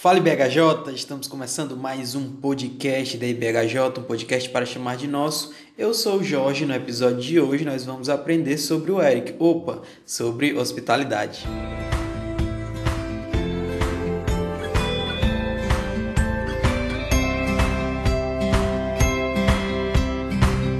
Fala 0.00 0.18
IBHJ, 0.18 0.94
estamos 0.94 1.26
começando 1.26 1.76
mais 1.76 2.14
um 2.14 2.30
podcast 2.30 3.18
da 3.18 3.26
IBHJ, 3.26 3.98
um 3.98 4.04
podcast 4.04 4.48
para 4.48 4.64
chamar 4.64 4.96
de 4.96 5.08
nosso. 5.08 5.52
Eu 5.76 5.92
sou 5.92 6.20
o 6.20 6.22
Jorge, 6.22 6.64
no 6.64 6.72
episódio 6.72 7.20
de 7.20 7.40
hoje 7.40 7.64
nós 7.64 7.84
vamos 7.84 8.08
aprender 8.08 8.58
sobre 8.58 8.92
o 8.92 9.02
Eric, 9.02 9.34
opa, 9.40 9.82
sobre 10.06 10.54
hospitalidade. 10.54 11.44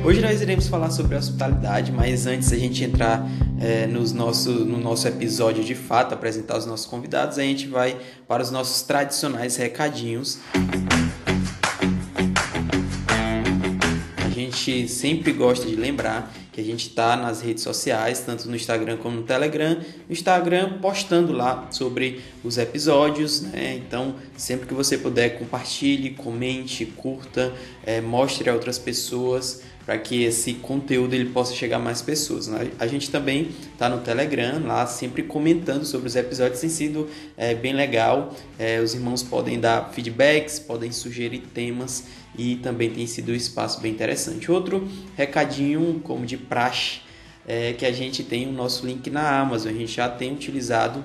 Hoje 0.09 0.23
nós 0.23 0.41
iremos 0.41 0.69
falar 0.69 0.91
sobre 0.91 1.17
hospitalidade, 1.17 1.93
mas 1.93 2.27
antes 2.27 2.51
a 2.51 2.57
gente 2.57 2.83
entrar 2.83 3.29
é, 3.61 3.87
nos 3.87 4.11
nosso, 4.11 4.51
no 4.51 4.79
nosso 4.79 5.07
episódio 5.07 5.63
de 5.63 5.75
fato, 5.75 6.15
apresentar 6.15 6.57
os 6.57 6.65
nossos 6.65 6.87
convidados, 6.87 7.37
a 7.37 7.43
gente 7.43 7.69
vai 7.69 7.95
para 8.27 8.43
os 8.43 8.51
nossos 8.51 8.81
tradicionais 8.81 9.57
recadinhos. 9.57 10.39
A 14.16 14.30
gente 14.30 14.89
sempre 14.89 15.30
gosta 15.30 15.66
de 15.66 15.77
lembrar 15.77 16.33
que 16.52 16.61
a 16.63 16.65
gente 16.65 16.88
está 16.88 17.15
nas 17.15 17.43
redes 17.43 17.63
sociais, 17.63 18.21
tanto 18.21 18.49
no 18.49 18.57
Instagram 18.57 18.97
como 18.97 19.16
no 19.16 19.23
Telegram. 19.25 19.75
No 19.75 20.13
Instagram 20.13 20.79
postando 20.80 21.35
lá 21.35 21.69
sobre 21.71 22.23
os 22.43 22.57
episódios, 22.57 23.43
né? 23.43 23.75
Então, 23.75 24.15
sempre 24.38 24.66
que 24.66 24.73
você 24.73 24.97
puder, 24.97 25.38
compartilhe, 25.38 26.13
comente, 26.13 26.87
curta, 26.87 27.52
é, 27.85 28.01
mostre 28.01 28.49
a 28.49 28.55
outras 28.55 28.79
pessoas 28.79 29.61
para 29.88 29.97
que 29.97 30.23
esse 30.23 30.52
conteúdo 30.52 31.15
ele 31.15 31.30
possa 31.30 31.55
chegar 31.55 31.77
a 31.77 31.80
mais 31.80 32.02
pessoas. 32.02 32.46
Né? 32.46 32.73
A 32.79 32.87
gente 32.87 33.10
também 33.10 33.48
está 33.73 33.88
no 33.88 34.02
Telegram, 34.02 34.62
lá 34.66 34.87
sempre 34.87 35.23
comentando 35.23 35.87
sobre 35.87 36.09
os 36.09 36.15
episódios, 36.15 36.60
tem 36.60 36.69
sido 36.69 37.09
é, 37.38 37.55
bem 37.55 37.73
legal. 37.73 38.37
É, 38.59 38.82
os 38.82 38.93
irmãos 38.93 39.23
podem 39.23 39.59
dar 39.59 39.91
feedbacks, 39.95 40.59
podem 40.59 40.93
sugerir 40.93 41.38
temas 41.55 42.05
e 42.37 42.56
também 42.56 42.91
tem 42.91 43.07
sido 43.07 43.32
um 43.32 43.35
espaço 43.35 43.80
bem 43.80 43.90
interessante. 43.90 44.52
Outro 44.52 44.87
recadinho, 45.16 46.02
como 46.04 46.26
de 46.26 46.37
praxe, 46.37 47.01
é 47.46 47.73
que 47.73 47.87
a 47.87 47.93
gente 47.93 48.23
tem 48.23 48.46
o 48.46 48.52
nosso 48.52 48.87
link 48.87 49.09
na 49.09 49.41
Amazon, 49.41 49.73
a 49.73 49.74
gente 49.74 49.93
já 49.93 50.07
tem 50.07 50.35
utilizado 50.35 51.02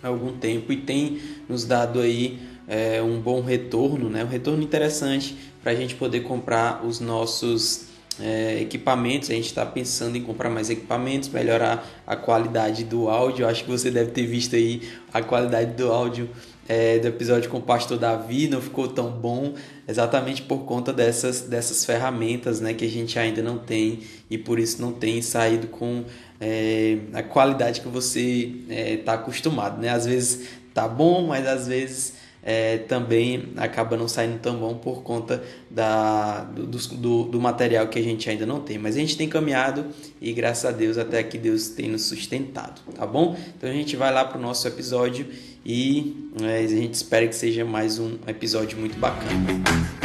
há 0.00 0.06
algum 0.06 0.32
tempo 0.38 0.72
e 0.72 0.76
tem 0.76 1.20
nos 1.48 1.64
dado 1.64 1.98
aí 1.98 2.38
é, 2.68 3.02
um 3.02 3.18
bom 3.18 3.42
retorno, 3.42 4.08
né? 4.08 4.22
um 4.22 4.28
retorno 4.28 4.62
interessante 4.62 5.36
para 5.60 5.72
a 5.72 5.74
gente 5.74 5.96
poder 5.96 6.20
comprar 6.20 6.86
os 6.86 7.00
nossos 7.00 7.95
é, 8.20 8.60
equipamentos, 8.60 9.30
a 9.30 9.34
gente 9.34 9.46
está 9.46 9.64
pensando 9.66 10.16
em 10.16 10.22
comprar 10.22 10.50
mais 10.50 10.70
equipamentos, 10.70 11.28
melhorar 11.28 11.86
a 12.06 12.16
qualidade 12.16 12.84
do 12.84 13.08
áudio. 13.08 13.46
Acho 13.46 13.64
que 13.64 13.70
você 13.70 13.90
deve 13.90 14.10
ter 14.10 14.26
visto 14.26 14.56
aí 14.56 14.82
a 15.12 15.22
qualidade 15.22 15.72
do 15.72 15.92
áudio 15.92 16.30
é, 16.68 16.98
do 16.98 17.08
episódio 17.08 17.48
com 17.48 17.58
o 17.58 17.62
pastor 17.62 17.98
Davi, 17.98 18.48
não 18.48 18.60
ficou 18.60 18.88
tão 18.88 19.10
bom, 19.10 19.54
exatamente 19.86 20.42
por 20.42 20.64
conta 20.64 20.92
dessas, 20.92 21.42
dessas 21.42 21.84
ferramentas 21.84 22.60
né, 22.60 22.74
que 22.74 22.84
a 22.84 22.88
gente 22.88 23.18
ainda 23.18 23.42
não 23.42 23.58
tem 23.58 24.00
e 24.28 24.36
por 24.36 24.58
isso 24.58 24.80
não 24.80 24.92
tem 24.92 25.22
saído 25.22 25.68
com 25.68 26.04
é, 26.40 26.98
a 27.12 27.22
qualidade 27.22 27.80
que 27.80 27.88
você 27.88 28.52
está 28.98 29.12
é, 29.12 29.14
acostumado. 29.14 29.80
Né? 29.80 29.90
Às 29.90 30.06
vezes 30.06 30.48
tá 30.74 30.88
bom, 30.88 31.28
mas 31.28 31.46
às 31.46 31.68
vezes 31.68 32.14
é, 32.48 32.78
também 32.78 33.48
acaba 33.56 33.96
não 33.96 34.06
saindo 34.06 34.38
tão 34.38 34.56
bom 34.56 34.76
por 34.76 35.02
conta 35.02 35.42
da, 35.68 36.44
do, 36.44 36.64
do, 36.64 37.22
do, 37.24 37.40
material 37.40 37.88
que 37.88 37.98
a 37.98 38.02
gente 38.02 38.30
ainda 38.30 38.46
não 38.46 38.60
tem. 38.60 38.78
Mas 38.78 38.94
a 38.94 39.00
gente 39.00 39.16
tem 39.16 39.28
caminhado 39.28 39.86
e 40.20 40.32
graças 40.32 40.64
a 40.64 40.70
Deus 40.70 40.96
até 40.96 41.18
aqui 41.18 41.38
Deus 41.38 41.70
tem 41.70 41.90
nos 41.90 42.04
sustentado, 42.04 42.80
tá 42.94 43.04
bom? 43.04 43.36
Então 43.56 43.68
a 43.68 43.72
gente 43.72 43.96
vai 43.96 44.12
lá 44.12 44.24
para 44.24 44.38
o 44.38 44.40
nosso 44.40 44.68
episódio 44.68 45.26
e 45.64 46.30
é, 46.40 46.58
a 46.58 46.68
gente 46.68 46.94
espera 46.94 47.26
que 47.26 47.34
seja 47.34 47.64
mais 47.64 47.98
um 47.98 48.16
episódio 48.28 48.78
muito 48.78 48.96
bacana. 48.96 49.95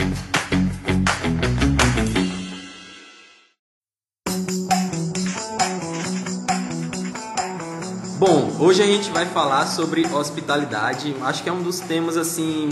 Hoje 8.71 8.81
a 8.81 8.85
gente 8.85 9.09
vai 9.09 9.25
falar 9.25 9.65
sobre 9.67 10.07
hospitalidade. 10.07 11.13
Acho 11.23 11.43
que 11.43 11.49
é 11.49 11.51
um 11.51 11.61
dos 11.61 11.81
temas 11.81 12.15
assim 12.15 12.69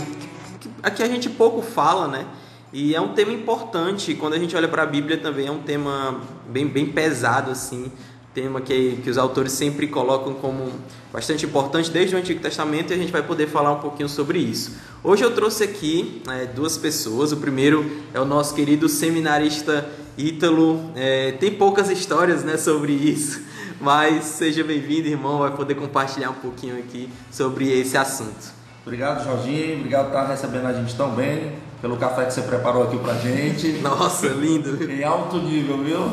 que, 0.58 0.90
que 0.92 1.02
a 1.02 1.06
gente 1.06 1.28
pouco 1.28 1.60
fala, 1.60 2.08
né? 2.08 2.24
E 2.72 2.94
é 2.94 3.00
um 3.02 3.08
tema 3.08 3.34
importante. 3.34 4.14
Quando 4.14 4.32
a 4.32 4.38
gente 4.38 4.56
olha 4.56 4.66
para 4.66 4.82
a 4.82 4.86
Bíblia 4.86 5.18
também 5.18 5.48
é 5.48 5.50
um 5.50 5.58
tema 5.58 6.22
bem, 6.48 6.66
bem 6.66 6.86
pesado 6.86 7.50
assim, 7.50 7.92
tema 8.32 8.62
que, 8.62 8.98
que 9.04 9.10
os 9.10 9.18
autores 9.18 9.52
sempre 9.52 9.88
colocam 9.88 10.32
como 10.32 10.72
bastante 11.12 11.44
importante 11.44 11.90
desde 11.90 12.16
o 12.16 12.18
Antigo 12.18 12.40
Testamento 12.40 12.92
e 12.92 12.94
a 12.94 12.96
gente 12.96 13.12
vai 13.12 13.22
poder 13.22 13.48
falar 13.48 13.72
um 13.72 13.80
pouquinho 13.80 14.08
sobre 14.08 14.38
isso. 14.38 14.78
Hoje 15.04 15.22
eu 15.22 15.34
trouxe 15.34 15.64
aqui 15.64 16.22
é, 16.30 16.46
duas 16.46 16.78
pessoas. 16.78 17.30
O 17.30 17.36
primeiro 17.36 17.84
é 18.14 18.20
o 18.20 18.24
nosso 18.24 18.54
querido 18.54 18.88
seminarista 18.88 19.86
Ítalo. 20.16 20.92
É, 20.96 21.32
tem 21.32 21.52
poucas 21.52 21.90
histórias 21.90 22.42
né, 22.42 22.56
sobre 22.56 22.94
isso, 22.94 23.42
mas 23.80 24.24
seja 24.24 24.62
bem-vindo, 24.62 25.08
irmão, 25.08 25.38
vai 25.38 25.50
poder 25.52 25.74
compartilhar 25.74 26.30
um 26.30 26.34
pouquinho 26.34 26.78
aqui 26.78 27.08
sobre 27.30 27.70
esse 27.72 27.96
assunto. 27.96 28.52
Obrigado, 28.84 29.24
Jorginho. 29.24 29.78
Obrigado 29.78 30.10
por 30.10 30.18
estar 30.18 30.26
recebendo 30.26 30.66
a 30.66 30.72
gente 30.72 30.94
tão 30.94 31.10
bem, 31.10 31.54
pelo 31.80 31.96
café 31.96 32.24
que 32.26 32.34
você 32.34 32.42
preparou 32.42 32.82
aqui 32.82 32.98
pra 32.98 33.14
gente. 33.14 33.72
Nossa, 33.82 34.26
lindo. 34.28 34.90
em 34.90 35.02
alto 35.02 35.38
nível, 35.38 35.78
viu? 35.78 36.12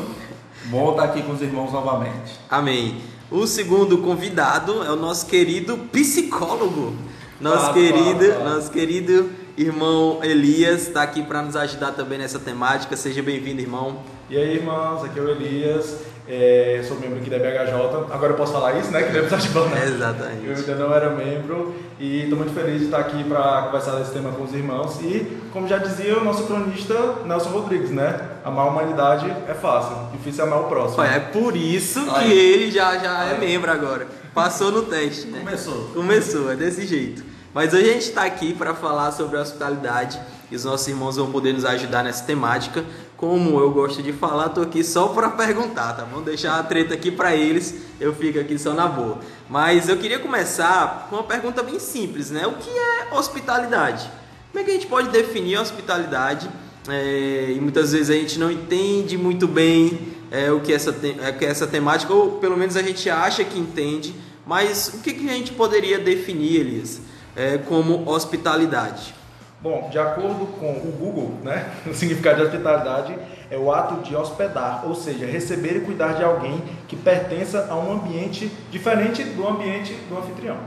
Bom 0.66 0.92
estar 0.92 1.04
aqui 1.04 1.22
com 1.22 1.32
os 1.32 1.42
irmãos 1.42 1.72
novamente. 1.72 2.38
Amém. 2.50 3.00
O 3.30 3.46
segundo 3.46 3.98
convidado 3.98 4.82
é 4.82 4.90
o 4.90 4.96
nosso 4.96 5.26
querido 5.26 5.76
psicólogo. 5.92 6.94
Nosso 7.40 7.72
querido, 7.72 8.44
nosso 8.44 8.70
querido 8.70 9.30
irmão 9.56 10.20
Elias 10.22 10.88
está 10.88 11.02
aqui 11.02 11.22
para 11.22 11.42
nos 11.42 11.54
ajudar 11.54 11.92
também 11.92 12.18
nessa 12.18 12.38
temática. 12.38 12.96
Seja 12.96 13.22
bem-vindo, 13.22 13.60
irmão. 13.60 13.98
E 14.30 14.36
aí, 14.36 14.56
irmãos, 14.56 15.04
aqui 15.04 15.18
é 15.18 15.22
o 15.22 15.28
Elias. 15.30 15.98
É, 16.30 16.84
sou 16.86 17.00
membro 17.00 17.18
aqui 17.18 17.30
da 17.30 17.38
BHJ. 17.38 18.12
Agora 18.12 18.32
eu 18.32 18.36
posso 18.36 18.52
falar 18.52 18.78
isso, 18.78 18.90
né? 18.90 19.02
Que 19.02 19.12
deve 19.12 19.34
estar 19.34 19.38
de 19.38 19.48
né? 19.48 19.84
Exatamente. 19.88 20.46
Eu 20.46 20.54
ainda 20.54 20.74
não 20.74 20.94
era 20.94 21.10
membro 21.10 21.74
e 21.98 22.24
estou 22.24 22.36
muito 22.36 22.52
feliz 22.52 22.80
de 22.80 22.84
estar 22.84 22.98
aqui 22.98 23.24
para 23.24 23.62
conversar 23.62 23.92
desse 23.92 24.12
tema 24.12 24.30
com 24.32 24.44
os 24.44 24.52
irmãos. 24.52 25.00
E, 25.00 25.38
como 25.50 25.66
já 25.66 25.78
dizia 25.78 26.18
o 26.18 26.24
nosso 26.24 26.44
cronista 26.44 26.94
Nelson 27.24 27.48
Rodrigues, 27.48 27.90
né? 27.90 28.20
Amar 28.44 28.66
a 28.66 28.68
humanidade 28.68 29.34
é 29.48 29.54
fácil, 29.54 29.96
difícil 30.12 30.44
é 30.44 30.46
amar 30.46 30.60
o 30.60 30.64
próximo. 30.64 31.02
É 31.02 31.18
por 31.18 31.56
isso 31.56 32.04
que 32.04 32.30
ele 32.30 32.70
já, 32.70 32.98
já 32.98 33.24
é 33.24 33.38
membro 33.38 33.70
agora. 33.70 34.06
Passou 34.34 34.70
no 34.70 34.82
teste. 34.82 35.26
Né? 35.28 35.38
Começou. 35.38 35.90
Começou, 35.94 36.52
é 36.52 36.56
desse 36.56 36.86
jeito. 36.86 37.24
Mas 37.54 37.72
hoje 37.72 37.88
a 37.88 37.92
gente 37.94 38.02
está 38.02 38.24
aqui 38.24 38.52
para 38.52 38.74
falar 38.74 39.12
sobre 39.12 39.38
a 39.38 39.40
hospitalidade 39.40 40.20
e 40.50 40.56
os 40.56 40.64
nossos 40.64 40.86
irmãos 40.86 41.16
vão 41.16 41.32
poder 41.32 41.52
nos 41.52 41.64
ajudar 41.64 42.04
nessa 42.04 42.24
temática. 42.24 42.84
Como 43.18 43.58
eu 43.58 43.72
gosto 43.72 44.00
de 44.00 44.12
falar, 44.12 44.46
estou 44.46 44.62
aqui 44.62 44.84
só 44.84 45.08
para 45.08 45.28
perguntar, 45.30 45.92
tá? 45.94 46.04
Vamos 46.04 46.24
deixar 46.24 46.56
a 46.56 46.62
treta 46.62 46.94
aqui 46.94 47.10
para 47.10 47.34
eles, 47.34 47.74
eu 47.98 48.14
fico 48.14 48.38
aqui 48.38 48.56
só 48.56 48.72
na 48.72 48.86
boa. 48.86 49.18
Mas 49.50 49.88
eu 49.88 49.96
queria 49.96 50.20
começar 50.20 51.08
com 51.10 51.16
uma 51.16 51.24
pergunta 51.24 51.60
bem 51.60 51.80
simples, 51.80 52.30
né? 52.30 52.46
O 52.46 52.52
que 52.52 52.70
é 52.70 53.12
hospitalidade? 53.12 54.08
Como 54.52 54.62
é 54.62 54.64
que 54.64 54.70
a 54.70 54.74
gente 54.74 54.86
pode 54.86 55.08
definir 55.08 55.58
hospitalidade? 55.58 56.48
É, 56.88 57.54
e 57.56 57.60
muitas 57.60 57.90
vezes 57.90 58.08
a 58.08 58.14
gente 58.14 58.38
não 58.38 58.52
entende 58.52 59.18
muito 59.18 59.48
bem 59.48 60.14
é, 60.30 60.52
o 60.52 60.60
que 60.60 60.72
essa, 60.72 60.94
é, 61.20 61.32
que 61.32 61.44
essa 61.44 61.66
temática, 61.66 62.14
ou 62.14 62.38
pelo 62.38 62.56
menos 62.56 62.76
a 62.76 62.82
gente 62.84 63.10
acha 63.10 63.42
que 63.42 63.58
entende, 63.58 64.14
mas 64.46 64.92
o 64.94 65.00
que, 65.00 65.12
que 65.12 65.28
a 65.28 65.32
gente 65.32 65.50
poderia 65.50 65.98
definir, 65.98 66.60
Elias, 66.60 67.00
é, 67.34 67.58
como 67.58 68.08
hospitalidade? 68.08 69.17
Bom, 69.60 69.88
de 69.90 69.98
acordo 69.98 70.46
com 70.58 70.70
o 70.70 70.96
Google, 70.98 71.34
né, 71.42 71.72
o 71.84 71.92
significado 71.92 72.36
de 72.36 72.42
hospitalidade 72.42 73.18
é 73.50 73.56
o 73.56 73.72
ato 73.72 74.02
de 74.02 74.14
hospedar, 74.14 74.86
ou 74.86 74.94
seja, 74.94 75.26
receber 75.26 75.76
e 75.76 75.80
cuidar 75.80 76.12
de 76.12 76.22
alguém 76.22 76.62
que 76.86 76.94
pertença 76.94 77.66
a 77.68 77.74
um 77.74 77.92
ambiente 77.92 78.46
diferente 78.70 79.24
do 79.24 79.48
ambiente 79.48 79.94
do 80.08 80.18
anfitrião. 80.18 80.58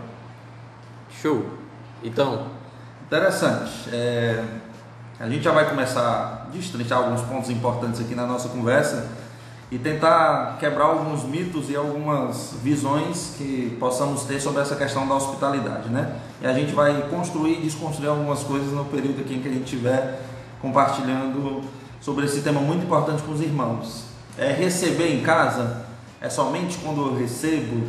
Show. 1.21 1.45
Então, 2.03 2.47
interessante. 3.05 3.89
É, 3.93 4.43
a 5.19 5.29
gente 5.29 5.43
já 5.43 5.51
vai 5.51 5.69
começar 5.69 6.01
a 6.01 6.51
destrinchar 6.51 6.97
alguns 6.97 7.21
pontos 7.21 7.49
importantes 7.49 8.01
aqui 8.01 8.15
na 8.15 8.25
nossa 8.25 8.49
conversa 8.49 9.07
e 9.71 9.79
tentar 9.79 10.57
quebrar 10.59 10.83
alguns 10.83 11.23
mitos 11.23 11.69
e 11.69 11.75
algumas 11.77 12.55
visões 12.61 13.35
que 13.37 13.77
possamos 13.79 14.25
ter 14.25 14.37
sobre 14.41 14.61
essa 14.61 14.75
questão 14.75 15.07
da 15.07 15.15
hospitalidade, 15.15 15.87
né? 15.87 16.17
E 16.41 16.45
a 16.45 16.51
gente 16.51 16.73
vai 16.73 17.07
construir 17.09 17.59
e 17.59 17.61
desconstruir 17.61 18.09
algumas 18.09 18.43
coisas 18.43 18.73
no 18.73 18.83
período 18.83 19.21
aqui 19.21 19.35
em 19.35 19.41
que 19.41 19.47
a 19.47 19.51
gente 19.51 19.63
estiver 19.63 20.21
compartilhando 20.61 21.61
sobre 22.01 22.25
esse 22.25 22.41
tema 22.41 22.59
muito 22.59 22.83
importante 22.83 23.23
com 23.23 23.31
os 23.31 23.39
irmãos. 23.39 24.03
É 24.37 24.51
receber 24.51 25.15
em 25.15 25.23
casa? 25.23 25.85
É 26.19 26.29
somente 26.29 26.77
quando 26.79 27.07
eu 27.07 27.17
recebo, 27.17 27.81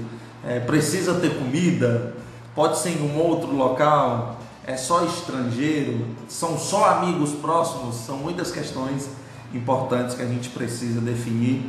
é, 0.46 0.61
precisa 0.61 1.14
ter 1.14 1.37
comida, 1.37 2.14
pode 2.55 2.79
ser 2.79 2.90
em 2.90 3.11
um 3.11 3.19
outro 3.19 3.52
local, 3.55 4.38
é 4.64 4.76
só 4.76 5.05
estrangeiro, 5.05 6.06
são 6.29 6.56
só 6.56 6.84
amigos 6.90 7.32
próximos, 7.32 7.96
são 7.96 8.19
muitas 8.19 8.52
questões 8.52 9.11
importantes 9.54 10.14
que 10.14 10.22
a 10.22 10.26
gente 10.26 10.49
precisa 10.50 11.00
definir 11.00 11.62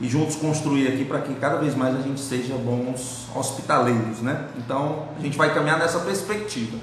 e 0.00 0.08
juntos 0.08 0.36
construir 0.36 0.88
aqui 0.88 1.04
para 1.04 1.20
que 1.20 1.34
cada 1.34 1.56
vez 1.56 1.74
mais 1.74 1.96
a 1.96 2.02
gente 2.02 2.20
seja 2.20 2.54
bons 2.54 3.26
hospitaleiros, 3.34 4.20
né? 4.20 4.48
Então 4.58 5.08
a 5.18 5.22
gente 5.22 5.36
vai 5.36 5.52
caminhar 5.54 5.78
nessa 5.78 6.00
perspectiva. 6.00 6.76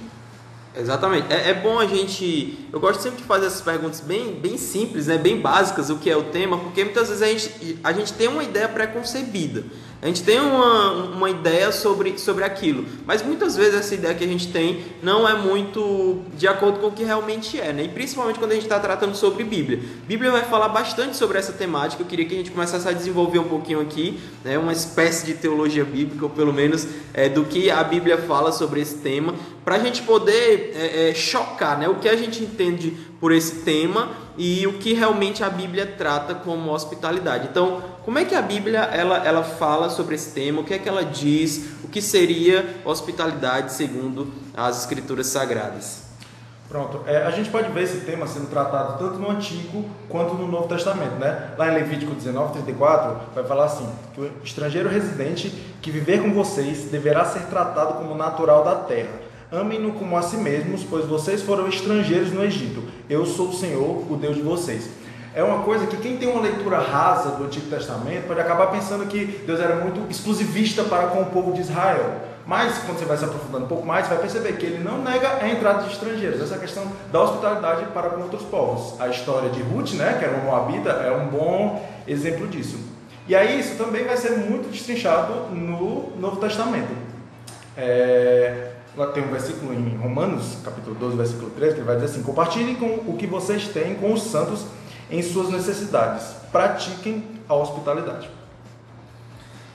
Exatamente. 0.75 1.31
É, 1.31 1.51
é, 1.51 1.53
bom 1.53 1.77
a 1.77 1.85
gente. 1.85 2.67
Eu 2.71 2.79
gosto 2.79 3.01
sempre 3.01 3.19
de 3.19 3.23
fazer 3.23 3.45
essas 3.45 3.61
perguntas 3.61 4.01
bem, 4.01 4.33
bem 4.33 4.57
simples, 4.57 5.07
né? 5.07 5.17
bem 5.17 5.39
básicas, 5.39 5.89
o 5.89 5.97
que 5.97 6.09
é 6.09 6.17
o 6.17 6.23
tema, 6.23 6.57
porque 6.57 6.83
muitas 6.83 7.09
vezes 7.09 7.21
a 7.21 7.27
gente, 7.27 7.79
a 7.83 7.93
gente 7.93 8.13
tem 8.13 8.27
uma 8.27 8.43
ideia 8.43 8.67
pré-concebida. 8.67 9.63
A 10.03 10.07
gente 10.07 10.21
tem 10.21 10.37
uma, 10.37 10.91
uma 10.91 11.29
ideia 11.29 11.71
sobre, 11.71 12.17
sobre 12.19 12.43
aquilo, 12.43 12.85
mas 13.05 13.23
muitas 13.23 13.55
vezes 13.55 13.75
essa 13.75 13.95
ideia 13.95 14.13
que 14.13 14.25
a 14.25 14.27
gente 14.27 14.51
tem 14.51 14.83
não 15.01 15.25
é 15.25 15.33
muito 15.33 16.19
de 16.37 16.45
acordo 16.45 16.79
com 16.79 16.87
o 16.87 16.91
que 16.91 17.05
realmente 17.05 17.57
é, 17.57 17.71
né? 17.71 17.83
E 17.85 17.87
principalmente 17.87 18.37
quando 18.37 18.51
a 18.51 18.55
gente 18.55 18.65
está 18.65 18.77
tratando 18.81 19.15
sobre 19.15 19.45
Bíblia. 19.45 19.79
Bíblia 20.05 20.29
vai 20.29 20.43
falar 20.43 20.67
bastante 20.67 21.15
sobre 21.15 21.39
essa 21.39 21.53
temática. 21.53 22.03
Eu 22.03 22.05
queria 22.05 22.25
que 22.25 22.33
a 22.35 22.37
gente 22.37 22.51
começasse 22.51 22.85
a 22.85 22.91
desenvolver 22.91 23.39
um 23.39 23.47
pouquinho 23.47 23.79
aqui, 23.79 24.19
né? 24.43 24.57
Uma 24.57 24.73
espécie 24.73 25.25
de 25.25 25.35
teologia 25.35 25.85
bíblica, 25.85 26.25
ou 26.25 26.29
pelo 26.29 26.51
menos 26.51 26.85
é, 27.13 27.29
do 27.29 27.45
que 27.45 27.71
a 27.71 27.81
Bíblia 27.81 28.17
fala 28.17 28.51
sobre 28.51 28.81
esse 28.81 28.97
tema, 28.97 29.33
para 29.63 29.75
a 29.75 29.79
gente 29.79 30.01
poder 30.01 30.73
é, 30.75 31.11
é, 31.11 31.13
chocar, 31.15 31.79
né? 31.79 31.87
O 31.87 31.95
que 31.95 32.09
a 32.09 32.17
gente 32.17 32.43
entende 32.43 32.93
por 33.23 33.31
esse 33.31 33.61
tema 33.61 34.09
e 34.37 34.67
o 34.67 34.73
que 34.79 34.93
realmente 34.93 35.45
a 35.45 35.49
Bíblia 35.49 35.95
trata 35.97 36.35
como 36.35 36.73
hospitalidade. 36.73 37.47
Então, 37.49 37.81
como 38.03 38.19
é 38.19 38.25
que 38.25 38.35
a 38.35 38.41
Bíblia 38.41 38.79
ela, 38.79 39.25
ela 39.25 39.43
fala 39.43 39.89
sobre 39.89 40.15
esse 40.15 40.31
tema? 40.31 40.59
O 40.59 40.65
que 40.65 40.73
é 40.73 40.77
que 40.77 40.89
ela 40.89 41.05
diz? 41.05 41.69
O 41.85 41.87
que 41.87 42.01
seria 42.01 42.81
hospitalidade 42.83 43.71
segundo 43.71 44.27
as 44.53 44.81
Escrituras 44.81 45.27
Sagradas? 45.27 46.03
Pronto, 46.67 46.99
é, 47.07 47.23
a 47.23 47.31
gente 47.31 47.49
pode 47.49 47.71
ver 47.71 47.83
esse 47.83 48.01
tema 48.01 48.27
sendo 48.27 48.49
tratado 48.49 48.99
tanto 48.99 49.17
no 49.19 49.31
Antigo 49.31 49.85
quanto 50.09 50.33
no 50.33 50.45
Novo 50.45 50.67
Testamento, 50.67 51.15
né? 51.15 51.53
Lá 51.57 51.71
em 51.71 51.75
Levítico 51.75 52.13
19, 52.13 52.51
34, 52.51 53.21
vai 53.33 53.45
falar 53.45 53.65
assim: 53.67 53.87
que 54.13 54.19
o 54.19 54.31
estrangeiro 54.43 54.89
residente 54.89 55.49
que 55.81 55.89
viver 55.89 56.21
com 56.21 56.33
vocês 56.33 56.89
deverá 56.91 57.23
ser 57.23 57.43
tratado 57.43 57.93
como 57.93 58.15
natural 58.15 58.65
da 58.65 58.75
terra. 58.75 59.23
Amem-no 59.49 59.93
como 59.93 60.17
a 60.17 60.21
si 60.23 60.35
mesmos, 60.35 60.83
pois 60.83 61.05
vocês 61.05 61.41
foram 61.43 61.69
estrangeiros 61.69 62.33
no 62.33 62.43
Egito. 62.43 62.83
Eu 63.09 63.25
sou 63.25 63.49
o 63.49 63.53
Senhor, 63.53 64.11
o 64.11 64.15
Deus 64.15 64.35
de 64.35 64.41
vocês 64.41 64.89
é 65.35 65.43
uma 65.43 65.63
coisa 65.63 65.87
que 65.87 65.97
quem 65.97 66.17
tem 66.17 66.29
uma 66.29 66.41
leitura 66.41 66.77
rasa 66.77 67.31
do 67.31 67.45
Antigo 67.45 67.67
Testamento 67.67 68.27
pode 68.27 68.39
acabar 68.39 68.67
pensando 68.67 69.07
que 69.07 69.25
Deus 69.45 69.59
era 69.59 69.75
muito 69.77 70.09
exclusivista 70.09 70.83
para 70.83 71.07
com 71.07 71.21
o 71.21 71.25
povo 71.25 71.53
de 71.53 71.61
Israel. 71.61 72.21
Mas 72.45 72.77
quando 72.79 72.99
você 72.99 73.05
vai 73.05 73.17
se 73.17 73.25
aprofundando 73.25 73.65
um 73.65 73.67
pouco 73.67 73.85
mais, 73.85 74.05
você 74.05 74.13
vai 74.13 74.21
perceber 74.21 74.53
que 74.57 74.65
ele 74.65 74.83
não 74.83 75.01
nega 75.01 75.39
a 75.41 75.49
entrada 75.49 75.83
de 75.83 75.93
estrangeiros. 75.93 76.41
Essa 76.41 76.57
questão 76.59 76.85
da 77.11 77.21
hospitalidade 77.21 77.85
para 77.93 78.09
com 78.09 78.21
outros 78.21 78.43
povos. 78.43 78.99
A 78.99 79.07
história 79.07 79.49
de 79.49 79.61
Ruth, 79.61 79.93
né, 79.93 80.17
que 80.19 80.25
era 80.25 80.35
uma 80.35 80.51
moabita, 80.51 80.89
é 80.89 81.11
um 81.11 81.27
bom 81.27 81.83
exemplo 82.07 82.47
disso. 82.47 82.77
E 83.27 83.33
aí 83.33 83.59
isso 83.59 83.75
também 83.77 84.03
vai 84.03 84.17
ser 84.17 84.31
muito 84.31 84.69
destrinchado 84.69 85.47
no 85.51 86.11
Novo 86.19 86.35
Testamento. 86.35 86.91
É, 87.77 88.73
lá 88.95 89.07
tem 89.07 89.23
um 89.23 89.31
versículo 89.31 89.73
em 89.73 89.97
Romanos, 89.97 90.57
capítulo 90.63 90.95
12, 90.95 91.17
versículo 91.17 91.49
13, 91.51 91.75
que 91.75 91.81
vai 91.81 91.95
dizer 91.95 92.07
assim: 92.07 92.23
Compartilhem 92.23 92.75
com 92.75 93.11
o 93.11 93.17
que 93.17 93.27
vocês 93.27 93.67
têm 93.67 93.95
com 93.95 94.13
os 94.13 94.23
santos 94.23 94.65
em 95.09 95.21
suas 95.21 95.49
necessidades. 95.49 96.35
Pratiquem 96.51 97.23
a 97.47 97.53
hospitalidade. 97.55 98.29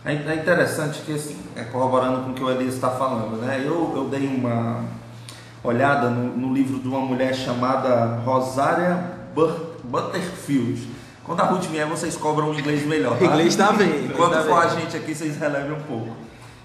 É, 0.04 0.12
é 0.12 0.34
interessante 0.34 1.02
que, 1.02 1.12
assim, 1.12 1.36
é 1.56 1.64
corroborando 1.64 2.22
com 2.22 2.30
o 2.30 2.34
que 2.34 2.42
o 2.42 2.50
Elias 2.50 2.74
está 2.74 2.90
falando, 2.90 3.36
né? 3.42 3.62
Eu, 3.64 3.92
eu 3.96 4.08
dei 4.08 4.26
uma 4.26 4.84
olhada 5.62 6.08
no, 6.08 6.36
no 6.36 6.54
livro 6.54 6.78
de 6.78 6.88
uma 6.88 7.00
mulher 7.00 7.34
chamada 7.34 8.16
Rosária 8.24 9.04
Butterfield. 9.84 10.88
Quando 11.24 11.40
a 11.40 11.44
Ruth 11.44 11.64
vier, 11.64 11.86
vocês 11.86 12.16
cobram 12.16 12.50
o 12.50 12.58
inglês 12.58 12.86
melhor. 12.86 13.18
Tá? 13.18 13.24
O 13.24 13.28
inglês 13.28 13.48
está 13.48 13.72
bem. 13.72 14.06
Enquanto 14.06 14.32
tá 14.32 14.42
for 14.42 14.60
bem. 14.60 14.70
a 14.70 14.80
gente 14.80 14.96
aqui, 14.96 15.14
vocês 15.14 15.36
relevem 15.36 15.72
um 15.72 15.82
pouco. 15.82 16.16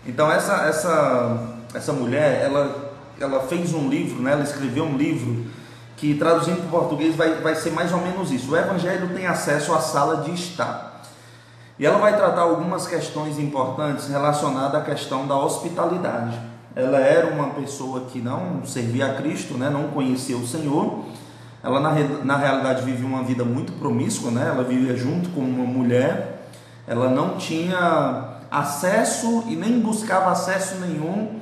Então, 0.05 0.31
essa, 0.31 0.67
essa, 0.67 1.52
essa 1.74 1.92
mulher, 1.92 2.44
ela, 2.44 2.94
ela 3.20 3.42
fez 3.42 3.74
um 3.74 3.90
livro, 3.90 4.22
né? 4.22 4.31
ela 4.31 4.44
escreveu 4.44 4.84
um 4.84 4.96
livro 4.96 5.46
que 5.98 6.16
traduzindo 6.16 6.58
para 6.58 6.68
o 6.68 6.81
português 6.81 7.16
vai, 7.16 7.36
vai 7.36 7.56
ser 7.56 7.72
mais 7.72 7.92
ou 7.92 8.00
menos 8.00 8.31
isso. 8.31 8.52
O 8.52 8.58
Evangelho 8.58 9.10
tem 9.16 9.25
acesso 9.25 9.74
à 9.74 9.80
sala 9.80 10.18
de 10.18 10.31
estar. 10.31 11.02
E 11.80 11.86
ela 11.86 11.98
vai 11.98 12.16
tratar 12.16 12.42
algumas 12.42 12.86
questões 12.88 13.40
importantes 13.40 14.08
relacionadas 14.08 14.81
à 14.81 14.84
questão 14.84 15.25
da 15.25 15.36
hospitalidade. 15.36 16.38
Ela 16.75 17.00
era 17.00 17.28
uma 17.28 17.52
pessoa 17.52 18.02
que 18.02 18.20
não 18.20 18.66
servia 18.66 19.08
a 19.08 19.14
Cristo, 19.14 19.56
né? 19.56 19.70
não 19.70 19.90
conhecia 19.90 20.38
o 20.38 20.46
Senhor. 20.46 21.06
Ela, 21.64 21.80
na, 21.80 21.92
na 22.24 22.38
realidade, 22.38 22.81
vivia 22.84 23.08
uma 23.08 23.24
vida 23.24 23.44
muito 23.44 23.74
promíscua, 23.74 24.30
né? 24.30 24.52
ela 24.54 24.64
vivia 24.64 24.96
junto 24.98 25.30
com 25.30 25.42
uma 25.42 25.66
mulher. 25.66 26.50
Ela 26.86 27.10
não 27.10 27.38
tinha 27.38 28.40
acesso 28.52 29.46
e 29.48 29.56
nem 29.56 29.80
buscava 29.80 30.31
acesso 30.31 30.75
nenhum 30.75 31.40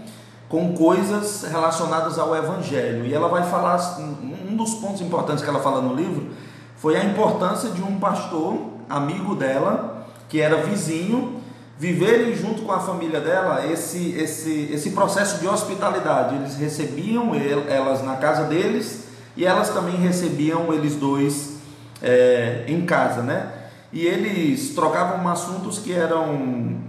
com 0.51 0.73
coisas 0.73 1.43
relacionadas 1.43 2.19
ao 2.19 2.35
Evangelho. 2.35 3.05
E 3.05 3.13
ela 3.13 3.29
vai 3.29 3.49
falar, 3.49 3.97
um 3.97 4.53
dos 4.53 4.73
pontos 4.73 4.99
importantes 4.99 5.41
que 5.41 5.49
ela 5.49 5.61
fala 5.61 5.81
no 5.81 5.95
livro 5.95 6.31
foi 6.75 6.97
a 6.97 7.05
importância 7.05 7.69
de 7.69 7.81
um 7.81 7.97
pastor, 7.97 8.57
amigo 8.89 9.33
dela, 9.33 10.05
que 10.27 10.41
era 10.41 10.57
vizinho, 10.57 11.39
viverem 11.79 12.35
junto 12.35 12.63
com 12.63 12.71
a 12.73 12.81
família 12.81 13.21
dela 13.21 13.65
esse, 13.65 14.11
esse, 14.11 14.69
esse 14.73 14.89
processo 14.89 15.39
de 15.39 15.47
hospitalidade. 15.47 16.35
Eles 16.35 16.57
recebiam 16.57 17.31
elas 17.33 18.03
na 18.03 18.17
casa 18.17 18.43
deles 18.43 19.05
e 19.37 19.45
elas 19.45 19.69
também 19.69 19.95
recebiam 19.95 20.73
eles 20.73 20.97
dois 20.97 21.59
é, 22.03 22.65
em 22.67 22.85
casa, 22.85 23.21
né? 23.21 23.53
E 23.93 24.05
eles 24.05 24.75
trocavam 24.75 25.25
assuntos 25.29 25.79
que 25.79 25.93
eram 25.93 26.80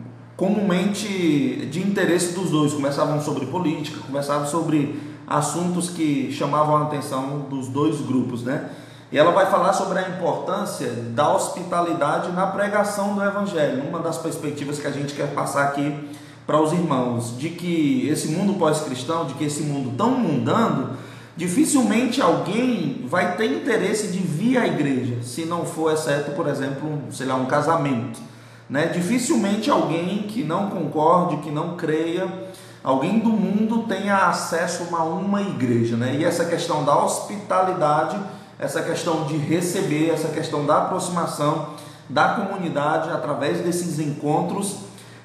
comumente 0.43 1.69
de 1.71 1.81
interesse 1.81 2.35
dos 2.35 2.51
dois. 2.51 2.73
Conversavam 2.73 3.23
sobre 3.23 3.47
política, 3.47 4.01
conversavam 4.05 4.45
sobre 4.45 5.01
assuntos 5.25 5.89
que 5.89 6.33
chamavam 6.33 6.79
a 6.79 6.83
atenção 6.83 7.47
dos 7.49 7.69
dois 7.69 8.01
grupos, 8.01 8.43
né? 8.43 8.69
E 9.13 9.17
ela 9.17 9.31
vai 9.31 9.49
falar 9.49 9.73
sobre 9.73 10.01
a 10.01 10.09
importância 10.09 10.89
da 11.15 11.33
hospitalidade 11.33 12.33
na 12.33 12.49
pregação 12.49 13.15
do 13.15 13.23
Evangelho, 13.23 13.85
uma 13.89 14.01
das 14.01 14.19
perspectivas 14.19 14.81
que 14.81 14.87
a 14.89 14.91
gente 14.91 15.15
quer 15.15 15.33
passar 15.33 15.63
aqui 15.63 15.95
para 16.45 16.61
os 16.61 16.73
irmãos, 16.73 17.39
de 17.39 17.51
que 17.51 18.09
esse 18.09 18.27
mundo 18.27 18.55
pós-cristão, 18.55 19.27
de 19.27 19.35
que 19.35 19.45
esse 19.45 19.63
mundo 19.63 19.97
tão 19.97 20.11
mundano, 20.11 20.97
dificilmente 21.37 22.21
alguém 22.21 23.05
vai 23.07 23.37
ter 23.37 23.47
interesse 23.47 24.09
de 24.09 24.19
vir 24.19 24.59
à 24.59 24.67
igreja, 24.67 25.23
se 25.23 25.45
não 25.45 25.65
for, 25.65 25.93
exceto, 25.93 26.33
por 26.33 26.49
exemplo, 26.49 26.99
sei 27.13 27.27
lá, 27.27 27.37
um 27.37 27.47
casamento. 27.47 28.32
Né? 28.73 28.87
Dificilmente 28.87 29.71
alguém 29.71 30.23
que 30.23 30.43
não 30.43 30.71
concorde, 30.71 31.37
que 31.43 31.51
não 31.51 31.77
creia, 31.77 32.27
alguém 32.83 33.19
do 33.19 33.29
mundo 33.29 33.83
tenha 33.87 34.29
acesso 34.29 34.97
a 34.97 35.05
uma 35.05 35.43
igreja. 35.43 35.95
Né? 35.95 36.17
E 36.19 36.25
essa 36.25 36.47
questão 36.47 36.83
da 36.83 36.97
hospitalidade, 37.05 38.19
essa 38.59 38.81
questão 38.81 39.25
de 39.25 39.37
receber, 39.37 40.09
essa 40.09 40.29
questão 40.29 40.65
da 40.65 40.85
aproximação 40.85 41.69
da 42.09 42.31
comunidade 42.31 43.11
através 43.11 43.61
desses 43.61 43.99
encontros, 43.99 44.79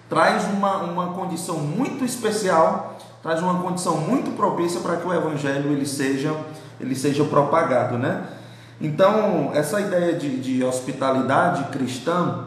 traz 0.09 0.43
uma, 0.49 0.79
uma 0.79 1.13
condição 1.13 1.55
muito 1.55 2.03
especial, 2.03 2.97
traz 3.23 3.41
uma 3.41 3.61
condição 3.61 3.95
muito 3.95 4.35
propícia 4.35 4.81
para 4.81 4.97
que 4.97 5.07
o 5.07 5.13
evangelho 5.13 5.71
ele 5.71 5.85
seja, 5.85 6.35
ele 6.81 6.95
seja 6.95 7.23
propagado. 7.23 7.97
Né? 7.97 8.25
Então, 8.81 9.51
essa 9.53 9.79
ideia 9.79 10.17
de, 10.17 10.37
de 10.37 10.65
hospitalidade 10.65 11.63
cristã, 11.71 12.46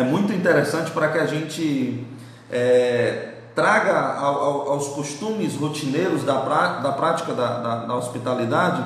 é 0.00 0.02
muito 0.02 0.32
interessante 0.32 0.90
para 0.90 1.08
que 1.08 1.18
a 1.18 1.26
gente 1.26 2.06
é, 2.50 3.34
traga 3.54 3.92
ao, 3.92 4.44
ao, 4.44 4.72
aos 4.72 4.88
costumes 4.88 5.54
rotineiros 5.56 6.24
da, 6.24 6.36
pra, 6.36 6.78
da 6.80 6.92
prática 6.92 7.34
da, 7.34 7.58
da, 7.58 7.76
da, 7.86 7.94
hospitalidade 7.96 8.84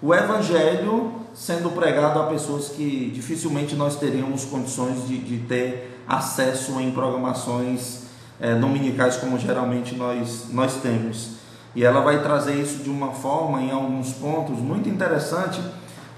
o 0.00 0.14
evangelho 0.14 1.12
sendo 1.34 1.70
pregado 1.70 2.20
a 2.20 2.26
pessoas 2.26 2.68
que 2.68 3.10
dificilmente 3.14 3.74
nós 3.74 3.96
teríamos 3.96 4.44
condições 4.44 5.06
de, 5.06 5.18
de 5.18 5.38
ter 5.46 6.02
acesso 6.08 6.80
em 6.80 6.90
programações 6.90 8.04
é, 8.40 8.54
dominicais 8.54 9.16
como 9.16 9.38
geralmente 9.38 9.94
nós, 9.94 10.46
nós 10.50 10.76
temos. 10.76 11.38
E 11.74 11.84
ela 11.84 12.00
vai 12.00 12.22
trazer 12.22 12.54
isso 12.54 12.82
de 12.82 12.90
uma 12.90 13.12
forma, 13.12 13.60
em 13.60 13.70
alguns 13.70 14.12
pontos, 14.12 14.58
muito 14.58 14.88
interessante, 14.88 15.60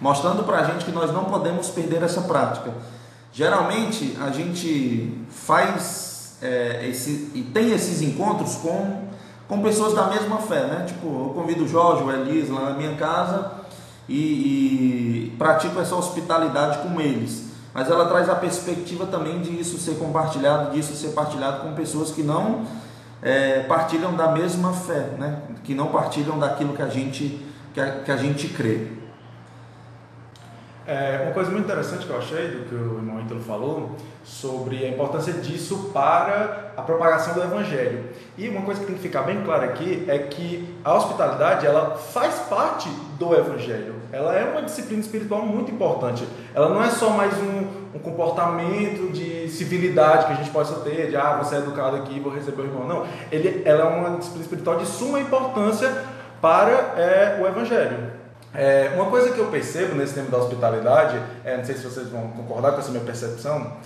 mostrando 0.00 0.44
para 0.44 0.60
a 0.60 0.64
gente 0.64 0.84
que 0.84 0.92
nós 0.92 1.12
não 1.12 1.24
podemos 1.24 1.68
perder 1.68 2.02
essa 2.02 2.22
prática. 2.22 2.72
Geralmente 3.32 4.16
a 4.20 4.30
gente 4.30 5.24
faz 5.30 6.38
é, 6.42 6.88
esse, 6.88 7.30
e 7.34 7.42
tem 7.42 7.72
esses 7.72 8.02
encontros 8.02 8.56
com, 8.56 9.02
com 9.48 9.62
pessoas 9.62 9.94
da 9.94 10.06
mesma 10.06 10.38
fé, 10.38 10.66
né? 10.66 10.84
Tipo, 10.86 11.06
eu 11.06 11.32
convido 11.34 11.64
o 11.64 11.68
Jorge, 11.68 12.02
o 12.02 12.10
Elis 12.10 12.48
lá 12.48 12.70
na 12.70 12.74
minha 12.76 12.94
casa 12.96 13.52
e, 14.08 15.30
e 15.32 15.36
pratico 15.38 15.80
essa 15.80 15.94
hospitalidade 15.94 16.78
com 16.78 17.00
eles. 17.00 17.50
Mas 17.72 17.88
ela 17.88 18.06
traz 18.06 18.28
a 18.28 18.34
perspectiva 18.34 19.06
também 19.06 19.40
de 19.40 19.58
isso 19.58 19.78
ser 19.78 19.94
compartilhado, 19.94 20.72
disso 20.72 20.94
ser 20.96 21.10
partilhado 21.10 21.60
com 21.60 21.72
pessoas 21.74 22.10
que 22.10 22.22
não 22.22 22.66
é, 23.22 23.60
partilham 23.60 24.14
da 24.16 24.32
mesma 24.32 24.72
fé, 24.72 25.10
né? 25.18 25.38
que 25.62 25.74
não 25.74 25.86
partilham 25.88 26.38
daquilo 26.38 26.74
que 26.74 26.82
a 26.82 26.88
gente, 26.88 27.44
que 27.72 27.80
a, 27.80 28.00
que 28.00 28.10
a 28.10 28.16
gente 28.16 28.48
crê. 28.48 28.88
É, 30.90 31.20
uma 31.22 31.32
coisa 31.32 31.52
muito 31.52 31.66
interessante 31.66 32.04
que 32.04 32.10
eu 32.10 32.18
achei 32.18 32.48
do 32.48 32.68
que 32.68 32.74
o 32.74 32.96
irmão 32.96 33.20
Ítalo 33.20 33.40
falou 33.40 33.94
sobre 34.24 34.84
a 34.84 34.88
importância 34.88 35.34
disso 35.34 35.92
para 35.94 36.72
a 36.76 36.82
propagação 36.82 37.32
do 37.32 37.44
evangelho. 37.44 38.06
E 38.36 38.48
uma 38.48 38.62
coisa 38.62 38.80
que 38.80 38.86
tem 38.86 38.96
que 38.96 39.00
ficar 39.00 39.22
bem 39.22 39.40
clara 39.44 39.66
aqui 39.66 40.04
é 40.08 40.18
que 40.18 40.76
a 40.82 40.92
hospitalidade 40.92 41.64
ela 41.64 41.94
faz 41.94 42.40
parte 42.48 42.88
do 43.20 43.32
evangelho. 43.36 43.94
Ela 44.10 44.36
é 44.36 44.44
uma 44.50 44.62
disciplina 44.62 45.00
espiritual 45.00 45.42
muito 45.42 45.70
importante. 45.70 46.26
Ela 46.52 46.68
não 46.68 46.82
é 46.82 46.90
só 46.90 47.10
mais 47.10 47.34
um, 47.38 47.68
um 47.94 48.00
comportamento 48.00 49.12
de 49.12 49.48
civilidade 49.48 50.26
que 50.26 50.32
a 50.32 50.36
gente 50.36 50.50
possa 50.50 50.80
ter, 50.80 51.08
de 51.08 51.16
ah, 51.16 51.36
você 51.40 51.54
é 51.54 51.58
educado 51.58 51.98
aqui, 51.98 52.18
vou 52.18 52.34
receber 52.34 52.62
o 52.62 52.64
irmão. 52.64 52.88
Não, 52.88 53.06
ele, 53.30 53.62
ela 53.64 53.84
é 53.84 53.96
uma 53.96 54.18
disciplina 54.18 54.42
espiritual 54.42 54.76
de 54.76 54.86
suma 54.86 55.20
importância 55.20 55.88
para 56.40 56.72
é, 56.98 57.38
o 57.40 57.46
evangelho. 57.46 58.18
É, 58.54 58.92
uma 58.94 59.06
coisa 59.06 59.30
que 59.30 59.38
eu 59.38 59.46
percebo 59.46 59.94
nesse 59.94 60.14
tema 60.14 60.28
da 60.28 60.38
hospitalidade, 60.38 61.20
é, 61.44 61.56
não 61.56 61.64
sei 61.64 61.76
se 61.76 61.84
vocês 61.84 62.08
vão 62.08 62.28
concordar 62.28 62.72
com 62.72 62.78
essa 62.78 62.90
minha 62.90 63.04
percepção, 63.04 63.76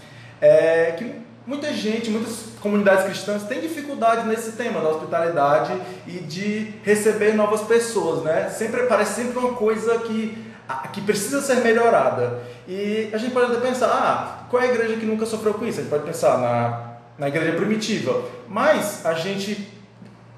é 0.40 0.94
que 0.96 1.14
muita 1.46 1.72
gente, 1.72 2.10
muitas 2.10 2.46
comunidades 2.60 3.04
cristãs 3.04 3.42
têm 3.42 3.60
dificuldade 3.60 4.26
nesse 4.26 4.52
tema 4.52 4.80
da 4.80 4.88
hospitalidade 4.88 5.72
e 6.06 6.12
de 6.12 6.74
receber 6.82 7.34
novas 7.34 7.62
pessoas, 7.62 8.24
né? 8.24 8.48
Sempre 8.48 8.84
parece 8.84 9.22
sempre 9.22 9.38
uma 9.38 9.54
coisa 9.54 9.98
que 9.98 10.54
que 10.92 11.00
precisa 11.02 11.42
ser 11.42 11.56
melhorada. 11.56 12.40
E 12.66 13.10
a 13.12 13.18
gente 13.18 13.32
pode 13.32 13.52
até 13.52 13.66
pensar, 13.66 13.86
ah, 13.86 14.46
qual 14.48 14.62
é 14.62 14.66
a 14.66 14.70
igreja 14.72 14.96
que 14.96 15.04
nunca 15.04 15.26
sofreu 15.26 15.54
com 15.54 15.66
isso? 15.66 15.80
A 15.80 15.82
gente 15.82 15.90
pode 15.90 16.04
pensar 16.04 16.38
na, 16.38 16.94
na 17.18 17.28
igreja 17.28 17.52
primitiva. 17.52 18.22
Mas 18.48 19.04
a 19.04 19.12
gente 19.12 19.73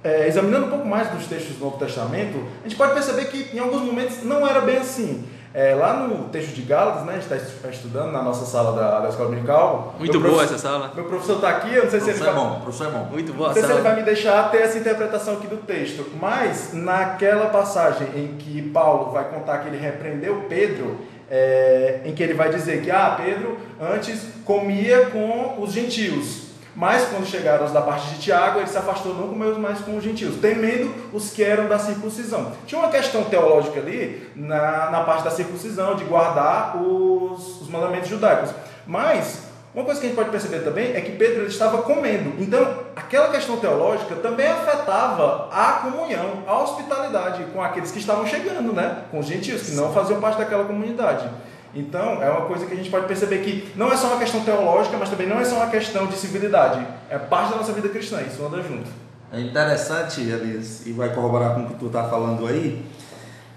é, 0.07 0.29
examinando 0.29 0.67
um 0.67 0.71
pouco 0.71 0.87
mais 0.87 1.11
dos 1.11 1.27
textos 1.27 1.57
do 1.57 1.65
Novo 1.65 1.79
Testamento, 1.79 2.39
a 2.65 2.69
gente 2.69 2.77
pode 2.77 2.95
perceber 2.95 3.25
que 3.25 3.57
em 3.57 3.59
alguns 3.59 3.83
momentos 3.83 4.23
não 4.23 4.47
era 4.47 4.61
bem 4.61 4.77
assim. 4.77 5.27
É, 5.53 5.75
lá 5.75 5.95
no 5.95 6.29
texto 6.29 6.55
de 6.55 6.63
Gálatas, 6.63 7.05
né, 7.05 7.15
a 7.15 7.19
gente 7.19 7.33
está 7.33 7.69
estudando 7.69 8.13
na 8.13 8.23
nossa 8.23 8.45
sala 8.45 8.79
da, 8.79 9.01
da 9.01 9.09
escola 9.09 9.31
dominical. 9.31 9.97
Muito 9.99 10.21
boa 10.21 10.45
essa 10.45 10.59
sala. 10.59 10.93
Meu 10.95 11.07
professor 11.07 11.37
está 11.37 11.49
aqui, 11.49 11.75
eu 11.75 11.85
não 11.85 11.91
sei 11.91 12.01
se 12.01 12.11
ele 12.11 12.19
vai. 12.21 12.29
É 12.29 12.33
bom, 12.33 12.61
professor 12.61 12.87
é 12.87 12.91
bom. 12.91 13.05
Muito 13.11 13.33
boa 13.33 13.49
Não 13.49 13.55
sei 13.55 13.63
sala. 13.63 13.75
se 13.75 13.81
ele 13.81 13.89
vai 13.89 13.97
me 13.97 14.03
deixar 14.05 14.51
ter 14.51 14.59
essa 14.59 14.79
interpretação 14.79 15.35
aqui 15.35 15.49
do 15.49 15.57
texto, 15.57 16.05
mas 16.21 16.73
naquela 16.73 17.47
passagem 17.47 18.07
em 18.15 18.37
que 18.37 18.63
Paulo 18.63 19.11
vai 19.11 19.25
contar 19.25 19.59
que 19.59 19.69
ele 19.69 19.79
repreendeu 19.79 20.45
Pedro, 20.49 20.99
é, 21.29 22.03
em 22.05 22.15
que 22.15 22.23
ele 22.23 22.35
vai 22.35 22.51
dizer 22.51 22.83
que 22.83 22.91
ah, 22.91 23.19
Pedro 23.21 23.59
antes 23.81 24.21
comia 24.45 25.07
com 25.07 25.61
os 25.61 25.73
gentios. 25.73 26.46
Mas 26.77 27.07
quando 27.07 27.27
chegaram 27.27 27.65
os 27.65 27.73
da 27.73 27.81
parte 27.81 28.11
de 28.11 28.21
Tiago, 28.21 28.59
ele 28.59 28.69
se 28.69 28.77
afastou 28.77 29.15
não 29.15 29.29
comeu 29.29 29.59
mais 29.59 29.81
com 29.81 29.97
os 29.97 30.05
gentios, 30.05 30.37
temendo 30.37 30.93
os 31.11 31.31
que 31.31 31.43
eram 31.43 31.67
da 31.69 31.79
circuncisão. 31.79 32.53
Tinha 32.67 32.79
uma 32.79 32.91
questão 32.91 33.25
teológica 33.25 33.81
ali 33.81 34.31
na, 34.37 34.91
na 34.91 35.01
parte 35.01 35.25
da 35.25 35.31
circuncisão, 35.31 35.97
de 35.97 36.05
guardar 36.05 36.77
os, 36.77 37.63
os 37.63 37.69
mandamentos 37.71 38.11
judaicos. 38.11 38.51
Mas 38.87 39.47
uma 39.77 39.85
coisa 39.85 40.01
que 40.01 40.07
a 40.07 40.09
gente 40.09 40.17
pode 40.17 40.31
perceber 40.31 40.61
também 40.61 40.95
é 40.95 41.01
que 41.03 41.13
Pedro 41.13 41.43
ele 41.43 41.49
estava 41.49 41.83
comendo. 41.83 42.33
Então, 42.43 42.79
aquela 42.95 43.29
questão 43.29 43.59
teológica 43.59 44.15
também 44.17 44.47
afetava 44.47 45.51
a 45.53 45.81
comunhão, 45.83 46.45
a 46.47 46.63
hospitalidade 46.63 47.45
com 47.53 47.63
aqueles 47.63 47.91
que 47.91 47.99
estavam 47.99 48.27
chegando, 48.27 48.73
né? 48.73 49.05
Com 49.11 49.19
os 49.19 49.27
gentios, 49.27 49.63
que 49.63 49.73
não 49.73 49.93
faziam 49.93 50.21
parte 50.21 50.39
daquela 50.39 50.65
comunidade. 50.65 51.29
Então, 51.75 52.23
é 52.23 52.31
uma 52.31 52.47
coisa 52.47 52.67
que 52.67 52.73
a 52.73 52.77
gente 52.77 52.91
pode 52.91 53.07
perceber 53.07 53.39
que 53.39 53.73
não 53.77 53.93
é 53.93 53.97
só 53.97 54.09
uma 54.09 54.19
questão 54.19 54.41
teológica, 54.43 54.97
mas 54.97 55.11
também 55.11 55.27
não 55.27 55.39
é 55.39 55.45
só 55.45 55.57
uma 55.57 55.67
questão 55.69 56.07
de 56.07 56.17
civilidade. 56.17 56.87
É 57.11 57.19
parte 57.19 57.51
da 57.51 57.57
nossa 57.57 57.73
vida 57.73 57.89
cristã, 57.89 58.21
isso 58.23 58.45
anda 58.45 58.63
junto. 58.63 58.89
É 59.33 59.41
interessante, 59.41 60.21
Elias, 60.21 60.87
e 60.87 60.93
vai 60.93 61.13
corroborar 61.15 61.55
com 61.55 61.63
o 61.63 61.67
que 61.67 61.75
tu 61.75 61.87
está 61.87 62.05
falando 62.05 62.47
aí, 62.47 62.87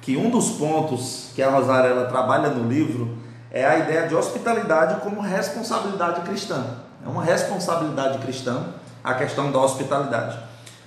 que 0.01 0.17
um 0.17 0.29
dos 0.29 0.51
pontos 0.51 1.31
que 1.35 1.41
a 1.41 1.49
Rosarela 1.49 2.05
trabalha 2.05 2.49
no 2.49 2.67
livro 2.67 3.17
é 3.51 3.65
a 3.65 3.77
ideia 3.77 4.07
de 4.07 4.15
hospitalidade 4.15 5.01
como 5.01 5.21
responsabilidade 5.21 6.21
cristã. 6.21 6.65
É 7.05 7.07
uma 7.07 7.23
responsabilidade 7.23 8.17
cristã 8.19 8.65
a 9.03 9.13
questão 9.13 9.51
da 9.51 9.59
hospitalidade. 9.59 10.37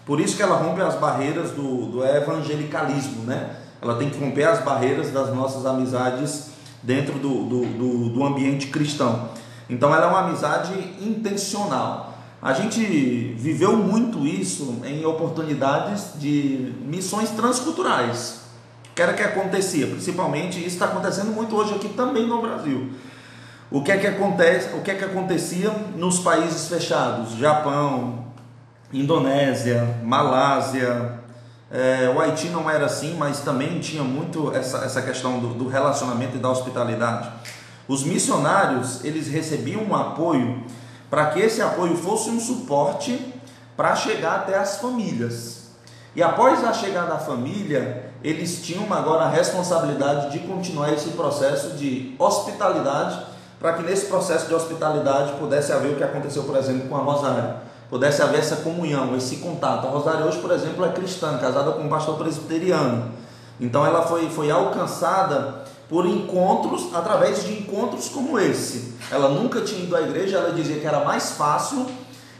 Por 0.05 0.21
isso 0.21 0.37
que 0.37 0.43
ela 0.43 0.57
rompe 0.57 0.81
as 0.83 0.97
barreiras 0.97 1.53
do, 1.53 1.87
do 1.87 2.05
evangelicalismo, 2.05 3.25
né? 3.25 3.57
Ela 3.81 3.97
tem 3.97 4.11
que 4.11 4.19
romper 4.19 4.45
as 4.45 4.61
barreiras 4.61 5.11
das 5.11 5.35
nossas 5.35 5.65
amizades 5.67 6.52
dentro 6.83 7.19
do, 7.19 7.45
do, 7.45 7.67
do, 7.67 8.09
do 8.11 8.25
ambiente 8.25 8.67
cristão. 8.69 9.31
Então 9.69 9.95
ela 9.95 10.07
é 10.07 10.09
uma 10.09 10.27
amizade 10.27 10.73
intencional. 11.01 12.19
A 12.41 12.53
gente 12.53 12.81
viveu 13.39 13.77
muito 13.77 14.27
isso 14.27 14.83
em 14.85 15.05
oportunidades 15.05 16.15
de 16.17 16.75
missões 16.85 17.31
transculturais. 17.31 18.43
Que 18.95 19.01
era 19.01 19.15
que 19.15 19.23
acontecia, 19.23 19.87
principalmente 19.87 20.59
isso 20.59 20.75
está 20.75 20.87
acontecendo 20.87 21.31
muito 21.31 21.57
hoje 21.57 21.75
aqui 21.75 21.89
também 21.91 22.27
no 22.27 22.43
Brasil. 22.43 22.91
O 23.71 23.83
que 23.83 23.91
é 23.91 23.97
que 23.97 24.07
acontece? 24.07 24.77
O 24.77 24.83
que 24.83 24.91
é 24.91 24.95
que 24.95 25.05
acontecia 25.05 25.71
nos 25.97 26.19
países 26.19 26.69
fechados? 26.69 27.39
Japão, 27.39 28.27
Indonésia, 28.93 29.99
Malásia, 30.05 31.22
é, 31.73 32.13
o 32.15 32.21
Haiti 32.21 32.49
não 32.49 32.69
era 32.71 32.85
assim, 32.85 33.17
mas 33.17 33.41
também 33.41 33.81
tinha 33.81 34.03
muito 34.03 34.55
essa, 34.55 34.85
essa 34.85 35.01
questão 35.01 35.39
do, 35.39 35.55
do 35.55 35.69
relacionamento 35.69 36.37
e 36.37 36.39
da 36.39 36.51
hospitalidade. 36.51 37.31
Os 37.89 38.05
missionários 38.05 39.03
eles 39.03 39.27
recebiam 39.27 39.83
um 39.83 39.97
apoio 39.97 40.65
para 41.09 41.27
que 41.31 41.41
esse 41.41 41.63
apoio 41.63 41.97
fosse 41.97 42.29
um 42.29 42.39
suporte 42.39 43.35
para 43.75 43.97
chegar 43.97 44.37
até 44.37 44.59
as 44.59 44.77
famílias. 44.77 45.71
E 46.15 46.23
após 46.23 46.63
a 46.63 46.75
chegada 46.75 47.13
da 47.13 47.19
família, 47.19 48.13
eles 48.23 48.63
tinham 48.63 48.93
agora 48.93 49.25
a 49.25 49.31
responsabilidade 49.31 50.31
de 50.31 50.41
continuar 50.41 50.93
esse 50.93 51.11
processo 51.11 51.71
de 51.71 52.15
hospitalidade, 52.19 53.19
para 53.59 53.73
que 53.73 53.83
nesse 53.83 54.07
processo 54.07 54.47
de 54.47 54.55
hospitalidade 54.55 55.33
pudesse 55.39 55.73
haver 55.73 55.93
o 55.93 55.97
que 55.97 56.05
aconteceu, 56.05 56.43
por 56.43 56.57
exemplo, 56.57 56.87
com 56.89 56.97
a 56.97 57.01
Rosário 57.01 57.55
pudesse 57.93 58.23
haver 58.23 58.41
essa 58.41 58.57
comunhão, 58.57 59.15
esse 59.19 59.37
contato. 59.37 59.87
A 59.87 59.91
Rosário 59.91 60.25
hoje, 60.25 60.39
por 60.39 60.51
exemplo, 60.51 60.83
é 60.83 60.89
cristã, 60.93 61.37
casada 61.37 61.73
com 61.73 61.83
um 61.83 61.91
pastor 61.91 62.17
presbiteriano. 62.17 63.11
Então 63.61 63.85
ela 63.85 64.01
foi, 64.07 64.31
foi 64.31 64.51
alcançada 64.51 65.63
por 65.91 66.07
encontros, 66.07 66.89
através 66.95 67.45
de 67.45 67.53
encontros 67.53 68.09
como 68.09 68.39
esse. 68.39 68.95
Ela 69.11 69.29
nunca 69.29 69.61
tinha 69.61 69.85
ido 69.85 69.95
à 69.95 70.01
igreja, 70.01 70.39
ela 70.39 70.55
dizia 70.55 70.81
que 70.81 70.87
era 70.87 71.05
mais 71.05 71.33
fácil 71.33 71.87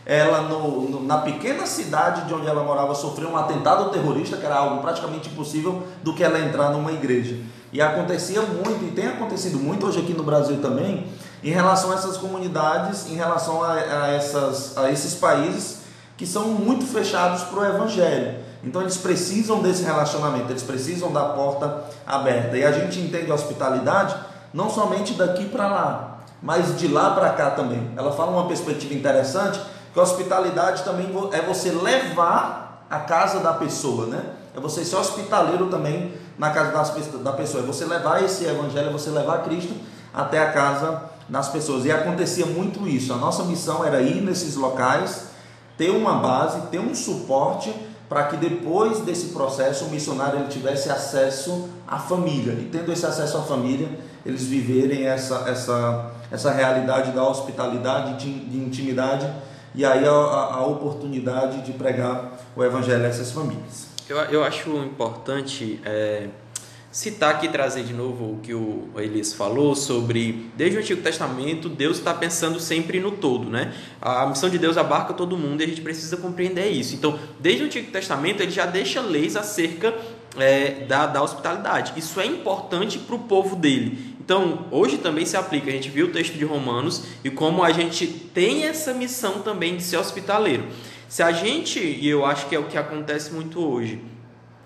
ela 0.07 0.41
no, 0.49 0.89
no, 0.89 1.05
na 1.05 1.19
pequena 1.19 1.67
cidade 1.67 2.27
de 2.27 2.33
onde 2.33 2.47
ela 2.47 2.65
morava 2.65 2.95
sofrer 2.95 3.27
um 3.27 3.37
atentado 3.37 3.91
terrorista, 3.91 4.39
que 4.39 4.47
era 4.47 4.57
algo 4.57 4.81
praticamente 4.81 5.29
impossível, 5.29 5.83
do 6.03 6.15
que 6.15 6.25
ela 6.25 6.41
entrar 6.41 6.71
numa 6.71 6.93
igreja. 6.93 7.37
E 7.71 7.81
acontecia 7.81 8.41
muito, 8.41 8.85
e 8.85 8.91
tem 8.91 9.07
acontecido 9.07 9.59
muito 9.59 9.87
hoje 9.87 10.01
aqui 10.01 10.15
no 10.15 10.23
Brasil 10.23 10.61
também, 10.63 11.07
em 11.43 11.51
relação 11.51 11.91
a 11.91 11.95
essas 11.95 12.17
comunidades, 12.17 13.07
em 13.11 13.15
relação 13.15 13.63
a, 13.63 13.73
a, 13.73 14.09
essas, 14.13 14.77
a 14.79 14.91
esses 14.91 15.15
países 15.15 15.79
que 16.17 16.27
são 16.27 16.49
muito 16.49 16.87
fechados 16.87 17.43
para 17.43 17.61
o 17.61 17.65
Evangelho. 17.65 18.39
Então 18.63 18.81
eles 18.81 18.97
precisam 18.97 19.61
desse 19.61 19.83
relacionamento, 19.83 20.53
eles 20.53 20.63
precisam 20.63 21.13
da 21.13 21.25
porta 21.31 21.85
aberta. 22.07 22.57
E 22.57 22.65
a 22.65 22.71
gente 22.71 23.01
entende 23.01 23.31
a 23.31 23.35
hospitalidade 23.35 24.15
não 24.55 24.71
somente 24.71 25.15
daqui 25.15 25.47
para 25.47 25.67
lá, 25.67 26.19
mas 26.41 26.79
de 26.79 26.87
lá 26.87 27.11
para 27.11 27.31
cá 27.31 27.51
também. 27.51 27.91
Ela 27.97 28.13
fala 28.13 28.31
uma 28.31 28.47
perspectiva 28.47 28.95
interessante, 28.95 29.61
que 29.93 29.99
a 29.99 30.03
hospitalidade 30.03 30.85
também 30.85 31.13
é 31.33 31.41
você 31.43 31.71
levar 31.71 32.87
a 32.89 33.01
casa 33.01 33.41
da 33.41 33.55
pessoa, 33.55 34.07
né? 34.07 34.23
É 34.55 34.61
você 34.61 34.85
ser 34.85 34.97
hospitaleiro 34.97 35.67
também 35.69 36.15
na 36.39 36.51
casa 36.51 36.71
da 37.19 37.33
pessoa, 37.33 37.65
é 37.65 37.67
você 37.67 37.85
levar 37.85 38.23
esse 38.23 38.45
evangelho, 38.45 38.91
é 38.91 38.93
você 38.93 39.11
levar 39.11 39.43
Cristo 39.43 39.75
até 40.15 40.39
a 40.41 40.53
casa 40.53 41.12
nas 41.33 41.49
pessoas. 41.49 41.87
E 41.87 41.91
acontecia 41.91 42.45
muito 42.45 42.87
isso. 42.87 43.11
A 43.11 43.17
nossa 43.17 43.43
missão 43.45 43.83
era 43.83 44.03
ir 44.03 44.21
nesses 44.21 44.55
locais, 44.55 45.29
ter 45.79 45.89
uma 45.89 46.17
base, 46.17 46.67
ter 46.67 46.79
um 46.79 46.95
suporte 46.95 47.75
para 48.07 48.25
que 48.25 48.37
depois 48.37 49.01
desse 49.01 49.29
processo 49.29 49.87
o 49.87 49.89
missionário 49.89 50.41
ele 50.41 50.49
tivesse 50.49 50.91
acesso 50.91 51.71
à 51.89 51.99
família. 51.99 52.53
E 52.53 52.69
tendo 52.71 52.93
esse 52.93 53.07
acesso 53.07 53.39
à 53.39 53.43
família, 53.43 53.89
eles 54.27 54.45
viverem 54.45 55.07
essa, 55.07 55.49
essa, 55.49 56.11
essa 56.31 56.51
realidade 56.51 57.13
da 57.13 57.27
hospitalidade, 57.27 58.19
de, 58.19 58.41
de 58.41 58.59
intimidade 58.59 59.27
e 59.75 59.87
aí 59.87 60.07
a, 60.07 60.11
a, 60.11 60.55
a, 60.57 60.67
oportunidade 60.67 61.63
de 61.63 61.73
pregar 61.73 62.33
o 62.55 62.63
evangelho 62.63 63.07
a 63.07 63.09
essas 63.09 63.33
famílias. 63.33 63.87
Eu, 64.07 64.19
eu 64.19 64.45
acho 64.45 64.69
importante 64.77 65.81
é, 65.83 66.29
citar 66.93 67.35
aqui, 67.35 67.49
trazer 67.49 67.85
de 67.85 67.95
novo 67.95 68.35
o 68.35 68.39
que 68.43 68.53
o 68.53 68.91
Elias 68.97 69.33
falou 69.33 69.75
sobre, 69.75 70.51
desde 70.55 70.77
o 70.77 70.81
Antigo 70.81 71.01
Testamento, 71.01 71.71
Deus 71.71 71.97
está 71.97 72.13
pensando 72.13 72.61
sempre 72.61 73.01
no 73.01 73.13
todo, 73.13 73.49
né? 73.49 73.73
A 73.99 74.27
missão 74.27 74.51
de 74.51 74.59
Deus 74.59 74.77
abarca 74.77 75.15
todo 75.15 75.37
mundo 75.37 75.63
e 75.63 75.65
a 75.65 75.67
gente 75.67 75.81
precisa 75.81 76.19
compreender 76.19 76.69
isso. 76.69 76.95
Então, 76.95 77.19
desde 77.41 77.63
o 77.63 77.67
Antigo 77.67 77.91
Testamento, 77.91 78.43
ele 78.43 78.53
já 78.53 78.67
deixa 78.67 79.01
leis 79.01 79.37
acerca 79.37 79.95
é, 80.37 80.85
da, 80.87 81.07
da 81.07 81.23
hospitalidade. 81.23 81.95
Isso 81.97 82.21
é 82.21 82.27
importante 82.27 82.99
para 82.99 83.17
o 83.17 83.21
povo 83.21 83.57
dele. 83.57 84.15
Então, 84.21 84.67
hoje 84.71 84.99
também 84.99 85.25
se 85.25 85.37
aplica. 85.37 85.71
A 85.71 85.73
gente 85.73 85.89
viu 85.89 86.07
o 86.07 86.11
texto 86.11 86.35
de 86.35 86.45
Romanos 86.45 87.05
e 87.25 87.31
como 87.31 87.65
a 87.65 87.73
gente 87.73 88.07
tem 88.07 88.65
essa 88.65 88.93
missão 88.93 89.41
também 89.41 89.77
de 89.77 89.83
ser 89.83 89.97
hospitaleiro. 89.97 90.67
Se 91.09 91.23
a 91.23 91.33
gente, 91.33 91.79
e 91.79 92.07
eu 92.07 92.25
acho 92.25 92.49
que 92.49 92.55
é 92.55 92.59
o 92.59 92.65
que 92.65 92.77
acontece 92.77 93.33
muito 93.33 93.61
hoje, 93.61 93.99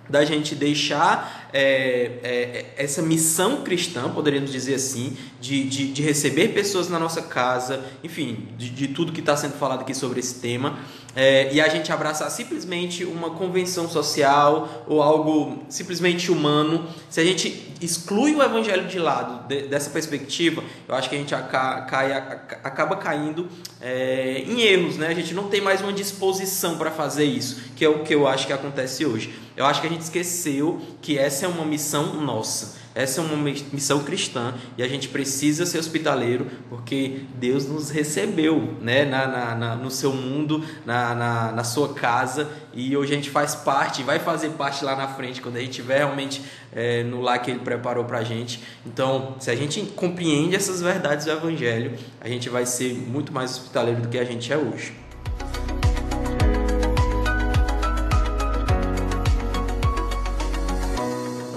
da 0.08 0.24
gente 0.24 0.54
deixar 0.54 1.48
é, 1.52 2.12
é, 2.22 2.74
essa 2.76 3.02
missão 3.02 3.62
cristã, 3.62 4.08
poderíamos 4.10 4.52
dizer 4.52 4.74
assim, 4.74 5.16
de, 5.40 5.64
de, 5.64 5.92
de, 5.92 6.02
receber 6.02 6.48
pessoas 6.48 6.88
na 6.88 6.98
nossa 6.98 7.22
casa, 7.22 7.84
enfim, 8.02 8.48
de, 8.56 8.70
de 8.70 8.88
tudo 8.88 9.12
que 9.12 9.20
está 9.20 9.36
sendo 9.36 9.54
falado 9.54 9.80
aqui 9.80 9.94
sobre 9.94 10.20
esse 10.20 10.36
tema, 10.36 10.78
é, 11.14 11.52
e 11.52 11.60
a 11.60 11.68
gente 11.68 11.90
abraçar 11.90 12.30
simplesmente 12.30 13.04
uma 13.04 13.30
convenção 13.30 13.88
social 13.88 14.84
ou 14.86 15.02
algo 15.02 15.64
simplesmente 15.68 16.30
humano, 16.30 16.86
se 17.08 17.20
a 17.20 17.24
gente 17.24 17.65
exclui 17.80 18.34
o 18.34 18.42
evangelho 18.42 18.86
de 18.86 18.98
lado 18.98 19.46
de, 19.48 19.62
dessa 19.68 19.90
perspectiva, 19.90 20.62
eu 20.88 20.94
acho 20.94 21.08
que 21.08 21.16
a 21.16 21.18
gente 21.18 21.34
cai, 21.34 22.12
acaba 22.12 22.96
caindo 22.96 23.48
é, 23.80 24.42
em 24.46 24.60
erros, 24.62 24.96
né? 24.96 25.08
A 25.08 25.14
gente 25.14 25.34
não 25.34 25.48
tem 25.48 25.60
mais 25.60 25.80
uma 25.80 25.92
disposição 25.92 26.78
para 26.78 26.90
fazer 26.90 27.24
isso, 27.24 27.60
que 27.76 27.84
é 27.84 27.88
o 27.88 28.02
que 28.02 28.14
eu 28.14 28.26
acho 28.26 28.46
que 28.46 28.52
acontece 28.52 29.04
hoje. 29.04 29.34
Eu 29.56 29.64
acho 29.64 29.80
que 29.80 29.86
a 29.86 29.90
gente 29.90 30.02
esqueceu 30.02 30.80
que 31.00 31.18
essa 31.18 31.46
é 31.46 31.48
uma 31.48 31.64
missão 31.64 32.20
nossa. 32.20 32.85
Essa 32.96 33.20
é 33.20 33.24
uma 33.24 33.36
missão 33.36 34.02
cristã 34.02 34.54
e 34.78 34.82
a 34.82 34.88
gente 34.88 35.10
precisa 35.10 35.66
ser 35.66 35.78
hospitaleiro 35.78 36.46
porque 36.70 37.20
Deus 37.34 37.68
nos 37.68 37.90
recebeu 37.90 38.74
né, 38.80 39.04
na, 39.04 39.26
na, 39.26 39.54
na 39.54 39.76
no 39.76 39.90
seu 39.90 40.14
mundo, 40.14 40.64
na, 40.86 41.14
na, 41.14 41.52
na, 41.52 41.62
sua 41.62 41.92
casa 41.92 42.48
e 42.72 42.96
hoje 42.96 43.12
a 43.12 43.16
gente 43.16 43.28
faz 43.28 43.54
parte, 43.54 44.02
vai 44.02 44.18
fazer 44.18 44.48
parte 44.52 44.82
lá 44.82 44.96
na 44.96 45.08
frente 45.08 45.42
quando 45.42 45.56
a 45.56 45.60
gente 45.60 45.72
estiver 45.72 45.98
realmente 45.98 46.40
é, 46.72 47.02
no 47.02 47.20
lar 47.20 47.38
que 47.38 47.50
Ele 47.50 47.60
preparou 47.60 48.06
para 48.06 48.20
a 48.20 48.24
gente. 48.24 48.62
Então, 48.86 49.36
se 49.40 49.50
a 49.50 49.54
gente 49.54 49.78
compreende 49.94 50.56
essas 50.56 50.80
verdades 50.80 51.26
do 51.26 51.32
Evangelho, 51.32 51.92
a 52.18 52.28
gente 52.28 52.48
vai 52.48 52.64
ser 52.64 52.94
muito 52.94 53.30
mais 53.30 53.58
hospitaleiro 53.58 54.00
do 54.00 54.08
que 54.08 54.18
a 54.18 54.24
gente 54.24 54.50
é 54.50 54.56
hoje. 54.56 54.94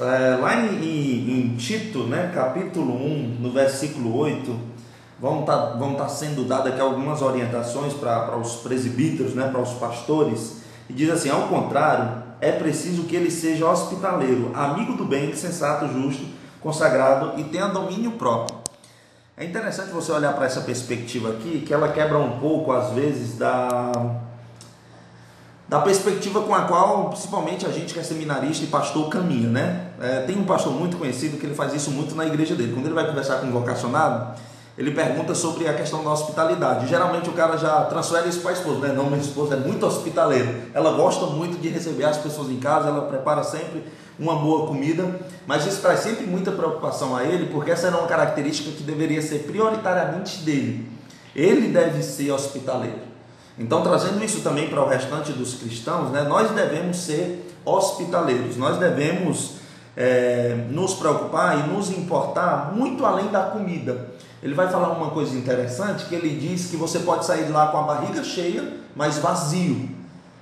É, 0.10 0.36
lá 0.38 0.56
em, 0.56 0.76
em, 0.84 1.40
em, 1.40 1.56
Tito, 1.56 2.06
né, 2.06 2.32
capítulo 2.34 2.96
1, 2.96 3.38
no 3.40 3.52
versículo 3.52 4.18
8, 4.18 4.60
vão 5.20 5.42
estar 5.42 5.56
tá, 5.56 5.66
vão 5.78 5.94
tá 5.94 6.10
sendo 6.10 6.48
dadas 6.48 6.74
aqui 6.74 6.82
algumas 6.82 7.22
orientações 7.22 7.94
para 7.94 8.36
os 8.36 8.56
presbíteros, 8.56 9.36
né, 9.36 9.48
para 9.52 9.62
os 9.62 9.74
pastores, 9.74 10.62
e 10.90 10.94
diz 10.94 11.12
assim: 11.12 11.30
ao 11.30 11.44
contrário, 11.44 12.24
é 12.42 12.52
preciso 12.52 13.04
que 13.04 13.16
ele 13.16 13.30
seja 13.30 13.70
hospitaleiro, 13.70 14.52
amigo 14.56 14.94
do 14.94 15.06
bem, 15.06 15.36
sensato, 15.36 15.88
justo, 15.88 16.26
consagrado 16.60 17.40
e 17.40 17.44
tenha 17.44 17.68
domínio 17.68 18.12
próprio. 18.12 18.58
É 19.38 19.46
interessante 19.46 19.92
você 19.92 20.12
olhar 20.12 20.34
para 20.34 20.48
essa 20.48 20.62
perspectiva 20.62 21.30
aqui, 21.30 21.62
que 21.62 21.74
ela 21.74 21.90
quebra 21.92 22.18
um 22.18 22.40
pouco, 22.40 22.72
às 22.72 22.92
vezes, 22.94 23.38
da 23.38 23.92
da 25.70 25.80
perspectiva 25.80 26.42
com 26.42 26.54
a 26.54 26.64
qual, 26.64 27.10
principalmente 27.10 27.64
a 27.64 27.70
gente 27.70 27.94
que 27.94 28.00
é 28.00 28.04
seminarista 28.04 28.64
e 28.64 28.68
pastor, 28.68 29.08
caminha, 29.08 29.48
né? 29.48 29.88
É, 30.02 30.22
tem 30.22 30.36
um 30.36 30.44
pastor 30.44 30.74
muito 30.74 30.98
conhecido 30.98 31.38
que 31.38 31.46
ele 31.46 31.54
faz 31.54 31.74
isso 31.76 31.92
muito 31.92 32.16
na 32.16 32.26
igreja 32.26 32.56
dele. 32.56 32.74
Quando 32.74 32.88
ele 32.88 32.96
vai 32.96 33.06
conversar 33.06 33.36
com 33.36 33.46
um 33.46 33.52
vocacionado, 33.52 34.34
ele 34.76 34.90
pergunta 34.92 35.36
sobre 35.36 35.68
a 35.68 35.74
questão 35.76 36.04
da 36.04 36.10
hospitalidade. 36.10 36.88
Geralmente 36.88 37.30
o 37.30 37.34
cara 37.34 37.56
já 37.56 37.86
transfere 37.86 38.28
isso 38.28 38.40
para 38.40 38.50
a 38.50 38.54
esposa, 38.54 38.80
né? 38.80 38.94
Não, 38.94 39.06
minha 39.06 39.22
esposa 39.22 39.54
é 39.54 39.58
muito 39.60 39.86
hospitaleira. 39.86 40.56
Ela 40.74 40.92
gosta 40.94 41.28
muito 41.28 41.62
de 41.62 41.70
receber 41.70 42.06
as 42.06 42.18
pessoas 42.18 42.50
em 42.50 42.58
casa, 42.58 42.88
ela 42.88 43.04
prepara 43.04 43.44
sempre 43.44 43.84
uma 44.18 44.38
boa 44.38 44.66
comida, 44.66 45.20
mas 45.46 45.68
isso 45.68 45.82
traz 45.82 46.00
sempre 46.00 46.26
muita 46.26 46.52
preocupação 46.52 47.16
a 47.16 47.24
ele, 47.24 47.46
porque 47.52 47.70
essa 47.70 47.88
era 47.88 47.98
uma 47.98 48.08
característica 48.08 48.72
que 48.72 48.82
deveria 48.82 49.22
ser 49.22 49.44
prioritariamente 49.44 50.40
dele. 50.40 50.90
Ele 51.36 51.68
deve 51.68 52.02
ser 52.02 52.32
hospitaleiro. 52.32 53.09
Então, 53.60 53.84
trazendo 53.84 54.24
isso 54.24 54.40
também 54.40 54.70
para 54.70 54.82
o 54.82 54.88
restante 54.88 55.34
dos 55.34 55.56
cristãos, 55.56 56.12
né, 56.12 56.24
nós 56.24 56.50
devemos 56.52 56.96
ser 56.98 57.46
hospitaleiros, 57.66 58.56
nós 58.56 58.78
devemos 58.78 59.56
é, 59.98 60.66
nos 60.70 60.94
preocupar 60.94 61.60
e 61.60 61.70
nos 61.70 61.90
importar 61.90 62.72
muito 62.74 63.06
além 63.06 63.28
da 63.28 63.42
comida. 63.44 64.12
Ele 64.42 64.54
vai 64.54 64.70
falar 64.70 64.90
uma 64.92 65.10
coisa 65.10 65.36
interessante, 65.36 66.06
que 66.06 66.16
ele 66.16 66.40
diz 66.40 66.68
que 66.68 66.78
você 66.78 67.00
pode 67.00 67.26
sair 67.26 67.44
de 67.44 67.52
lá 67.52 67.68
com 67.68 67.80
a 67.80 67.84
barriga 67.84 68.24
cheia, 68.24 68.78
mas 68.96 69.18
vazio. 69.18 69.90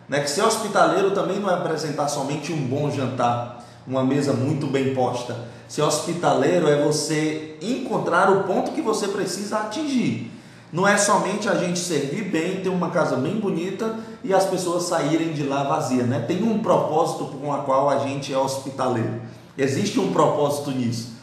Né? 0.08 0.20
Que 0.20 0.30
ser 0.30 0.44
hospitaleiro 0.44 1.12
também 1.12 1.40
não 1.40 1.50
é 1.50 1.56
apresentar 1.56 2.08
somente 2.08 2.54
um 2.54 2.68
bom 2.68 2.92
jantar, 2.92 3.66
uma 3.88 4.04
mesa 4.04 4.34
muito 4.34 4.68
bem 4.68 4.94
posta. 4.94 5.36
Ser 5.68 5.82
hospitaleiro 5.82 6.70
é 6.70 6.84
você 6.84 7.58
encontrar 7.62 8.30
o 8.30 8.44
ponto 8.44 8.72
que 8.72 8.82
você 8.82 9.08
precisa 9.08 9.58
atingir. 9.58 10.32
Não 10.72 10.86
é 10.88 10.98
somente 10.98 11.48
a 11.48 11.56
gente 11.56 11.80
servir 11.80 12.24
bem, 12.24 12.62
ter 12.62 12.70
uma 12.70 12.90
casa 12.90 13.16
bem 13.16 13.40
bonita 13.40 13.96
e 14.24 14.34
as 14.34 14.46
pessoas 14.46 14.84
saírem 14.84 15.32
de 15.32 15.44
lá 15.44 15.64
vazia, 15.64 16.04
né? 16.04 16.20
Tem 16.28 16.44
um 16.44 16.60
propósito 16.60 17.26
com 17.26 17.50
o 17.50 17.58
qual 17.64 17.90
a 17.90 18.00
gente 18.00 18.34
é 18.34 18.38
hospitaleiro. 18.38 19.22
Existe 19.58 20.00
um 20.00 20.12
propósito 20.12 20.72
nisso. 20.72 21.14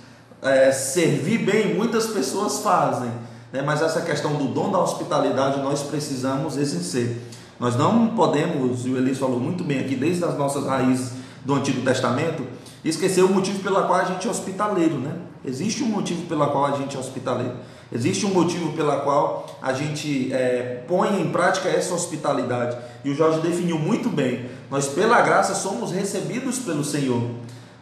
É, 0.41 0.73
servir 0.73 1.39
bem, 1.39 1.75
muitas 1.75 2.07
pessoas 2.07 2.61
fazem, 2.61 3.11
né? 3.53 3.63
mas 3.63 3.81
essa 3.81 4.01
questão 4.01 4.35
do 4.35 4.49
dom 4.49 4.71
da 4.71 4.79
hospitalidade 4.79 5.61
nós 5.61 5.83
precisamos 5.83 6.57
exercer. 6.57 7.17
Nós 7.61 7.77
não 7.77 8.09
podemos, 8.09 8.85
e 8.85 8.91
o 8.91 8.97
Elias 8.97 9.19
falou 9.19 9.39
muito 9.39 9.63
bem 9.63 9.79
aqui, 9.79 9.95
desde 9.95 10.25
as 10.25 10.37
nossas 10.37 10.67
raízes 10.67 11.13
do 11.45 11.55
Antigo 11.55 11.83
Testamento, 11.83 12.45
esquecer 12.85 13.23
o 13.23 13.29
motivo 13.29 13.61
pelo 13.63 13.77
qual 13.87 13.95
a 13.95 14.05
gente 14.05 14.27
é 14.27 14.31
hospitaleiro, 14.31 14.99
né? 14.99 15.17
Existe 15.45 15.83
um 15.83 15.89
motivo 15.89 16.27
pelo 16.27 16.47
qual 16.49 16.67
a 16.67 16.73
gente 16.73 16.97
é 16.97 16.99
hospitaleiro. 16.99 17.55
Existe 17.93 18.27
um 18.27 18.31
motivo 18.31 18.73
pela 18.73 19.01
qual 19.01 19.47
a 19.61 19.73
gente 19.73 20.33
é, 20.33 20.83
põe 20.89 21.21
em 21.21 21.31
prática 21.31 21.69
essa 21.69 21.95
hospitalidade. 21.95 22.77
E 23.05 23.11
o 23.11 23.15
Jorge 23.15 23.41
definiu 23.41 23.79
muito 23.79 24.09
bem. 24.09 24.47
Nós, 24.71 24.89
pela 24.89 25.21
graça, 25.21 25.55
somos 25.55 25.93
recebidos 25.93 26.59
pelo 26.59 26.85
Senhor. 26.85 27.23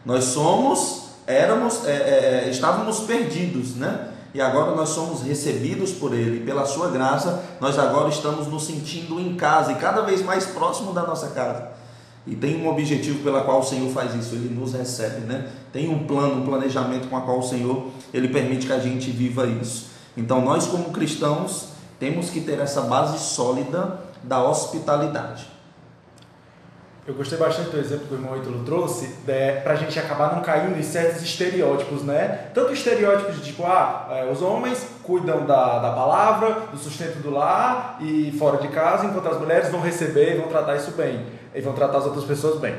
Nós 0.04 0.24
somos, 0.24 1.10
éramos, 1.26 1.86
é, 1.86 1.92
é, 1.92 2.44
é, 2.46 2.50
estávamos 2.50 3.00
perdidos, 3.00 3.76
né? 3.76 4.08
E 4.34 4.40
agora 4.40 4.74
nós 4.74 4.88
somos 4.88 5.22
recebidos 5.22 5.92
por 5.92 6.14
Ele. 6.14 6.44
Pela 6.44 6.64
Sua 6.64 6.88
graça, 6.90 7.42
nós 7.60 7.78
agora 7.78 8.08
estamos 8.08 8.46
nos 8.46 8.64
sentindo 8.64 9.20
em 9.20 9.36
casa 9.36 9.72
e 9.72 9.74
cada 9.76 10.02
vez 10.02 10.22
mais 10.22 10.46
próximo 10.46 10.92
da 10.92 11.02
nossa 11.02 11.28
casa. 11.28 11.70
E 12.26 12.34
tem 12.36 12.62
um 12.62 12.68
objetivo 12.68 13.22
pela 13.22 13.42
qual 13.42 13.60
o 13.60 13.64
Senhor 13.64 13.90
faz 13.92 14.14
isso, 14.14 14.34
Ele 14.34 14.54
nos 14.54 14.72
recebe, 14.72 15.20
né? 15.26 15.48
Tem 15.72 15.88
um 15.88 16.06
plano, 16.06 16.42
um 16.42 16.44
planejamento 16.44 17.08
com 17.08 17.16
a 17.16 17.20
qual 17.20 17.40
o 17.40 17.42
Senhor 17.42 17.88
Ele 18.12 18.28
permite 18.28 18.66
que 18.66 18.72
a 18.72 18.78
gente 18.78 19.10
viva 19.10 19.46
isso. 19.46 19.91
Então, 20.16 20.40
nós, 20.42 20.66
como 20.66 20.92
cristãos, 20.92 21.68
temos 21.98 22.30
que 22.30 22.40
ter 22.40 22.58
essa 22.58 22.82
base 22.82 23.18
sólida 23.18 24.00
da 24.22 24.42
hospitalidade. 24.42 25.52
Eu 27.04 27.14
gostei 27.14 27.36
bastante 27.36 27.70
do 27.70 27.78
exemplo 27.80 28.06
que 28.06 28.14
o 28.14 28.16
irmão 28.16 28.36
Ítalo 28.36 28.64
trouxe, 28.64 29.12
é, 29.26 29.60
para 29.60 29.72
a 29.72 29.76
gente 29.76 29.98
acabar 29.98 30.36
não 30.36 30.40
caindo 30.40 30.78
em 30.78 30.82
certos 30.84 31.20
estereótipos, 31.20 32.04
né? 32.04 32.50
Tanto 32.54 32.72
estereótipos 32.72 33.36
de 33.36 33.42
tipo, 33.42 33.64
ah, 33.64 34.06
é, 34.08 34.30
os 34.30 34.40
homens 34.40 34.86
cuidam 35.02 35.44
da, 35.44 35.80
da 35.80 35.90
palavra, 35.90 36.68
do 36.70 36.78
sustento 36.78 37.20
do 37.20 37.30
lar 37.30 37.96
e 38.00 38.30
fora 38.38 38.58
de 38.58 38.68
casa, 38.68 39.06
enquanto 39.06 39.26
as 39.28 39.36
mulheres 39.36 39.68
vão 39.68 39.80
receber 39.80 40.36
e 40.36 40.38
vão 40.38 40.46
tratar 40.46 40.76
isso 40.76 40.92
bem, 40.92 41.26
e 41.52 41.60
vão 41.60 41.72
tratar 41.72 41.98
as 41.98 42.04
outras 42.04 42.24
pessoas 42.24 42.60
bem. 42.60 42.76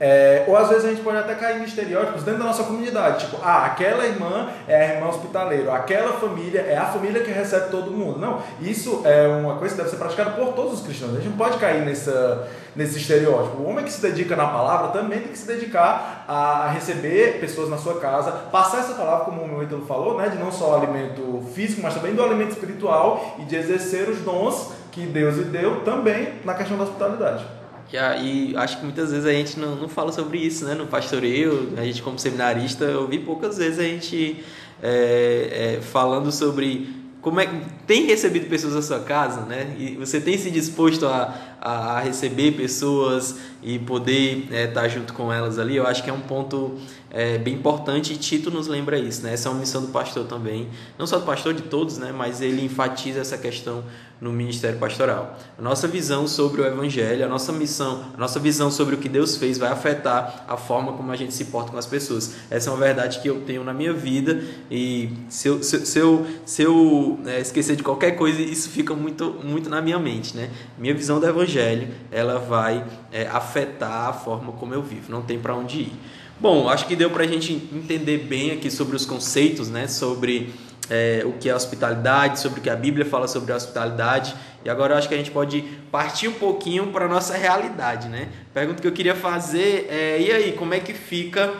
É, 0.00 0.44
ou 0.48 0.56
às 0.56 0.68
vezes 0.68 0.84
a 0.84 0.88
gente 0.88 1.02
pode 1.02 1.18
até 1.18 1.36
cair 1.36 1.60
em 1.60 1.64
estereótipos 1.64 2.24
dentro 2.24 2.40
da 2.40 2.46
nossa 2.46 2.64
comunidade, 2.64 3.26
tipo, 3.26 3.38
ah, 3.40 3.64
aquela 3.66 4.04
irmã 4.04 4.48
é 4.66 4.74
a 4.74 4.94
irmã 4.96 5.08
hospitaleira, 5.08 5.72
aquela 5.72 6.14
família 6.14 6.62
é 6.62 6.76
a 6.76 6.86
família 6.86 7.22
que 7.22 7.30
recebe 7.30 7.70
todo 7.70 7.92
mundo. 7.92 8.18
Não, 8.18 8.42
isso 8.60 9.02
é 9.04 9.28
uma 9.28 9.56
coisa 9.56 9.74
que 9.74 9.80
deve 9.80 9.90
ser 9.90 9.96
praticada 9.96 10.30
por 10.32 10.52
todos 10.52 10.80
os 10.80 10.82
cristãos. 10.84 11.12
A 11.12 11.20
gente 11.20 11.28
não 11.28 11.36
pode 11.36 11.58
cair 11.58 11.84
nessa, 11.84 12.48
nesse 12.74 12.98
estereótipo. 12.98 13.62
O 13.62 13.68
homem 13.68 13.84
que 13.84 13.92
se 13.92 14.02
dedica 14.02 14.34
na 14.34 14.48
palavra 14.48 14.88
também 14.88 15.20
tem 15.20 15.28
que 15.28 15.38
se 15.38 15.46
dedicar 15.46 16.24
a 16.26 16.68
receber 16.70 17.38
pessoas 17.38 17.70
na 17.70 17.78
sua 17.78 18.00
casa, 18.00 18.32
passar 18.50 18.78
essa 18.78 18.94
palavra, 18.94 19.26
como 19.26 19.42
o 19.42 19.48
meu 19.48 19.62
Ítalo 19.62 19.86
falou, 19.86 20.18
né, 20.18 20.28
de 20.28 20.38
não 20.38 20.50
só 20.50 20.72
o 20.72 20.74
alimento 20.74 21.44
físico, 21.54 21.80
mas 21.82 21.94
também 21.94 22.14
do 22.14 22.22
alimento 22.22 22.50
espiritual 22.50 23.36
e 23.38 23.44
de 23.44 23.54
exercer 23.54 24.08
os 24.08 24.18
dons 24.22 24.72
que 24.90 25.06
Deus 25.06 25.36
lhe 25.36 25.44
deu 25.44 25.82
também 25.82 26.40
na 26.44 26.54
questão 26.54 26.76
da 26.76 26.82
hospitalidade. 26.82 27.63
E 27.94 28.56
acho 28.56 28.78
que 28.78 28.84
muitas 28.84 29.10
vezes 29.10 29.26
a 29.26 29.32
gente 29.32 29.58
não, 29.58 29.76
não 29.76 29.88
fala 29.88 30.12
sobre 30.12 30.38
isso, 30.38 30.64
né? 30.64 30.74
No 30.74 30.86
pastoreio, 30.86 31.72
a 31.76 31.84
gente 31.84 32.02
como 32.02 32.18
seminarista, 32.18 32.84
eu 32.84 33.06
vi 33.06 33.18
poucas 33.18 33.58
vezes 33.58 33.78
a 33.78 33.84
gente 33.84 34.42
é, 34.82 35.76
é, 35.78 35.80
falando 35.80 36.30
sobre 36.32 37.04
como 37.24 37.40
é 37.40 37.46
que 37.46 37.58
tem 37.86 38.04
recebido 38.04 38.50
pessoas 38.50 38.74
na 38.74 38.82
sua 38.82 39.00
casa, 39.00 39.40
né? 39.46 39.74
E 39.78 39.96
você 39.96 40.20
tem 40.20 40.36
se 40.36 40.50
disposto 40.50 41.06
a, 41.06 41.34
a 41.58 42.00
receber 42.00 42.52
pessoas 42.52 43.36
e 43.62 43.78
poder 43.78 44.40
estar 44.44 44.54
é, 44.54 44.66
tá 44.66 44.88
junto 44.88 45.14
com 45.14 45.32
elas 45.32 45.58
ali. 45.58 45.76
Eu 45.76 45.86
acho 45.86 46.04
que 46.04 46.10
é 46.10 46.12
um 46.12 46.20
ponto 46.20 46.78
é, 47.10 47.38
bem 47.38 47.54
importante 47.54 48.12
e 48.12 48.16
Tito 48.18 48.50
nos 48.50 48.66
lembra 48.66 48.98
isso, 48.98 49.22
né? 49.22 49.32
Essa 49.32 49.48
é 49.48 49.52
uma 49.52 49.60
missão 49.60 49.80
do 49.80 49.88
pastor 49.88 50.26
também, 50.26 50.68
não 50.98 51.06
só 51.06 51.18
do 51.18 51.24
pastor, 51.24 51.54
de 51.54 51.62
todos, 51.62 51.96
né? 51.96 52.12
Mas 52.14 52.42
ele 52.42 52.62
enfatiza 52.62 53.20
essa 53.20 53.38
questão 53.38 53.84
no 54.24 54.32
ministério 54.32 54.78
pastoral. 54.78 55.38
A 55.58 55.60
nossa 55.60 55.86
visão 55.86 56.26
sobre 56.26 56.62
o 56.62 56.66
evangelho, 56.66 57.26
a 57.26 57.28
nossa 57.28 57.52
missão, 57.52 58.06
a 58.14 58.16
nossa 58.16 58.40
visão 58.40 58.70
sobre 58.70 58.94
o 58.94 58.98
que 58.98 59.06
Deus 59.06 59.36
fez 59.36 59.58
vai 59.58 59.70
afetar 59.70 60.46
a 60.48 60.56
forma 60.56 60.94
como 60.94 61.12
a 61.12 61.16
gente 61.16 61.34
se 61.34 61.44
porta 61.44 61.70
com 61.70 61.76
as 61.76 61.84
pessoas. 61.84 62.34
Essa 62.50 62.70
é 62.70 62.72
uma 62.72 62.78
verdade 62.78 63.20
que 63.20 63.28
eu 63.28 63.42
tenho 63.42 63.62
na 63.62 63.74
minha 63.74 63.92
vida 63.92 64.42
e 64.70 65.10
se 65.28 65.46
eu, 65.46 65.62
se, 65.62 65.84
se 65.84 65.98
eu, 65.98 66.26
se 66.46 66.62
eu 66.62 67.20
é, 67.26 67.38
esquecer 67.38 67.76
de 67.76 67.82
qualquer 67.82 68.12
coisa, 68.12 68.40
isso 68.40 68.70
fica 68.70 68.94
muito, 68.94 69.38
muito 69.44 69.68
na 69.68 69.82
minha 69.82 69.98
mente, 69.98 70.34
né? 70.34 70.48
Minha 70.78 70.94
visão 70.94 71.20
do 71.20 71.26
evangelho, 71.26 71.88
ela 72.10 72.38
vai 72.38 72.82
é, 73.12 73.26
afetar 73.26 74.08
a 74.08 74.12
forma 74.14 74.52
como 74.52 74.72
eu 74.72 74.82
vivo, 74.82 75.12
não 75.12 75.20
tem 75.20 75.38
para 75.38 75.54
onde 75.54 75.80
ir. 75.80 75.92
Bom, 76.40 76.68
acho 76.68 76.86
que 76.86 76.96
deu 76.96 77.10
para 77.10 77.24
a 77.24 77.26
gente 77.26 77.52
entender 77.72 78.18
bem 78.18 78.50
aqui 78.50 78.70
sobre 78.70 78.96
os 78.96 79.06
conceitos, 79.06 79.68
né? 79.68 79.86
Sobre 79.86 80.52
é, 80.90 81.22
o 81.24 81.32
que 81.32 81.48
é 81.48 81.54
hospitalidade, 81.54 82.40
sobre 82.40 82.60
o 82.60 82.62
que 82.62 82.70
a 82.70 82.76
Bíblia 82.76 83.04
fala 83.04 83.26
sobre 83.26 83.52
a 83.52 83.56
hospitalidade. 83.56 84.34
E 84.64 84.70
agora 84.70 84.94
eu 84.94 84.98
acho 84.98 85.08
que 85.08 85.14
a 85.14 85.18
gente 85.18 85.30
pode 85.30 85.62
partir 85.90 86.28
um 86.28 86.34
pouquinho 86.34 86.88
para 86.88 87.06
a 87.06 87.08
nossa 87.08 87.36
realidade, 87.36 88.08
né? 88.08 88.28
Pergunta 88.52 88.80
que 88.80 88.88
eu 88.88 88.92
queria 88.92 89.14
fazer 89.14 89.86
é: 89.90 90.20
e 90.20 90.30
aí, 90.30 90.52
como 90.52 90.74
é 90.74 90.80
que 90.80 90.92
fica 90.92 91.52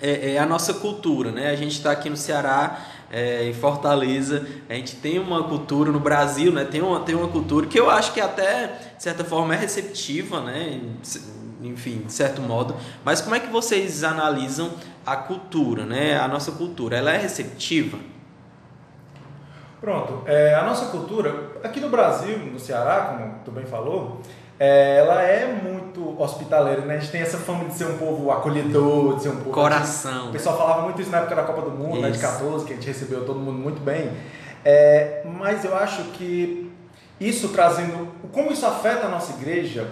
é, 0.00 0.34
é 0.34 0.38
a 0.38 0.46
nossa 0.46 0.74
cultura, 0.74 1.30
né? 1.30 1.50
A 1.50 1.56
gente 1.56 1.72
está 1.72 1.92
aqui 1.92 2.10
no 2.10 2.16
Ceará, 2.16 2.80
é, 3.10 3.48
em 3.48 3.54
Fortaleza, 3.54 4.46
a 4.68 4.74
gente 4.74 4.96
tem 4.96 5.18
uma 5.18 5.44
cultura 5.44 5.92
no 5.92 6.00
Brasil, 6.00 6.52
né? 6.52 6.64
Tem 6.64 6.80
uma, 6.82 7.00
tem 7.00 7.14
uma 7.14 7.28
cultura 7.28 7.66
que 7.66 7.78
eu 7.78 7.90
acho 7.90 8.12
que 8.12 8.20
até, 8.20 8.94
de 8.96 9.02
certa 9.02 9.24
forma, 9.24 9.54
é 9.54 9.58
receptiva, 9.58 10.40
né? 10.40 10.80
enfim, 11.62 12.02
de 12.04 12.12
certo 12.12 12.42
modo. 12.42 12.74
Mas 13.04 13.20
como 13.20 13.36
é 13.36 13.40
que 13.40 13.48
vocês 13.48 14.02
analisam 14.02 14.72
a 15.06 15.16
cultura, 15.16 15.86
né? 15.86 16.18
A 16.18 16.26
nossa 16.26 16.52
cultura, 16.52 16.96
ela 16.96 17.12
é 17.12 17.18
receptiva? 17.18 17.98
Pronto, 19.82 20.22
é, 20.26 20.54
a 20.54 20.62
nossa 20.62 20.86
cultura, 20.86 21.50
aqui 21.64 21.80
no 21.80 21.88
Brasil, 21.88 22.38
no 22.38 22.56
Ceará, 22.56 23.16
como 23.18 23.34
tu 23.44 23.50
bem 23.50 23.66
falou, 23.66 24.20
é, 24.56 24.98
ela 24.98 25.20
é 25.22 25.52
muito 25.52 26.22
hospitaleira, 26.22 26.82
né? 26.82 26.94
A 26.94 26.98
gente 27.00 27.10
tem 27.10 27.20
essa 27.20 27.36
fama 27.36 27.64
de 27.64 27.74
ser 27.74 27.86
um 27.86 27.98
povo 27.98 28.30
acolhedor, 28.30 29.16
de 29.16 29.24
ser 29.24 29.30
um 29.30 29.38
povo... 29.38 29.50
Coração. 29.50 30.28
O 30.28 30.32
pessoal 30.32 30.56
falava 30.56 30.82
muito 30.82 31.02
isso 31.02 31.10
na 31.10 31.18
época 31.18 31.34
da 31.34 31.42
Copa 31.42 31.62
do 31.62 31.72
Mundo, 31.72 32.00
né, 32.00 32.12
de 32.12 32.18
14, 32.20 32.64
que 32.64 32.74
a 32.74 32.76
gente 32.76 32.86
recebeu 32.86 33.26
todo 33.26 33.40
mundo 33.40 33.58
muito 33.58 33.80
bem. 33.80 34.12
É, 34.64 35.22
mas 35.24 35.64
eu 35.64 35.76
acho 35.76 36.04
que 36.12 36.70
isso 37.18 37.48
trazendo... 37.48 38.06
Como 38.30 38.52
isso 38.52 38.64
afeta 38.64 39.06
a 39.06 39.10
nossa 39.10 39.32
igreja, 39.32 39.88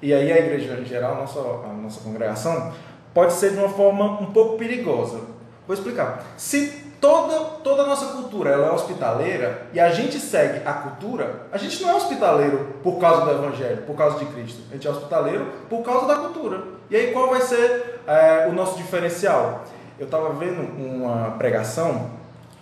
e 0.00 0.14
aí 0.14 0.32
a 0.32 0.38
igreja 0.38 0.80
em 0.80 0.84
geral, 0.86 1.16
a 1.16 1.18
nossa, 1.18 1.40
a 1.40 1.72
nossa 1.74 2.00
congregação, 2.00 2.72
pode 3.12 3.34
ser 3.34 3.50
de 3.50 3.58
uma 3.58 3.68
forma 3.68 4.18
um 4.18 4.32
pouco 4.32 4.56
perigosa. 4.56 5.20
Vou 5.66 5.74
explicar. 5.74 6.24
Se 6.38 6.83
toda, 7.04 7.38
toda 7.62 7.82
a 7.82 7.86
nossa 7.86 8.06
cultura 8.06 8.48
ela 8.48 8.68
é 8.68 8.70
hospitaleira 8.70 9.66
e 9.74 9.78
a 9.78 9.90
gente 9.90 10.18
segue 10.18 10.66
a 10.66 10.72
cultura, 10.72 11.42
a 11.52 11.58
gente 11.58 11.82
não 11.82 11.90
é 11.90 11.94
hospitaleiro 11.94 12.78
por 12.82 12.98
causa 12.98 13.26
do 13.26 13.30
evangelho, 13.30 13.82
por 13.82 13.94
causa 13.94 14.18
de 14.18 14.24
Cristo. 14.24 14.62
A 14.70 14.74
gente 14.74 14.88
é 14.88 14.90
hospitaleiro 14.90 15.46
por 15.68 15.82
causa 15.82 16.06
da 16.06 16.16
cultura. 16.16 16.62
E 16.88 16.96
aí 16.96 17.12
qual 17.12 17.28
vai 17.28 17.42
ser 17.42 18.00
é, 18.06 18.46
o 18.48 18.52
nosso 18.54 18.78
diferencial? 18.78 19.64
Eu 19.98 20.06
estava 20.06 20.30
vendo 20.30 20.62
uma 20.82 21.32
pregação 21.32 22.10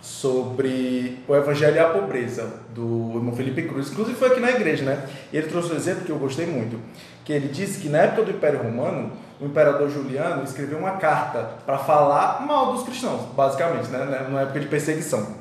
sobre 0.01 1.23
o 1.25 1.33
Evangelho 1.33 1.77
e 1.77 1.79
a 1.79 1.89
Pobreza, 1.89 2.51
do 2.75 3.13
irmão 3.15 3.33
Felipe 3.33 3.61
Cruz. 3.61 3.91
Inclusive 3.91 4.17
foi 4.17 4.27
aqui 4.27 4.41
na 4.41 4.51
igreja, 4.51 4.83
né? 4.83 5.07
E 5.31 5.37
ele 5.37 5.47
trouxe 5.47 5.71
um 5.71 5.77
exemplo 5.77 6.03
que 6.03 6.11
eu 6.11 6.17
gostei 6.17 6.45
muito, 6.45 6.77
que 7.23 7.31
ele 7.31 7.47
disse 7.47 7.79
que 7.79 7.87
na 7.87 7.99
época 7.99 8.23
do 8.23 8.31
Império 8.31 8.61
Romano, 8.61 9.13
o 9.43 9.47
imperador 9.47 9.89
Juliano 9.89 10.41
escreveu 10.41 10.77
uma 10.77 10.91
carta 10.91 11.49
para 11.65 11.77
falar 11.77 12.45
mal 12.47 12.71
dos 12.71 12.83
cristãos, 12.83 13.23
basicamente, 13.35 13.89
né? 13.89 14.25
Na 14.29 14.41
época 14.41 14.61
de 14.61 14.67
perseguição. 14.67 15.35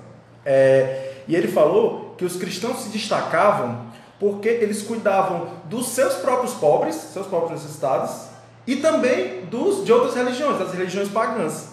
É, 0.45 1.13
e 1.29 1.37
ele 1.37 1.47
falou 1.47 2.17
que 2.19 2.25
os 2.25 2.35
cristãos 2.35 2.81
se 2.81 2.89
destacavam 2.89 3.87
porque 4.19 4.49
eles 4.49 4.83
cuidavam 4.83 5.47
dos 5.67 5.87
seus 5.87 6.15
próprios 6.15 6.53
pobres, 6.55 6.97
seus 6.97 7.29
próprios 7.29 7.63
necessitados, 7.63 8.27
e 8.67 8.77
também 8.77 9.45
dos 9.47 9.85
de 9.85 9.93
outras 9.93 10.17
religiões, 10.17 10.59
das 10.59 10.73
religiões 10.73 11.09
pagãs. 11.09 11.73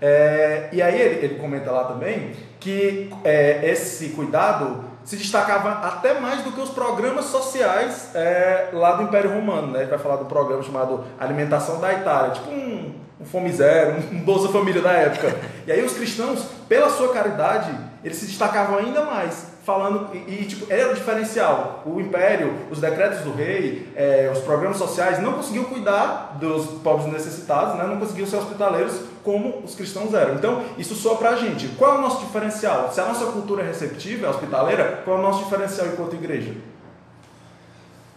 É, 0.00 0.70
e 0.72 0.82
aí 0.82 1.00
ele, 1.00 1.24
ele, 1.24 1.34
comenta 1.36 1.70
lá 1.70 1.84
também 1.84 2.32
que 2.58 3.10
é, 3.22 3.70
esse 3.70 4.08
cuidado 4.08 4.89
se 5.10 5.16
destacava 5.16 5.88
até 5.88 6.20
mais 6.20 6.44
do 6.44 6.52
que 6.52 6.60
os 6.60 6.70
programas 6.70 7.24
sociais 7.24 8.14
é, 8.14 8.68
lá 8.72 8.92
do 8.92 9.02
Império 9.02 9.34
Romano. 9.34 9.72
Né? 9.72 9.80
Ele 9.80 9.90
vai 9.90 9.98
falar 9.98 10.14
do 10.14 10.26
programa 10.26 10.62
chamado 10.62 11.04
Alimentação 11.18 11.80
da 11.80 11.92
Itália, 11.92 12.30
tipo 12.30 12.48
um, 12.48 12.94
um 13.20 13.24
Fome 13.24 13.50
Zero, 13.50 13.96
um 14.12 14.20
Bolsa 14.20 14.52
Família 14.52 14.80
da 14.80 14.92
época. 14.92 15.36
E 15.66 15.72
aí 15.72 15.84
os 15.84 15.94
cristãos, 15.94 16.44
pela 16.68 16.88
sua 16.90 17.12
caridade, 17.12 17.76
eles 18.04 18.18
se 18.18 18.26
destacavam 18.26 18.78
ainda 18.78 19.04
mais 19.04 19.49
falando 19.70 20.08
e, 20.12 20.42
e, 20.42 20.44
tipo, 20.44 20.66
era 20.68 20.90
o 20.90 20.94
diferencial. 20.94 21.82
O 21.86 22.00
império, 22.00 22.54
os 22.70 22.80
decretos 22.80 23.20
do 23.20 23.32
rei, 23.32 23.88
é, 23.94 24.30
os 24.32 24.40
programas 24.40 24.76
sociais 24.76 25.22
não 25.22 25.34
conseguiam 25.34 25.64
cuidar 25.64 26.36
dos 26.40 26.66
pobres 26.82 27.12
necessitados, 27.12 27.76
né? 27.76 27.86
não 27.86 27.98
conseguiam 27.98 28.26
ser 28.26 28.36
hospitaleiros 28.36 29.00
como 29.22 29.62
os 29.64 29.74
cristãos 29.74 30.12
eram. 30.12 30.34
Então, 30.34 30.64
isso 30.76 30.94
soa 30.94 31.16
pra 31.16 31.36
gente. 31.36 31.68
Qual 31.78 31.94
é 31.94 31.98
o 31.98 32.00
nosso 32.00 32.24
diferencial? 32.24 32.90
Se 32.92 33.00
a 33.00 33.06
nossa 33.06 33.26
cultura 33.26 33.62
é 33.62 33.66
receptiva, 33.66 34.26
é 34.26 34.30
hospitaleira, 34.30 35.02
qual 35.04 35.16
é 35.16 35.20
o 35.20 35.22
nosso 35.22 35.44
diferencial 35.44 35.86
enquanto 35.86 36.14
igreja? 36.14 36.54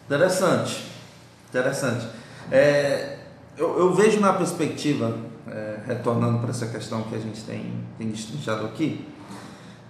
Interessante, 0.05 0.85
interessante. 1.49 2.07
É, 2.51 3.17
eu, 3.57 3.77
eu, 3.79 3.93
vejo 3.93 4.19
na 4.19 4.33
perspectiva, 4.33 5.15
é, 5.47 5.77
retornando 5.85 6.39
para 6.39 6.49
essa 6.49 6.67
questão 6.67 7.03
que 7.03 7.15
a 7.15 7.19
gente 7.19 7.41
tem, 7.43 7.73
tem 7.97 8.11
aqui, 8.65 9.07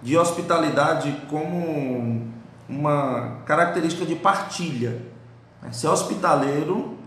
de 0.04 0.18
hospitalidade 0.18 1.16
como 1.30 2.22
uma 2.68 3.38
característica 3.46 4.04
de 4.04 4.14
partilha. 4.14 5.00
Ser 5.72 5.88
hospitaleiro 5.88 6.98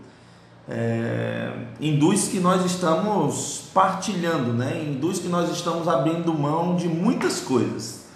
é, 0.68 1.52
induz 1.80 2.26
que 2.26 2.40
nós 2.40 2.64
estamos 2.64 3.70
partilhando, 3.72 4.52
né? 4.52 4.84
induz 4.84 5.20
que 5.20 5.28
nós 5.28 5.48
estamos 5.48 5.86
abrindo 5.86 6.34
mão 6.34 6.74
de 6.74 6.88
muitas 6.88 7.40
coisas. 7.40 8.06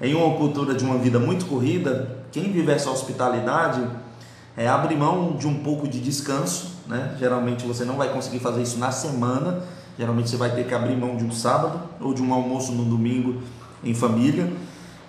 Em 0.00 0.14
uma 0.14 0.34
cultura 0.36 0.74
de 0.74 0.82
uma 0.82 0.96
vida 0.96 1.18
muito 1.18 1.44
corrida, 1.44 2.24
quem 2.32 2.50
vive 2.50 2.72
essa 2.72 2.90
hospitalidade 2.90 3.86
é, 4.56 4.66
abre 4.66 4.96
mão 4.96 5.36
de 5.36 5.46
um 5.46 5.62
pouco 5.62 5.86
de 5.86 6.00
descanso. 6.00 6.72
Né? 6.86 7.14
Geralmente 7.18 7.66
você 7.66 7.84
não 7.84 7.96
vai 7.96 8.08
conseguir 8.08 8.38
fazer 8.38 8.62
isso 8.62 8.78
na 8.78 8.90
semana, 8.90 9.62
geralmente 9.98 10.30
você 10.30 10.38
vai 10.38 10.50
ter 10.54 10.66
que 10.66 10.74
abrir 10.74 10.96
mão 10.96 11.16
de 11.16 11.24
um 11.24 11.30
sábado 11.30 11.82
ou 12.00 12.14
de 12.14 12.22
um 12.22 12.32
almoço 12.32 12.72
no 12.72 12.86
domingo 12.86 13.42
em 13.84 13.94
família. 13.94 14.52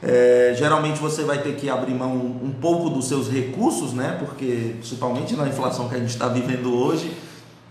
É, 0.02 0.54
geralmente 0.58 1.00
você 1.00 1.24
vai 1.24 1.42
ter 1.42 1.56
que 1.56 1.70
abrir 1.70 1.94
mão 1.94 2.14
um 2.14 2.54
pouco 2.60 2.90
dos 2.90 3.08
seus 3.08 3.30
recursos, 3.30 3.94
né? 3.94 4.18
Porque 4.20 4.76
principalmente 4.78 5.36
na 5.36 5.48
inflação 5.48 5.88
que 5.88 5.96
a 5.96 6.00
gente 6.00 6.10
está 6.10 6.28
vivendo 6.28 6.76
hoje, 6.76 7.16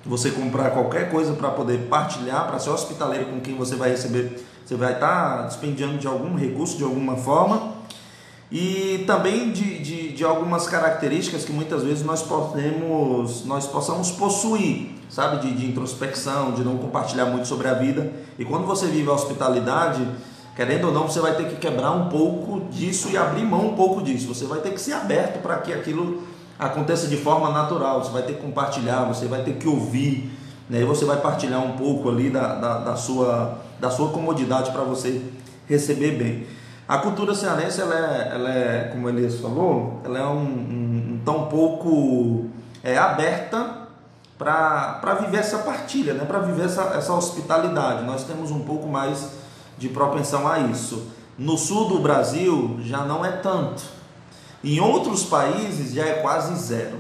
você 0.05 0.31
comprar 0.31 0.71
qualquer 0.71 1.11
coisa 1.11 1.35
para 1.35 1.51
poder 1.51 1.89
partilhar, 1.91 2.47
para 2.47 2.59
ser 2.59 2.71
hospitaleiro 2.71 3.27
com 3.27 3.41
quem 3.41 3.55
você 3.55 3.77
vai 3.77 3.91
receber, 3.91 4.43
você 4.65 4.77
vai 4.77 4.95
estar 4.95 5.49
tá 5.49 5.67
de 5.99 6.07
algum 6.07 6.35
recurso 6.35 6.79
de 6.79 6.85
alguma 6.85 7.17
forma. 7.17 7.73
E 8.51 9.05
também 9.07 9.51
de, 9.51 9.79
de, 9.79 10.13
de, 10.13 10.25
algumas 10.25 10.67
características 10.67 11.43
que 11.43 11.53
muitas 11.53 11.83
vezes 11.83 12.05
nós 12.05 12.23
podemos, 12.23 13.47
nós 13.47 13.67
possamos 13.67 14.11
possuir, 14.11 14.91
sabe? 15.09 15.47
De, 15.47 15.55
de 15.55 15.67
introspecção, 15.67 16.53
de 16.53 16.63
não 16.63 16.77
compartilhar 16.77 17.25
muito 17.27 17.49
sobre 17.49 17.67
a 17.69 17.73
vida. 17.73 18.13
E 18.39 18.45
quando 18.45 18.67
você 18.67 18.87
vive 18.89 19.09
a 19.09 19.13
hospitalidade, 19.13 20.07
Querendo 20.55 20.89
ou 20.89 20.93
não, 20.93 21.09
você 21.09 21.21
vai 21.21 21.35
ter 21.35 21.49
que 21.49 21.57
quebrar 21.57 21.93
um 21.93 22.09
pouco 22.09 22.61
disso 22.71 23.09
e 23.11 23.17
abrir 23.17 23.45
mão 23.45 23.69
um 23.69 23.75
pouco 23.75 24.03
disso. 24.03 24.33
Você 24.35 24.45
vai 24.45 24.61
ter 24.61 24.71
que 24.71 24.81
ser 24.81 24.93
aberto 24.93 25.41
para 25.41 25.57
que 25.59 25.73
aquilo 25.73 26.23
aconteça 26.59 27.07
de 27.07 27.17
forma 27.17 27.51
natural. 27.51 28.05
Você 28.05 28.11
vai 28.11 28.23
ter 28.23 28.35
que 28.35 28.43
compartilhar, 28.43 29.05
você 29.05 29.27
vai 29.27 29.43
ter 29.43 29.55
que 29.55 29.67
ouvir. 29.67 30.31
Né? 30.69 30.83
E 30.83 30.85
você 30.85 31.05
vai 31.07 31.17
partilhar 31.19 31.65
um 31.65 31.73
pouco 31.73 32.11
ali 32.11 32.29
da, 32.29 32.55
da, 32.55 32.79
da 32.79 32.97
sua, 32.97 33.59
da 33.81 33.91
sua 33.91 34.11
comodidade 34.11 34.71
para 34.73 34.83
você 34.83 35.23
receber 35.67 36.13
bem. 36.13 36.47
A 36.87 36.99
cultura 36.99 37.35
cearense, 37.35 37.81
ela 37.81 37.95
é, 37.95 38.35
ela 38.35 38.51
é 38.51 38.89
como 38.93 39.09
Elias 39.09 39.41
falou, 39.41 40.01
ela 40.05 40.19
é 40.19 40.27
um, 40.27 40.43
um, 40.43 41.13
um 41.15 41.21
tão 41.25 41.47
pouco 41.47 42.47
é, 42.85 42.99
aberta 42.99 43.79
para 44.37 45.15
viver 45.21 45.39
essa 45.39 45.59
partilha, 45.59 46.13
né? 46.15 46.25
para 46.27 46.41
viver 46.41 46.67
essa, 46.67 46.83
essa 46.97 47.15
hospitalidade. 47.15 48.05
Nós 48.05 48.25
temos 48.25 48.51
um 48.51 48.61
pouco 48.61 48.89
mais 48.89 49.42
de 49.83 49.89
propensão 49.89 50.47
a 50.47 50.61
isso. 50.61 51.09
No 51.37 51.59
sul 51.59 51.89
do 51.89 51.99
Brasil 51.99 52.79
já 52.85 53.05
não 53.05 53.25
é 53.25 53.33
tanto. 53.33 53.83
Em 54.63 54.79
outros 54.79 55.25
países 55.25 55.93
já 55.93 56.07
é 56.07 56.13
quase 56.23 56.55
zero. 56.55 56.99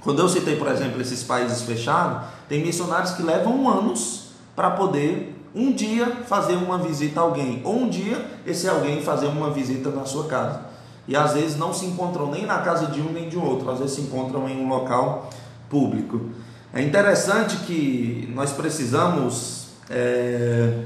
Quando 0.00 0.20
eu 0.20 0.28
citei, 0.28 0.56
por 0.56 0.68
exemplo, 0.68 1.02
esses 1.02 1.22
países 1.22 1.62
fechados, 1.62 2.26
tem 2.48 2.64
missionários 2.64 3.10
que 3.10 3.22
levam 3.22 3.68
anos 3.68 4.30
para 4.56 4.70
poder 4.70 5.36
um 5.54 5.70
dia 5.70 6.06
fazer 6.26 6.54
uma 6.54 6.78
visita 6.78 7.20
a 7.20 7.24
alguém, 7.24 7.60
ou 7.62 7.76
um 7.76 7.88
dia 7.90 8.24
esse 8.46 8.66
alguém 8.66 9.02
fazer 9.02 9.26
uma 9.26 9.50
visita 9.50 9.90
na 9.90 10.06
sua 10.06 10.26
casa. 10.26 10.62
E 11.06 11.14
às 11.14 11.34
vezes 11.34 11.58
não 11.58 11.74
se 11.74 11.84
encontram 11.84 12.30
nem 12.30 12.46
na 12.46 12.58
casa 12.58 12.86
de 12.86 13.02
um 13.02 13.12
nem 13.12 13.28
de 13.28 13.36
outro, 13.36 13.70
às 13.70 13.80
vezes 13.80 13.96
se 13.96 14.00
encontram 14.00 14.48
em 14.48 14.64
um 14.64 14.68
local 14.68 15.28
público. 15.68 16.30
É 16.72 16.80
interessante 16.80 17.56
que 17.66 18.30
nós 18.34 18.52
precisamos 18.52 19.68
é, 19.90 20.84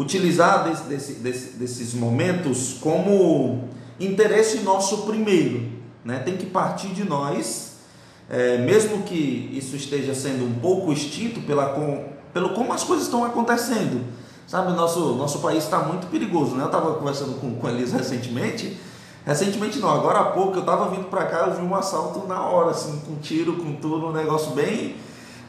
utilizar 0.00 0.64
desse, 0.64 0.84
desse, 0.84 1.12
desse, 1.14 1.46
desses 1.58 1.92
momentos 1.92 2.78
como 2.80 3.68
interesse 3.98 4.60
nosso 4.60 5.02
primeiro, 5.02 5.68
né? 6.02 6.20
Tem 6.20 6.38
que 6.38 6.46
partir 6.46 6.88
de 6.88 7.04
nós, 7.04 7.74
é, 8.30 8.56
mesmo 8.56 9.02
que 9.02 9.50
isso 9.52 9.76
esteja 9.76 10.14
sendo 10.14 10.46
um 10.46 10.54
pouco 10.54 10.90
extinto 10.90 11.40
pela, 11.42 11.66
com, 11.74 12.08
pelo 12.32 12.50
como 12.50 12.72
as 12.72 12.82
coisas 12.82 13.04
estão 13.04 13.24
acontecendo. 13.24 14.02
Sabe, 14.46 14.72
nosso, 14.72 15.14
nosso 15.14 15.38
país 15.40 15.62
está 15.64 15.80
muito 15.80 16.06
perigoso, 16.08 16.56
né? 16.56 16.62
Eu 16.62 16.66
estava 16.66 16.94
conversando 16.94 17.38
com, 17.38 17.54
com 17.54 17.66
a 17.66 17.70
Elisa 17.70 17.98
recentemente, 17.98 18.78
recentemente 19.24 19.78
não, 19.78 19.90
agora 19.90 20.20
há 20.20 20.24
pouco 20.24 20.54
eu 20.54 20.60
estava 20.60 20.88
vindo 20.88 21.04
para 21.04 21.26
cá, 21.26 21.46
eu 21.46 21.54
vi 21.54 21.62
um 21.62 21.74
assalto 21.74 22.26
na 22.26 22.40
hora, 22.40 22.70
assim, 22.70 23.00
com 23.06 23.16
tiro, 23.16 23.56
com 23.56 23.74
tudo, 23.74 24.08
um 24.08 24.12
negócio 24.12 24.52
bem 24.52 24.96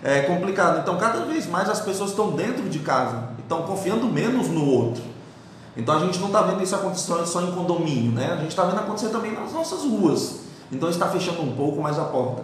é, 0.03 0.21
complicado. 0.21 0.81
Então, 0.81 0.97
cada 0.97 1.25
vez 1.25 1.47
mais 1.47 1.69
as 1.69 1.79
pessoas 1.79 2.09
estão 2.11 2.31
dentro 2.31 2.67
de 2.69 2.79
casa, 2.79 3.29
estão 3.41 3.63
confiando 3.63 4.05
menos 4.07 4.47
no 4.47 4.65
outro. 4.65 5.03
Então, 5.75 5.95
a 5.95 5.99
gente 5.99 6.19
não 6.19 6.27
está 6.27 6.41
vendo 6.41 6.61
isso 6.61 6.75
acontecer 6.75 7.25
só 7.25 7.41
em 7.41 7.51
condomínio, 7.51 8.11
né? 8.11 8.31
A 8.33 8.37
gente 8.37 8.49
está 8.49 8.63
vendo 8.63 8.79
acontecer 8.79 9.09
também 9.09 9.31
nas 9.31 9.53
nossas 9.53 9.81
ruas. 9.81 10.41
Então, 10.71 10.89
está 10.89 11.07
fechando 11.07 11.41
um 11.41 11.55
pouco 11.55 11.81
mais 11.81 11.97
a 11.97 12.05
porta. 12.05 12.43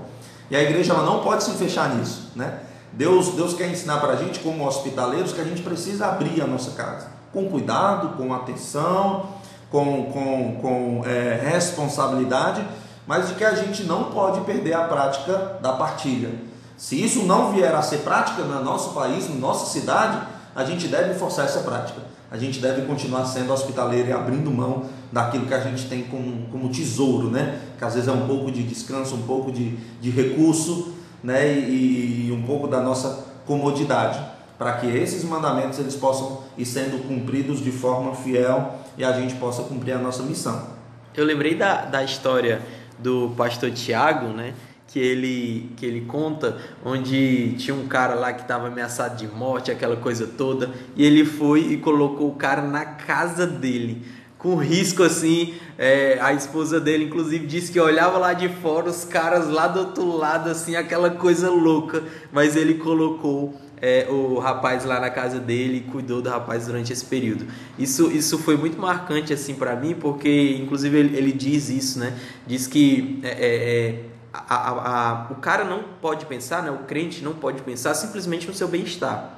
E 0.50 0.56
a 0.56 0.62
igreja 0.62 0.94
ela 0.94 1.04
não 1.04 1.20
pode 1.20 1.44
se 1.44 1.52
fechar 1.52 1.96
nisso, 1.96 2.32
né? 2.36 2.62
Deus, 2.94 3.30
Deus 3.30 3.54
quer 3.54 3.70
ensinar 3.70 4.00
para 4.00 4.14
a 4.14 4.16
gente, 4.16 4.40
como 4.40 4.66
hospitaleiros, 4.66 5.34
que 5.34 5.42
a 5.42 5.44
gente 5.44 5.62
precisa 5.62 6.08
abrir 6.08 6.42
a 6.42 6.48
nossa 6.48 6.72
casa 6.72 7.18
com 7.34 7.50
cuidado, 7.50 8.18
com 8.18 8.34
atenção, 8.34 9.28
com, 9.70 10.06
com, 10.06 10.58
com 10.62 11.02
é, 11.06 11.40
responsabilidade, 11.52 12.66
mas 13.06 13.28
de 13.28 13.36
que 13.36 13.44
a 13.44 13.56
gente 13.56 13.84
não 13.84 14.06
pode 14.06 14.42
perder 14.42 14.74
a 14.74 14.84
prática 14.86 15.58
da 15.62 15.74
partilha. 15.74 16.32
Se 16.76 17.02
isso 17.02 17.24
não 17.24 17.52
vier 17.52 17.74
a 17.74 17.82
ser 17.82 17.98
prática 18.00 18.44
no 18.44 18.64
nosso 18.64 18.92
país, 18.94 19.30
na 19.30 19.36
nossa 19.36 19.66
cidade, 19.68 20.20
a 20.58 20.64
gente 20.64 20.88
deve 20.88 21.14
forçar 21.14 21.46
essa 21.46 21.60
prática. 21.60 22.02
A 22.32 22.36
gente 22.36 22.60
deve 22.60 22.82
continuar 22.88 23.26
sendo 23.26 23.54
hospitaleiro 23.54 24.10
e 24.10 24.12
abrindo 24.12 24.50
mão 24.50 24.86
daquilo 25.12 25.46
que 25.46 25.54
a 25.54 25.60
gente 25.60 25.88
tem 25.88 26.06
como, 26.06 26.48
como 26.48 26.68
tesouro, 26.70 27.30
né? 27.30 27.62
Que 27.78 27.86
às 27.86 27.94
vezes 27.94 28.10
é 28.10 28.12
um 28.12 28.26
pouco 28.26 28.52
de 28.52 28.64
descanso, 28.64 29.14
um 29.14 29.22
pouco 29.22 29.52
de, 29.52 29.76
de 30.02 30.10
recurso, 30.10 30.96
né? 31.24 31.48
E, 31.48 32.30
e 32.30 32.32
um 32.32 32.42
pouco 32.42 32.68
da 32.68 32.82
nossa 32.82 33.24
comodidade, 33.46 34.20
para 34.58 34.74
que 34.74 34.88
esses 34.88 35.24
mandamentos 35.24 35.78
eles 35.78 35.96
possam 35.96 36.42
ir 36.58 36.66
sendo 36.66 37.08
cumpridos 37.08 37.64
de 37.64 37.72
forma 37.72 38.16
fiel 38.16 38.80
e 38.98 39.04
a 39.04 39.12
gente 39.12 39.36
possa 39.36 39.62
cumprir 39.62 39.92
a 39.92 40.00
nossa 40.00 40.24
missão. 40.24 40.70
Eu 41.16 41.24
lembrei 41.24 41.54
da, 41.54 41.86
da 41.86 42.04
história 42.04 42.64
do 42.98 43.32
pastor 43.38 43.70
Tiago, 43.70 44.30
né? 44.30 44.56
Que 44.88 45.00
ele, 45.00 45.70
que 45.76 45.86
ele 45.86 46.02
conta, 46.02 46.58
onde 46.84 47.54
tinha 47.58 47.76
um 47.76 47.88
cara 47.88 48.16
lá 48.16 48.32
que 48.32 48.42
estava 48.42 48.68
ameaçado 48.68 49.18
de 49.18 49.28
morte, 49.28 49.70
aquela 49.70 49.98
coisa 49.98 50.26
toda, 50.26 50.72
e 50.96 51.06
ele 51.06 51.26
foi 51.26 51.60
e 51.74 51.78
colocou 51.78 52.30
o 52.30 52.36
cara 52.36 52.62
na 52.62 52.86
casa 52.86 53.46
dele, 53.46 54.04
com 54.38 54.56
risco 54.56 55.04
assim. 55.04 55.56
É, 55.78 56.18
a 56.22 56.34
esposa 56.34 56.80
dele, 56.80 57.06
inclusive, 57.06 57.46
disse 57.46 57.72
que 57.72 57.80
olhava 57.80 58.18
lá 58.18 58.34
de 58.34 58.48
fora 58.48 58.90
os 58.90 59.04
caras 59.04 59.50
lá 59.50 59.68
do 59.68 59.80
outro 59.80 60.10
lado, 60.16 60.50
assim, 60.50 60.76
aquela 60.76 61.10
coisa 61.12 61.50
louca, 61.50 62.04
mas 62.32 62.56
ele 62.56 62.76
colocou. 62.76 63.54
É, 63.80 64.08
o 64.10 64.40
rapaz 64.40 64.84
lá 64.86 65.00
na 65.00 65.12
casa 65.12 65.38
dele 65.38 65.86
cuidou 65.92 66.20
do 66.20 66.28
rapaz 66.32 66.66
durante 66.66 66.92
esse 66.92 67.06
período. 67.06 67.46
Isso, 67.78 68.10
isso 68.10 68.40
foi 68.40 68.58
muito 68.58 68.82
marcante 68.82 69.32
assim 69.32 69.54
para 69.54 69.76
mim, 69.76 69.94
porque 69.94 70.58
inclusive 70.60 70.98
ele, 70.98 71.16
ele, 71.16 71.32
diz 71.32 71.70
isso, 71.70 72.00
né? 72.00 72.18
Diz 72.48 72.66
que 72.66 73.20
é, 73.22 73.30
é, 73.30 73.36
é 73.36 74.04
a, 74.34 74.56
a, 74.56 74.70
a, 74.72 75.32
o 75.32 75.36
cara 75.36 75.64
não 75.64 75.84
pode 76.02 76.26
pensar, 76.26 76.64
né? 76.64 76.72
o 76.72 76.80
crente 76.80 77.24
não 77.24 77.34
pode 77.34 77.62
pensar 77.62 77.94
simplesmente 77.94 78.48
no 78.48 78.54
seu 78.54 78.68
bem-estar. 78.68 79.38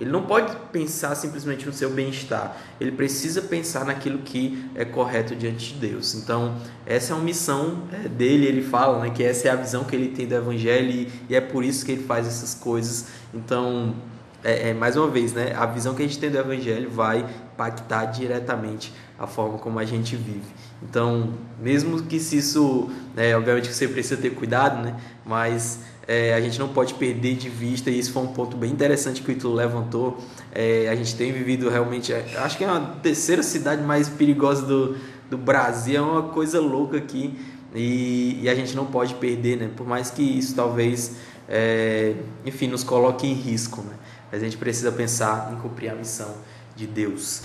Ele 0.00 0.10
não 0.10 0.22
pode 0.22 0.56
pensar 0.72 1.14
simplesmente 1.14 1.66
no 1.66 1.74
seu 1.74 1.90
bem-estar. 1.90 2.56
Ele 2.80 2.90
precisa 2.90 3.42
pensar 3.42 3.84
naquilo 3.84 4.20
que 4.20 4.70
é 4.74 4.82
correto 4.82 5.36
diante 5.36 5.74
de 5.74 5.88
Deus. 5.88 6.14
Então, 6.14 6.56
essa 6.86 7.12
é 7.12 7.14
uma 7.14 7.22
missão 7.22 7.82
é, 7.92 8.08
dele. 8.08 8.46
Ele 8.46 8.62
fala 8.62 8.98
né, 9.00 9.10
que 9.10 9.22
essa 9.22 9.48
é 9.48 9.50
a 9.50 9.56
visão 9.56 9.84
que 9.84 9.94
ele 9.94 10.08
tem 10.08 10.26
do 10.26 10.34
Evangelho 10.34 11.06
e, 11.28 11.34
é 11.34 11.40
por 11.40 11.62
isso 11.62 11.84
que 11.84 11.92
ele 11.92 12.04
faz 12.04 12.26
essas 12.26 12.54
coisas. 12.54 13.08
Então, 13.34 13.94
é, 14.42 14.70
é, 14.70 14.74
mais 14.74 14.96
uma 14.96 15.06
vez, 15.06 15.34
né, 15.34 15.54
a 15.54 15.66
visão 15.66 15.94
que 15.94 16.02
a 16.02 16.06
gente 16.06 16.18
tem 16.18 16.30
do 16.30 16.38
Evangelho 16.38 16.88
vai 16.88 17.18
impactar 17.52 18.06
diretamente 18.06 18.94
a 19.20 19.26
forma 19.26 19.58
como 19.58 19.78
a 19.78 19.84
gente 19.84 20.16
vive. 20.16 20.40
Então, 20.82 21.34
mesmo 21.60 22.02
que 22.04 22.18
se 22.18 22.38
isso, 22.38 22.88
é, 23.14 23.36
obviamente 23.36 23.68
que 23.68 23.74
você 23.74 23.86
precisa 23.86 24.16
ter 24.16 24.30
cuidado, 24.30 24.82
né? 24.82 24.96
Mas 25.26 25.80
é, 26.08 26.32
a 26.32 26.40
gente 26.40 26.58
não 26.58 26.68
pode 26.68 26.94
perder 26.94 27.36
de 27.36 27.50
vista, 27.50 27.90
e 27.90 27.98
isso 27.98 28.14
foi 28.14 28.22
um 28.22 28.28
ponto 28.28 28.56
bem 28.56 28.72
interessante 28.72 29.20
que 29.20 29.30
o 29.30 29.32
Ítalo 29.32 29.54
levantou. 29.54 30.18
É, 30.52 30.88
a 30.88 30.96
gente 30.96 31.14
tem 31.16 31.32
vivido 31.32 31.68
realmente, 31.68 32.14
é, 32.14 32.34
acho 32.38 32.56
que 32.56 32.64
é 32.64 32.66
a 32.66 32.80
terceira 32.80 33.42
cidade 33.42 33.82
mais 33.82 34.08
perigosa 34.08 34.64
do, 34.64 34.96
do 35.28 35.36
Brasil, 35.36 35.96
é 35.96 36.00
uma 36.00 36.22
coisa 36.22 36.58
louca 36.58 36.96
aqui, 36.96 37.38
e, 37.74 38.40
e 38.42 38.48
a 38.48 38.54
gente 38.54 38.74
não 38.74 38.86
pode 38.86 39.14
perder, 39.16 39.58
né? 39.58 39.70
Por 39.76 39.86
mais 39.86 40.10
que 40.10 40.22
isso 40.22 40.54
talvez, 40.54 41.16
é, 41.46 42.14
enfim, 42.46 42.68
nos 42.68 42.82
coloque 42.82 43.26
em 43.26 43.34
risco, 43.34 43.82
né? 43.82 43.96
Mas 44.32 44.40
a 44.40 44.44
gente 44.46 44.56
precisa 44.56 44.90
pensar 44.90 45.52
em 45.52 45.60
cumprir 45.60 45.90
a 45.90 45.94
missão 45.94 46.34
de 46.74 46.86
Deus. 46.86 47.42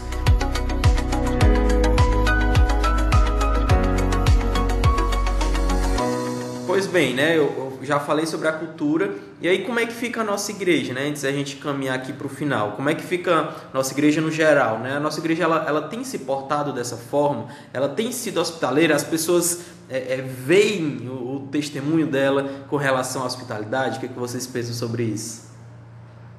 Pois 6.76 6.88
bem, 6.88 7.14
né? 7.14 7.38
Eu, 7.38 7.80
já 7.84 8.02
falei 8.02 8.26
sobre 8.26 8.50
a 8.50 8.52
cultura. 8.52 9.16
E 9.42 9.48
aí, 9.48 9.64
como 9.64 9.80
é 9.80 9.86
que 9.86 9.94
fica 9.94 10.20
a 10.20 10.24
nossa 10.26 10.52
igreja, 10.52 10.94
né? 10.94 11.08
Antes 11.08 11.22
da 11.22 11.32
gente 11.32 11.56
caminhar 11.56 11.96
aqui 11.96 12.12
para 12.12 12.28
o 12.28 12.30
final. 12.30 12.74
Como 12.74 12.90
é 12.90 12.94
que 12.94 13.02
fica 13.02 13.34
a 13.34 13.74
nossa 13.74 13.94
igreja 13.94 14.20
no 14.20 14.30
geral, 14.30 14.80
né? 14.80 14.98
A 14.98 15.00
nossa 15.00 15.22
igreja, 15.22 15.46
ela, 15.46 15.64
ela 15.66 15.84
tem 15.84 16.04
se 16.04 16.20
portado 16.20 16.74
dessa 16.74 16.98
forma? 16.98 17.48
Ela 17.72 17.88
tem 17.88 18.12
sido 18.12 18.42
hospitaleira? 18.42 18.94
As 18.94 19.06
pessoas 19.06 19.62
é, 19.90 20.16
é, 20.16 20.22
veem 20.22 21.08
o, 21.08 21.36
o, 21.36 21.48
testemunho 21.50 22.08
dela 22.08 22.66
com 22.68 22.76
relação 22.76 23.24
à 23.24 23.26
hospitalidade? 23.26 23.96
O 23.96 24.00
que, 24.02 24.08
é 24.08 24.10
que 24.10 24.20
vocês 24.20 24.46
pensam 24.46 24.74
sobre 24.74 25.04
isso? 25.04 25.45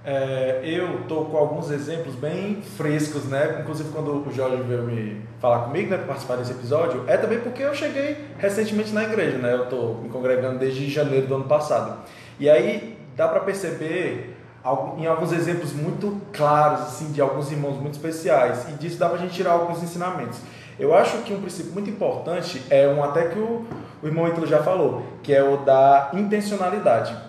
É, 0.08 0.60
eu 0.62 1.00
estou 1.00 1.24
com 1.24 1.36
alguns 1.36 1.68
exemplos 1.68 2.14
bem 2.14 2.62
frescos, 2.76 3.24
né? 3.24 3.58
Inclusive 3.60 3.88
quando 3.88 4.24
o 4.24 4.32
Jorge 4.32 4.62
veio 4.62 4.84
me 4.84 5.20
falar 5.40 5.64
comigo, 5.64 5.90
né, 5.90 5.96
para 5.96 6.06
participar 6.06 6.36
desse 6.36 6.52
episódio, 6.52 7.02
é 7.08 7.16
também 7.16 7.40
porque 7.40 7.60
eu 7.60 7.74
cheguei 7.74 8.16
recentemente 8.38 8.92
na 8.92 9.02
igreja, 9.02 9.36
né? 9.38 9.52
Eu 9.52 9.64
estou 9.64 9.96
me 9.96 10.08
congregando 10.08 10.60
desde 10.60 10.88
janeiro 10.88 11.26
do 11.26 11.34
ano 11.34 11.44
passado. 11.44 12.04
E 12.38 12.48
aí 12.48 12.96
dá 13.16 13.26
para 13.26 13.40
perceber 13.40 14.36
em 14.96 15.06
alguns 15.06 15.32
exemplos 15.32 15.72
muito 15.72 16.20
claros, 16.32 16.82
assim, 16.82 17.10
de 17.10 17.20
alguns 17.20 17.50
irmãos 17.50 17.76
muito 17.76 17.94
especiais. 17.94 18.68
E 18.68 18.72
disso 18.74 18.98
dá 18.98 19.08
para 19.08 19.18
a 19.18 19.20
gente 19.20 19.34
tirar 19.34 19.52
alguns 19.52 19.82
ensinamentos. 19.82 20.38
Eu 20.78 20.94
acho 20.94 21.18
que 21.22 21.34
um 21.34 21.40
princípio 21.40 21.72
muito 21.72 21.90
importante 21.90 22.62
é 22.70 22.86
um 22.86 23.02
até 23.02 23.26
que 23.28 23.38
o, 23.40 23.66
o 24.00 24.06
irmão 24.06 24.28
Ítalo 24.28 24.46
já 24.46 24.62
falou, 24.62 25.02
que 25.24 25.34
é 25.34 25.42
o 25.42 25.56
da 25.56 26.10
intencionalidade. 26.12 27.25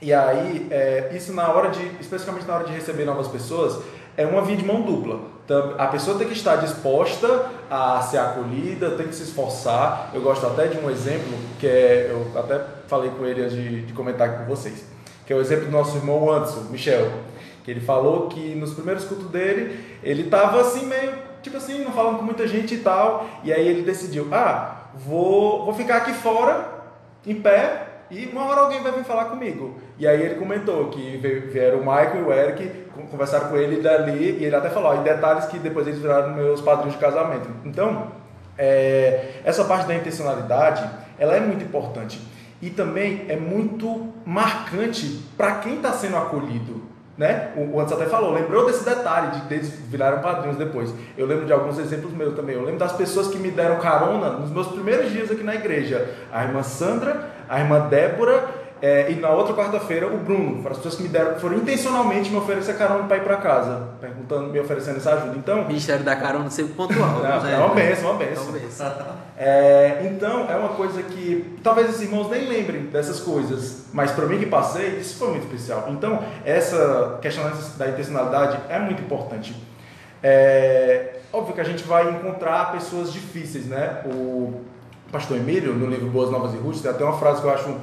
E 0.00 0.12
aí, 0.12 0.66
é, 0.70 1.10
isso 1.14 1.32
na 1.32 1.48
hora 1.48 1.70
de, 1.70 1.82
especificamente 2.00 2.46
na 2.46 2.56
hora 2.56 2.64
de 2.64 2.72
receber 2.72 3.04
novas 3.04 3.28
pessoas, 3.28 3.82
é 4.16 4.26
uma 4.26 4.42
via 4.42 4.56
de 4.56 4.64
mão 4.64 4.82
dupla. 4.82 5.20
Então, 5.44 5.74
a 5.78 5.86
pessoa 5.86 6.18
tem 6.18 6.26
que 6.26 6.34
estar 6.34 6.56
disposta 6.56 7.46
a 7.70 8.00
ser 8.02 8.18
acolhida, 8.18 8.90
tem 8.90 9.06
que 9.06 9.14
se 9.14 9.22
esforçar. 9.22 10.10
Eu 10.12 10.20
gosto 10.20 10.44
até 10.46 10.66
de 10.66 10.78
um 10.78 10.90
exemplo 10.90 11.32
que 11.58 11.66
é, 11.66 12.08
eu 12.10 12.38
até 12.38 12.60
falei 12.88 13.10
com 13.10 13.24
ele 13.24 13.42
antes 13.42 13.54
de, 13.54 13.82
de 13.82 13.92
comentar 13.92 14.28
aqui 14.28 14.38
com 14.38 14.44
vocês, 14.44 14.84
que 15.24 15.32
é 15.32 15.36
o 15.36 15.40
exemplo 15.40 15.66
do 15.66 15.70
nosso 15.70 15.96
irmão 15.96 16.30
Anderson, 16.30 16.66
Michel, 16.70 17.10
que 17.64 17.70
ele 17.70 17.80
falou 17.80 18.28
que 18.28 18.54
nos 18.54 18.74
primeiros 18.74 19.04
cultos 19.04 19.28
dele, 19.28 19.98
ele 20.02 20.22
estava 20.22 20.60
assim 20.60 20.84
meio, 20.86 21.12
tipo 21.42 21.56
assim, 21.56 21.84
não 21.84 21.92
falando 21.92 22.18
com 22.18 22.24
muita 22.24 22.46
gente 22.46 22.74
e 22.74 22.78
tal, 22.78 23.26
e 23.44 23.52
aí 23.52 23.66
ele 23.66 23.82
decidiu, 23.82 24.28
ah, 24.32 24.88
vou, 24.94 25.64
vou 25.64 25.74
ficar 25.74 25.98
aqui 25.98 26.12
fora, 26.12 26.68
em 27.24 27.40
pé, 27.40 27.85
e 28.10 28.26
uma 28.26 28.44
hora 28.44 28.60
alguém 28.62 28.82
vai 28.82 28.92
vir 28.92 29.04
falar 29.04 29.26
comigo. 29.26 29.76
E 29.98 30.06
aí 30.06 30.22
ele 30.22 30.36
comentou 30.36 30.88
que 30.88 31.18
vieram 31.52 31.78
o 31.78 31.80
Michael 31.80 32.16
e 32.16 32.22
o 32.22 32.32
Eric, 32.32 32.86
conversaram 33.10 33.48
com 33.48 33.56
ele 33.56 33.80
dali, 33.82 34.38
e 34.38 34.44
ele 34.44 34.54
até 34.54 34.70
falou, 34.70 34.90
ó, 34.90 34.94
em 34.94 35.02
detalhes 35.02 35.46
que 35.46 35.58
depois 35.58 35.86
eles 35.86 36.00
viraram 36.00 36.34
meus 36.34 36.60
padrinhos 36.60 36.94
de 36.94 37.00
casamento. 37.00 37.48
Então, 37.64 38.08
é, 38.56 39.40
essa 39.44 39.64
parte 39.64 39.86
da 39.86 39.94
intencionalidade, 39.94 40.88
ela 41.18 41.34
é 41.34 41.40
muito 41.40 41.64
importante. 41.64 42.20
E 42.60 42.70
também 42.70 43.26
é 43.28 43.36
muito 43.36 44.12
marcante 44.24 45.20
para 45.36 45.56
quem 45.56 45.76
está 45.76 45.92
sendo 45.92 46.16
acolhido. 46.16 46.96
Né? 47.16 47.52
O 47.56 47.80
Anderson 47.80 47.94
até 47.94 48.06
falou, 48.06 48.32
lembrou 48.32 48.66
desse 48.66 48.84
detalhe 48.84 49.30
de 49.30 49.40
que 49.42 49.54
eles 49.54 49.70
viraram 49.88 50.20
padrinhos 50.20 50.58
depois. 50.58 50.92
Eu 51.16 51.26
lembro 51.26 51.46
de 51.46 51.52
alguns 51.52 51.78
exemplos 51.78 52.12
meus 52.12 52.34
também. 52.34 52.54
Eu 52.54 52.62
lembro 52.62 52.78
das 52.78 52.92
pessoas 52.92 53.28
que 53.28 53.38
me 53.38 53.50
deram 53.50 53.78
carona 53.78 54.30
nos 54.30 54.50
meus 54.50 54.68
primeiros 54.68 55.10
dias 55.10 55.30
aqui 55.30 55.42
na 55.42 55.54
igreja. 55.54 56.10
A 56.30 56.44
irmã 56.44 56.62
Sandra, 56.62 57.30
a 57.48 57.60
irmã 57.60 57.88
Débora 57.88 58.66
é, 58.80 59.10
e 59.10 59.14
na 59.14 59.30
outra 59.30 59.54
quarta-feira 59.54 60.06
o 60.06 60.18
Bruno. 60.18 60.62
Foram 60.62 60.72
as 60.72 60.76
pessoas 60.76 60.94
que 60.96 61.02
me 61.02 61.08
deram, 61.08 61.36
foram 61.40 61.56
intencionalmente 61.56 62.30
me 62.30 62.36
oferecer 62.36 62.76
carona 62.76 63.04
para 63.04 63.16
ir 63.16 63.22
para 63.22 63.36
casa, 63.36 63.88
perguntando, 64.00 64.52
me 64.52 64.60
oferecendo 64.60 64.98
essa 64.98 65.14
ajuda. 65.14 65.36
Então, 65.36 65.64
Ministério 65.64 66.04
da 66.04 66.14
Carona 66.14 66.50
sempre 66.50 66.74
pontual. 66.74 67.20
Não, 67.20 67.48
é 67.48 67.56
uma 67.58 67.74
benção, 67.74 68.10
uma 68.10 68.18
benção. 68.18 68.44
É, 69.36 70.10
então, 70.12 70.50
é 70.50 70.56
uma 70.56 70.70
coisa 70.70 71.02
que 71.02 71.58
talvez 71.62 71.90
os 71.90 72.02
irmãos 72.02 72.30
nem 72.30 72.46
lembrem 72.46 72.86
dessas 72.86 73.20
coisas, 73.20 73.86
mas 73.92 74.10
para 74.10 74.26
mim 74.26 74.38
que 74.38 74.46
passei, 74.46 74.98
isso 74.98 75.16
foi 75.16 75.30
muito 75.30 75.44
especial. 75.44 75.86
Então, 75.90 76.22
essa 76.44 77.18
questão 77.20 77.50
da 77.78 77.88
intencionalidade 77.88 78.58
é 78.68 78.78
muito 78.78 79.02
importante. 79.02 79.56
É, 80.22 81.16
óbvio 81.32 81.54
que 81.54 81.60
a 81.60 81.64
gente 81.64 81.84
vai 81.84 82.10
encontrar 82.10 82.72
pessoas 82.72 83.12
difíceis, 83.12 83.66
né? 83.66 84.02
O 84.06 84.60
pastor 85.10 85.36
Emílio, 85.36 85.74
no 85.74 85.86
livro 85.86 86.08
Boas 86.08 86.30
Novas 86.30 86.54
e 86.54 86.56
Rústicas, 86.56 86.82
tem 86.82 86.90
até 86.90 87.04
uma 87.04 87.18
frase 87.18 87.40
que 87.40 87.46
eu 87.46 87.52
acho 87.52 87.74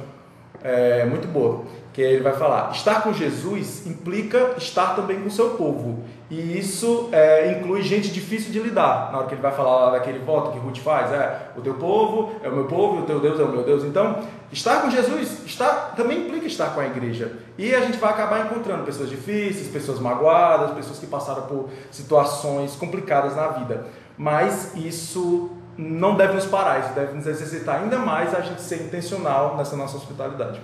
é, 0.63 1.05
muito 1.05 1.27
boa, 1.27 1.63
que 1.91 2.01
ele 2.01 2.23
vai 2.23 2.33
falar: 2.33 2.71
estar 2.71 3.03
com 3.03 3.13
Jesus 3.13 3.85
implica 3.85 4.53
estar 4.57 4.95
também 4.95 5.19
com 5.19 5.27
o 5.27 5.31
seu 5.31 5.51
povo. 5.51 6.03
E 6.29 6.57
isso 6.57 7.09
é, 7.11 7.51
inclui 7.51 7.83
gente 7.83 8.09
difícil 8.09 8.51
de 8.51 8.59
lidar. 8.59 9.11
Na 9.11 9.19
hora 9.19 9.27
que 9.27 9.35
ele 9.35 9.41
vai 9.41 9.51
falar 9.51 9.91
daquele 9.91 10.19
voto 10.19 10.51
que 10.51 10.57
Ruth 10.57 10.79
faz, 10.79 11.11
é 11.11 11.51
o 11.55 11.61
teu 11.61 11.75
povo 11.75 12.31
é 12.41 12.49
o 12.49 12.55
meu 12.55 12.65
povo, 12.65 12.99
e 12.99 13.03
o 13.03 13.05
teu 13.05 13.19
Deus 13.19 13.39
é 13.39 13.43
o 13.43 13.49
meu 13.49 13.63
Deus. 13.63 13.83
Então, 13.83 14.17
estar 14.51 14.81
com 14.81 14.89
Jesus 14.89 15.45
está, 15.45 15.91
também 15.95 16.25
implica 16.25 16.47
estar 16.47 16.73
com 16.73 16.79
a 16.79 16.85
igreja. 16.85 17.33
E 17.57 17.75
a 17.75 17.81
gente 17.81 17.99
vai 17.99 18.09
acabar 18.09 18.45
encontrando 18.45 18.83
pessoas 18.83 19.09
difíceis, 19.09 19.67
pessoas 19.67 19.99
magoadas, 19.99 20.71
pessoas 20.71 20.97
que 20.97 21.05
passaram 21.05 21.43
por 21.43 21.69
situações 21.91 22.75
complicadas 22.75 23.35
na 23.35 23.49
vida. 23.49 23.85
Mas 24.17 24.75
isso 24.75 25.51
não 25.77 26.15
deve 26.15 26.33
nos 26.33 26.45
parar, 26.45 26.79
isso 26.79 26.93
deve 26.93 27.13
nos 27.13 27.25
exercitar 27.25 27.81
ainda 27.81 27.97
mais 27.97 28.33
a 28.33 28.41
gente 28.41 28.61
ser 28.61 28.83
intencional 28.83 29.57
nessa 29.57 29.75
nossa 29.75 29.97
hospitalidade. 29.97 30.61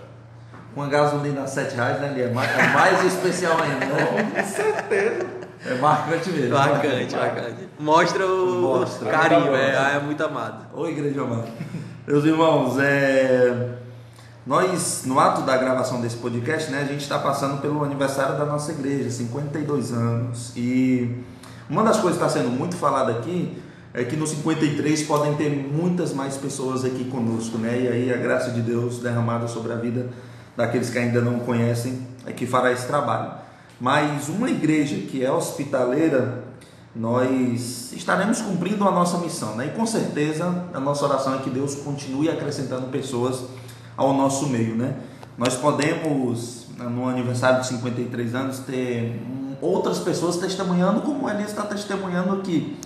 Com 0.75 0.83
a 0.83 0.87
gasolina 0.87 1.43
a 1.43 1.47
7 1.47 1.75
reais, 1.75 1.99
né, 1.99 2.11
Lia? 2.13 2.25
É 2.25 2.33
mais, 2.33 2.59
é 2.59 2.67
mais 2.67 3.03
especial 3.05 3.57
ainda, 3.59 3.85
né? 3.85 4.31
Com 4.35 4.43
certeza. 4.43 5.25
É 5.65 5.73
marcante 5.75 6.29
mesmo. 6.29 6.55
Marcante, 6.55 7.15
marcante. 7.15 7.69
Mostra 7.79 8.25
o 8.25 8.61
Mostra. 8.61 9.11
carinho, 9.11 9.55
é, 9.55 9.95
é, 9.95 9.99
muito 9.99 10.23
amado. 10.23 10.67
Ô 10.73 10.87
igreja 10.87 11.21
amada. 11.21 11.47
Meus 12.07 12.23
irmãos, 12.23 12.77
é... 12.79 13.71
nós, 14.45 15.03
no 15.05 15.19
ato 15.19 15.41
da 15.41 15.57
gravação 15.57 15.99
desse 16.01 16.17
podcast, 16.17 16.71
né, 16.71 16.81
a 16.81 16.85
gente 16.85 17.01
está 17.01 17.19
passando 17.19 17.61
pelo 17.61 17.83
aniversário 17.83 18.37
da 18.37 18.45
nossa 18.45 18.71
igreja, 18.71 19.09
52 19.09 19.91
anos. 19.91 20.53
E 20.55 21.23
uma 21.69 21.83
das 21.83 21.97
coisas 21.97 22.19
que 22.19 22.25
está 22.25 22.39
sendo 22.39 22.51
muito 22.51 22.77
falada 22.77 23.11
aqui 23.11 23.61
é 23.93 24.03
que 24.03 24.15
no 24.15 24.27
53 24.27 25.03
podem 25.03 25.35
ter 25.35 25.49
muitas 25.49 26.13
mais 26.13 26.37
pessoas 26.37 26.85
aqui 26.85 27.05
conosco, 27.05 27.57
né? 27.57 27.81
E 27.81 27.87
aí 27.87 28.13
a 28.13 28.17
graça 28.17 28.51
de 28.51 28.61
Deus 28.61 28.99
derramada 28.99 29.47
sobre 29.47 29.73
a 29.73 29.75
vida 29.75 30.09
daqueles 30.55 30.89
que 30.89 30.99
ainda 30.99 31.21
não 31.21 31.39
conhecem 31.39 32.07
é 32.25 32.31
que 32.31 32.45
fará 32.45 32.71
esse 32.71 32.85
trabalho. 32.85 33.31
Mas 33.79 34.27
uma 34.29 34.49
igreja 34.49 34.95
que 34.95 35.23
é 35.23 35.31
hospitaleira, 35.31 36.43
nós 36.95 37.91
estaremos 37.93 38.41
cumprindo 38.41 38.87
a 38.87 38.91
nossa 38.91 39.17
missão, 39.19 39.55
né? 39.55 39.67
E 39.67 39.69
com 39.77 39.85
certeza 39.85 40.65
a 40.73 40.79
nossa 40.79 41.05
oração 41.05 41.35
é 41.35 41.37
que 41.39 41.49
Deus 41.49 41.75
continue 41.75 42.29
acrescentando 42.29 42.87
pessoas 42.87 43.43
ao 43.95 44.13
nosso 44.13 44.47
meio, 44.47 44.75
né? 44.75 44.95
Nós 45.37 45.55
podemos, 45.55 46.67
no 46.77 47.07
aniversário 47.07 47.61
de 47.61 47.67
53 47.67 48.35
anos, 48.35 48.59
ter 48.59 49.19
outras 49.61 49.99
pessoas 49.99 50.37
testemunhando 50.37 51.01
como 51.01 51.29
Elias 51.29 51.49
está 51.49 51.63
testemunhando 51.63 52.33
aqui. 52.33 52.77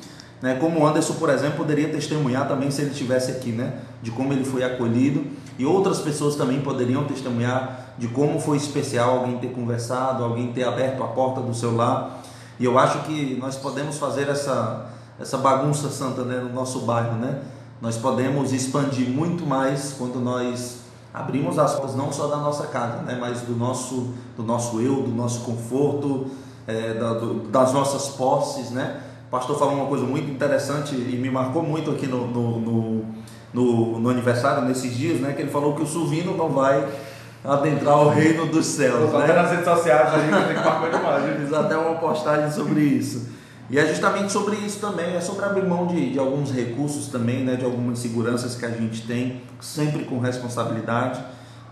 Né? 0.44 0.56
Como 0.56 0.82
o 0.82 0.86
Anderson, 0.86 1.14
por 1.14 1.30
exemplo, 1.30 1.60
poderia 1.60 1.88
testemunhar 1.88 2.46
também 2.50 2.70
se 2.70 2.82
ele 2.82 2.92
estivesse 2.92 3.32
aqui, 3.32 3.54
né? 3.54 3.80
de 4.02 4.12
como 4.12 4.34
ele 4.34 4.44
foi 4.44 4.62
acolhido. 4.62 5.24
E 5.58 5.66
outras 5.66 6.00
pessoas 6.00 6.36
também 6.36 6.60
poderiam 6.60 7.06
testemunhar 7.06 7.94
de 7.98 8.10
como 8.10 8.38
foi 8.42 8.58
especial 8.58 9.20
alguém 9.20 9.38
ter 9.38 9.54
conversado, 9.54 10.22
alguém 10.22 10.52
ter 10.52 10.66
aberto 10.66 11.02
a 11.02 11.08
porta 11.08 11.40
do 11.40 11.54
seu 11.54 11.74
lar. 11.74 12.22
E 12.60 12.66
eu 12.66 12.78
acho 12.78 13.04
que 13.04 13.38
nós 13.40 13.56
podemos 13.56 13.98
fazer 13.98 14.28
essa, 14.28 14.88
essa 15.18 15.38
bagunça 15.38 15.88
santa 15.88 16.26
né, 16.26 16.36
no 16.36 16.52
nosso 16.52 16.80
bairro. 16.82 17.16
Né? 17.16 17.40
Nós 17.82 17.96
podemos 17.96 18.52
expandir 18.52 19.08
muito 19.08 19.46
mais 19.46 19.96
quando 19.98 20.20
nós 20.20 20.80
abrimos 21.14 21.58
as 21.58 21.74
portas 21.76 21.96
não 21.96 22.12
só 22.12 22.28
da 22.28 22.38
nossa 22.38 22.68
casa, 22.68 22.98
né, 23.04 23.16
mas 23.18 23.44
do 23.44 23.56
nosso, 23.56 24.14
do 24.36 24.44
nosso 24.44 24.82
eu, 24.82 25.04
do 25.04 25.12
nosso 25.12 25.46
conforto, 25.46 26.28
é, 26.68 26.96
da, 26.96 27.14
do, 27.14 27.48
das 27.48 27.72
nossas 27.72 28.10
posses, 28.16 28.72
né? 28.72 29.13
Pastor 29.34 29.58
falou 29.58 29.74
uma 29.74 29.88
coisa 29.88 30.06
muito 30.06 30.30
interessante 30.30 30.94
e 30.94 31.18
me 31.18 31.28
marcou 31.28 31.64
muito 31.64 31.90
aqui 31.90 32.06
no, 32.06 32.28
no, 32.28 32.60
no, 32.60 33.06
no, 33.52 34.00
no 34.00 34.10
aniversário, 34.12 34.64
nesses 34.64 34.96
dias, 34.96 35.20
né? 35.20 35.34
Que 35.34 35.42
ele 35.42 35.50
falou 35.50 35.74
que 35.74 35.82
o 35.82 35.88
suvino 35.88 36.38
não 36.38 36.50
vai 36.50 36.88
adentrar 37.44 37.98
o 37.98 38.10
reino 38.10 38.46
dos 38.46 38.64
céus. 38.68 39.12
Né? 39.12 39.24
Até 39.24 39.34
nas 39.34 39.50
redes 39.50 39.66
sociais 39.66 40.14
ali, 40.14 40.32
tem 40.32 40.56
que 40.56 40.64
marcar 40.64 40.92
demais. 40.92 41.24
Fiz 41.42 41.52
até 41.52 41.76
uma 41.76 41.96
postagem 41.96 42.52
sobre 42.52 42.82
isso. 42.82 43.30
E 43.72 43.80
é 43.80 43.88
justamente 43.88 44.32
sobre 44.32 44.56
isso 44.58 44.80
também, 44.80 45.16
é 45.16 45.20
sobre 45.20 45.46
abrir 45.46 45.66
mão 45.66 45.88
de, 45.88 46.12
de 46.12 46.20
alguns 46.20 46.52
recursos 46.52 47.08
também, 47.08 47.44
né, 47.44 47.56
de 47.56 47.66
algumas 47.66 47.98
seguranças 47.98 48.54
que 48.54 48.64
a 48.64 48.70
gente 48.70 49.02
tem, 49.08 49.42
sempre 49.60 50.04
com 50.04 50.20
responsabilidade, 50.20 51.20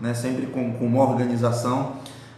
né, 0.00 0.14
sempre 0.14 0.46
com, 0.46 0.72
com 0.72 0.86
uma 0.86 1.04
organização, 1.04 1.92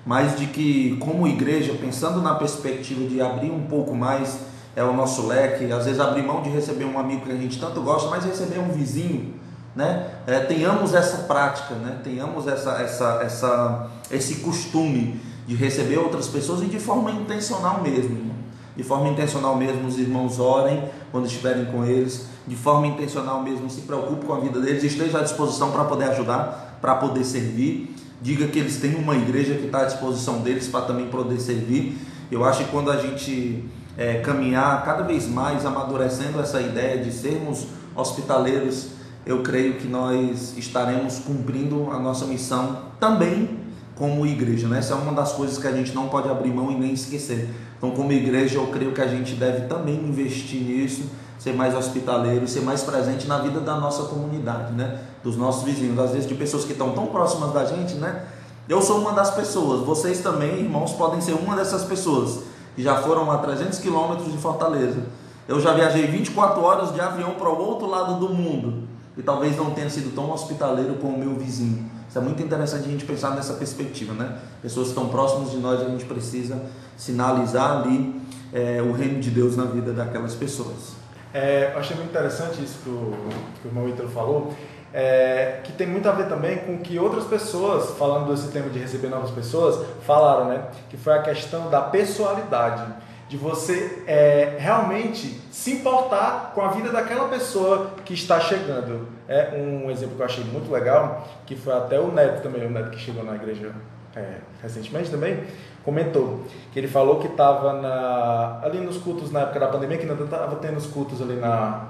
mas 0.04 0.36
de 0.36 0.48
que, 0.48 0.98
como 1.00 1.26
igreja, 1.26 1.72
pensando 1.80 2.20
na 2.20 2.34
perspectiva 2.34 3.08
de 3.08 3.22
abrir 3.22 3.50
um 3.50 3.62
pouco 3.62 3.94
mais 3.94 4.52
é 4.76 4.82
o 4.82 4.92
nosso 4.92 5.26
leque, 5.26 5.70
às 5.72 5.84
vezes 5.84 6.00
abrir 6.00 6.22
mão 6.22 6.42
de 6.42 6.50
receber 6.50 6.84
um 6.84 6.98
amigo 6.98 7.24
que 7.26 7.32
a 7.32 7.36
gente 7.36 7.60
tanto 7.60 7.80
gosta, 7.80 8.08
mas 8.10 8.24
receber 8.24 8.58
um 8.58 8.70
vizinho, 8.72 9.34
né? 9.74 10.10
É, 10.26 10.40
tenhamos 10.40 10.94
essa 10.94 11.24
prática, 11.24 11.74
né? 11.74 11.98
Tenhamos 12.02 12.46
essa, 12.46 12.72
essa, 12.82 13.20
essa, 13.22 13.90
esse 14.10 14.36
costume 14.36 15.20
de 15.46 15.54
receber 15.54 15.98
outras 15.98 16.26
pessoas 16.28 16.62
e 16.62 16.66
de 16.66 16.78
forma 16.78 17.10
intencional 17.10 17.82
mesmo. 17.82 18.34
De 18.76 18.82
forma 18.82 19.08
intencional 19.08 19.56
mesmo, 19.56 19.86
os 19.86 19.98
irmãos 19.98 20.40
orem 20.40 20.82
quando 21.12 21.26
estiverem 21.26 21.66
com 21.66 21.84
eles. 21.84 22.26
De 22.46 22.56
forma 22.56 22.86
intencional 22.86 23.42
mesmo, 23.42 23.70
se 23.70 23.82
preocupe 23.82 24.26
com 24.26 24.34
a 24.34 24.40
vida 24.40 24.60
deles, 24.60 24.82
esteja 24.82 25.20
à 25.20 25.22
disposição 25.22 25.70
para 25.70 25.84
poder 25.84 26.10
ajudar, 26.10 26.78
para 26.80 26.96
poder 26.96 27.24
servir. 27.24 27.94
Diga 28.20 28.48
que 28.48 28.58
eles 28.58 28.78
têm 28.78 28.96
uma 28.96 29.14
igreja 29.14 29.54
que 29.54 29.66
está 29.66 29.82
à 29.82 29.84
disposição 29.84 30.40
deles 30.40 30.66
para 30.66 30.86
também 30.86 31.06
poder 31.06 31.38
servir. 31.38 31.96
Eu 32.30 32.44
acho 32.44 32.64
que 32.64 32.70
quando 32.70 32.90
a 32.90 32.96
gente 32.96 33.64
é, 33.96 34.20
caminhar 34.20 34.84
cada 34.84 35.02
vez 35.02 35.28
mais 35.28 35.64
amadurecendo 35.64 36.40
essa 36.40 36.60
ideia 36.60 37.02
de 37.02 37.12
sermos 37.12 37.66
hospitaleiros, 37.94 38.88
eu 39.24 39.42
creio 39.42 39.74
que 39.74 39.86
nós 39.86 40.56
estaremos 40.56 41.18
cumprindo 41.20 41.90
a 41.90 41.98
nossa 41.98 42.26
missão 42.26 42.78
também 43.00 43.58
como 43.94 44.26
igreja. 44.26 44.68
Né? 44.68 44.78
Essa 44.78 44.94
é 44.94 44.96
uma 44.96 45.12
das 45.12 45.32
coisas 45.32 45.58
que 45.58 45.66
a 45.66 45.72
gente 45.72 45.94
não 45.94 46.08
pode 46.08 46.28
abrir 46.28 46.50
mão 46.50 46.70
e 46.70 46.74
nem 46.74 46.92
esquecer. 46.92 47.48
Então, 47.78 47.92
como 47.92 48.12
igreja, 48.12 48.56
eu 48.56 48.66
creio 48.66 48.92
que 48.92 49.00
a 49.00 49.06
gente 49.06 49.34
deve 49.34 49.66
também 49.66 49.94
investir 49.94 50.60
nisso, 50.62 51.04
ser 51.38 51.52
mais 51.52 51.74
hospitaleiro, 51.74 52.46
ser 52.48 52.60
mais 52.60 52.82
presente 52.82 53.26
na 53.26 53.38
vida 53.38 53.60
da 53.60 53.76
nossa 53.76 54.04
comunidade, 54.04 54.72
né? 54.72 55.00
dos 55.22 55.36
nossos 55.36 55.62
vizinhos, 55.62 55.98
às 55.98 56.10
vezes 56.10 56.28
de 56.28 56.34
pessoas 56.34 56.64
que 56.64 56.72
estão 56.72 56.92
tão 56.92 57.06
próximas 57.06 57.52
da 57.52 57.64
gente, 57.64 57.94
né? 57.94 58.26
Eu 58.68 58.80
sou 58.80 58.98
uma 59.00 59.12
das 59.12 59.30
pessoas, 59.30 59.84
vocês 59.84 60.20
também, 60.20 60.60
irmãos, 60.60 60.92
podem 60.92 61.20
ser 61.20 61.32
uma 61.32 61.56
dessas 61.56 61.84
pessoas 61.84 62.40
que 62.74 62.82
já 62.82 62.96
foram 62.96 63.30
a 63.30 63.38
300 63.38 63.78
quilômetros 63.78 64.30
de 64.30 64.38
Fortaleza. 64.38 65.02
Eu 65.46 65.60
já 65.60 65.72
viajei 65.74 66.06
24 66.06 66.62
horas 66.62 66.92
de 66.92 67.00
avião 67.00 67.32
para 67.32 67.48
o 67.48 67.58
outro 67.58 67.86
lado 67.86 68.18
do 68.18 68.32
mundo 68.32 68.88
e 69.16 69.22
talvez 69.22 69.56
não 69.56 69.70
tenha 69.70 69.90
sido 69.90 70.14
tão 70.14 70.30
hospitaleiro 70.30 70.94
como 70.94 71.16
o 71.16 71.18
meu 71.18 71.34
vizinho. 71.34 71.90
Isso 72.08 72.18
é 72.18 72.22
muito 72.22 72.42
interessante 72.42 72.86
a 72.86 72.90
gente 72.90 73.04
pensar 73.04 73.30
nessa 73.30 73.54
perspectiva, 73.54 74.12
né? 74.14 74.38
Pessoas 74.62 74.88
que 74.88 74.92
estão 74.92 75.08
próximas 75.08 75.50
de 75.50 75.56
nós, 75.58 75.80
a 75.80 75.86
gente 75.86 76.04
precisa 76.04 76.62
sinalizar 76.96 77.78
ali 77.78 78.20
é, 78.52 78.80
o 78.80 78.92
reino 78.92 79.20
de 79.20 79.30
Deus 79.30 79.56
na 79.56 79.64
vida 79.64 79.92
daquelas 79.92 80.34
pessoas. 80.34 80.94
É, 81.32 81.72
eu 81.74 81.78
achei 81.80 81.96
muito 81.96 82.10
interessante 82.10 82.62
isso 82.62 82.78
que 82.84 82.88
o, 82.88 83.12
que 83.60 83.66
o 83.66 83.68
irmão 83.68 83.88
Ítalo 83.88 84.08
falou, 84.08 84.54
é, 84.94 85.58
que 85.64 85.72
tem 85.72 85.88
muito 85.88 86.08
a 86.08 86.12
ver 86.12 86.28
também 86.28 86.58
com 86.58 86.74
o 86.74 86.78
que 86.78 87.00
outras 87.00 87.24
pessoas, 87.24 87.98
falando 87.98 88.30
desse 88.30 88.52
tema 88.52 88.70
de 88.70 88.78
receber 88.78 89.08
novas 89.08 89.32
pessoas, 89.32 89.84
falaram, 90.02 90.44
né? 90.44 90.62
Que 90.88 90.96
foi 90.96 91.14
a 91.14 91.22
questão 91.22 91.68
da 91.68 91.80
pessoalidade, 91.80 92.86
de 93.28 93.36
você 93.36 94.04
é, 94.06 94.54
realmente 94.56 95.40
se 95.50 95.72
importar 95.72 96.52
com 96.54 96.62
a 96.62 96.68
vida 96.68 96.90
daquela 96.90 97.28
pessoa 97.28 97.90
que 98.04 98.14
está 98.14 98.38
chegando. 98.38 99.08
É 99.26 99.50
um 99.56 99.90
exemplo 99.90 100.14
que 100.14 100.22
eu 100.22 100.26
achei 100.26 100.44
muito 100.44 100.70
legal, 100.70 101.26
que 101.44 101.56
foi 101.56 101.72
até 101.72 101.98
o 101.98 102.12
Neto 102.12 102.42
também, 102.42 102.64
o 102.64 102.70
Neto 102.70 102.90
que 102.90 102.98
chegou 102.98 103.24
na 103.24 103.34
igreja 103.34 103.72
é, 104.14 104.36
recentemente 104.62 105.10
também, 105.10 105.42
comentou 105.84 106.42
que 106.72 106.78
ele 106.78 106.86
falou 106.86 107.18
que 107.18 107.26
estava 107.26 108.60
ali 108.62 108.78
nos 108.78 108.98
cultos 108.98 109.32
na 109.32 109.40
época 109.40 109.58
da 109.58 109.66
pandemia, 109.66 109.98
que 109.98 110.08
ainda 110.08 110.22
estava 110.22 110.54
tendo 110.56 110.76
os 110.76 110.86
cultos 110.86 111.20
ali 111.20 111.34
na, 111.34 111.88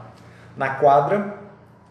na 0.57 0.71
quadra, 0.77 1.34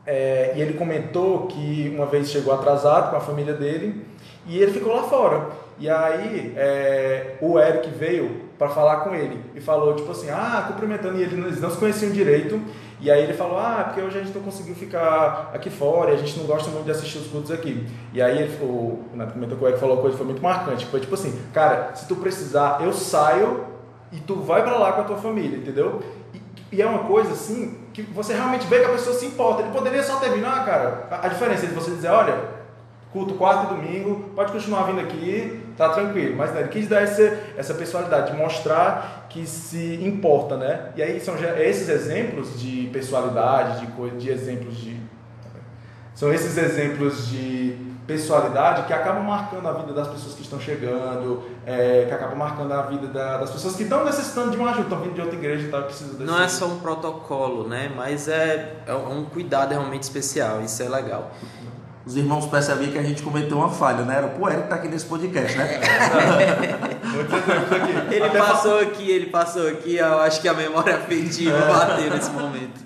é, 0.06 0.54
e 0.56 0.62
ele 0.62 0.74
comentou 0.74 1.48
que 1.48 1.92
uma 1.96 2.06
vez 2.06 2.30
chegou 2.30 2.54
atrasado 2.54 3.10
com 3.10 3.16
a 3.16 3.22
família 3.22 3.54
dele 3.54 4.06
e 4.46 4.58
ele 4.58 4.72
ficou 4.72 4.94
lá 4.94 5.04
fora. 5.04 5.48
E 5.80 5.90
aí 5.90 6.54
é, 6.56 7.36
o 7.42 7.58
Eric 7.58 7.90
veio 7.90 8.44
para 8.58 8.70
falar 8.70 8.98
com 8.98 9.16
ele 9.16 9.40
e 9.56 9.62
falou 9.62 9.96
tipo 9.96 10.12
assim, 10.12 10.30
ah, 10.30 10.66
cumprimentando, 10.68 11.18
e 11.18 11.24
eles 11.24 11.60
não 11.60 11.70
se 11.70 11.78
conheciam 11.78 12.12
direito. 12.12 12.62
E 13.00 13.10
aí 13.12 13.24
ele 13.24 13.34
falou, 13.34 13.58
ah, 13.58 13.84
porque 13.86 14.02
hoje 14.02 14.20
a 14.20 14.24
gente 14.24 14.34
não 14.34 14.42
conseguiu 14.44 14.76
ficar 14.76 15.52
aqui 15.54 15.70
fora 15.70 16.12
e 16.12 16.16
a 16.16 16.18
gente 16.18 16.38
não 16.38 16.46
gosta 16.46 16.70
muito 16.70 16.86
de 16.86 16.92
assistir 16.92 17.18
os 17.18 17.28
cultos 17.28 17.52
aqui. 17.52 17.86
E 18.14 18.22
aí 18.22 18.42
ele 18.44 18.58
falou, 18.58 19.04
o 19.14 19.18
Neto 19.18 19.34
comentou 19.34 19.58
que 19.58 19.64
o 19.64 19.68
Eric 19.68 19.80
falou 19.80 19.96
uma 19.96 20.02
coisa 20.02 20.18
que 20.18 20.24
foi 20.24 20.32
muito 20.32 20.44
marcante, 20.44 20.86
foi 20.86 21.00
tipo 21.00 21.14
assim, 21.14 21.38
cara, 21.54 21.96
se 21.96 22.08
tu 22.08 22.16
precisar, 22.18 22.80
eu 22.82 22.94
saio 22.94 23.66
e 24.12 24.20
tu 24.20 24.36
vai 24.36 24.64
para 24.64 24.78
lá 24.78 24.94
com 24.94 25.02
a 25.02 25.04
tua 25.06 25.18
família, 25.18 25.58
entendeu? 25.58 26.02
E, 26.34 26.78
e 26.78 26.82
é 26.82 26.86
uma 26.86 27.00
coisa 27.00 27.32
assim 27.32 27.83
que 27.94 28.02
você 28.02 28.34
realmente 28.34 28.66
vê 28.68 28.80
que 28.80 28.86
a 28.86 28.90
pessoa 28.90 29.16
se 29.16 29.26
importa. 29.26 29.62
Ele 29.62 29.72
poderia 29.72 30.02
só 30.04 30.18
terminar, 30.18 30.66
cara. 30.66 31.08
A 31.12 31.28
diferença 31.28 31.68
de 31.68 31.74
você 31.74 31.92
dizer, 31.92 32.10
olha, 32.10 32.36
culto 33.12 33.36
quarto 33.36 33.72
e 33.72 33.78
domingo, 33.78 34.32
pode 34.36 34.52
continuar 34.52 34.84
vindo 34.84 35.00
aqui, 35.00 35.62
tá 35.78 35.90
tranquilo. 35.90 36.36
Mas 36.36 36.52
né, 36.52 36.62
ele 36.62 36.70
quis 36.70 36.88
dar 36.88 37.04
essa, 37.04 37.22
essa 37.56 37.76
pessoalidade, 37.76 38.36
mostrar 38.36 39.28
que 39.30 39.46
se 39.46 40.00
importa, 40.04 40.58
né? 40.58 40.90
E 40.96 41.04
aí 41.04 41.20
são 41.22 41.36
esses 41.60 41.88
exemplos 41.88 42.60
de 42.60 42.90
pessoalidade, 42.92 43.86
de, 43.86 44.10
de 44.18 44.30
exemplos 44.32 44.76
de. 44.78 45.00
São 46.16 46.34
esses 46.34 46.58
exemplos 46.58 47.28
de 47.28 47.93
pessoalidade 48.06 48.84
que 48.84 48.94
acabam 48.94 49.24
marcando 49.24 49.68
a 49.68 49.74
vida 49.74 49.94
das 49.94 50.08
pessoas 50.08 50.34
que 50.36 50.42
estão 50.42 50.60
chegando, 50.60 51.44
é, 51.66 52.06
que 52.08 52.14
acabam 52.14 52.38
marcando 52.38 52.72
a 52.74 52.82
vida 52.84 53.08
da, 53.08 53.38
das 53.38 53.52
pessoas 53.52 53.76
que 53.76 53.84
estão 53.84 54.04
necessitando 54.04 54.52
de 54.52 54.58
uma 54.58 54.70
ajuda, 54.72 54.84
estão 54.84 55.00
vindo 55.00 55.14
de 55.14 55.22
outra 55.22 55.36
igreja 55.36 55.68
e 55.68 55.72
tal, 55.72 55.84
precisam 55.84 56.16
desse... 56.16 56.30
Não 56.30 56.42
é 56.42 56.48
só 56.48 56.68
um 56.68 56.80
protocolo, 56.80 57.68
né? 57.68 57.92
Mas 57.96 58.28
é, 58.28 58.78
é 58.86 58.94
um 58.94 59.24
cuidado 59.26 59.72
realmente 59.72 60.04
especial, 60.04 60.62
isso 60.62 60.84
é 60.84 60.90
legal. 60.90 61.32
Os 62.06 62.18
irmãos 62.18 62.46
perceberam 62.48 62.92
que 62.92 62.98
a 62.98 63.04
gente 63.04 63.24
cometeu 63.24 63.58
uma 63.58 63.70
falha, 63.70 64.04
né? 64.04 64.18
Era 64.18 64.28
o 64.28 64.32
que 64.32 64.54
está 64.64 64.76
aqui 64.76 64.90
nesse 64.90 65.06
podcast, 65.06 65.58
né? 65.58 65.80
ele 68.12 68.30
passou 68.38 68.80
aqui, 68.80 69.10
ele 69.10 69.28
passou 69.28 69.70
aqui, 69.70 69.96
eu 69.96 70.20
acho 70.20 70.42
que 70.42 70.50
a 70.50 70.54
memória 70.54 70.98
afetiva 70.98 71.58
é. 71.58 71.68
bateu 71.68 72.10
nesse 72.10 72.32
momento. 72.32 72.84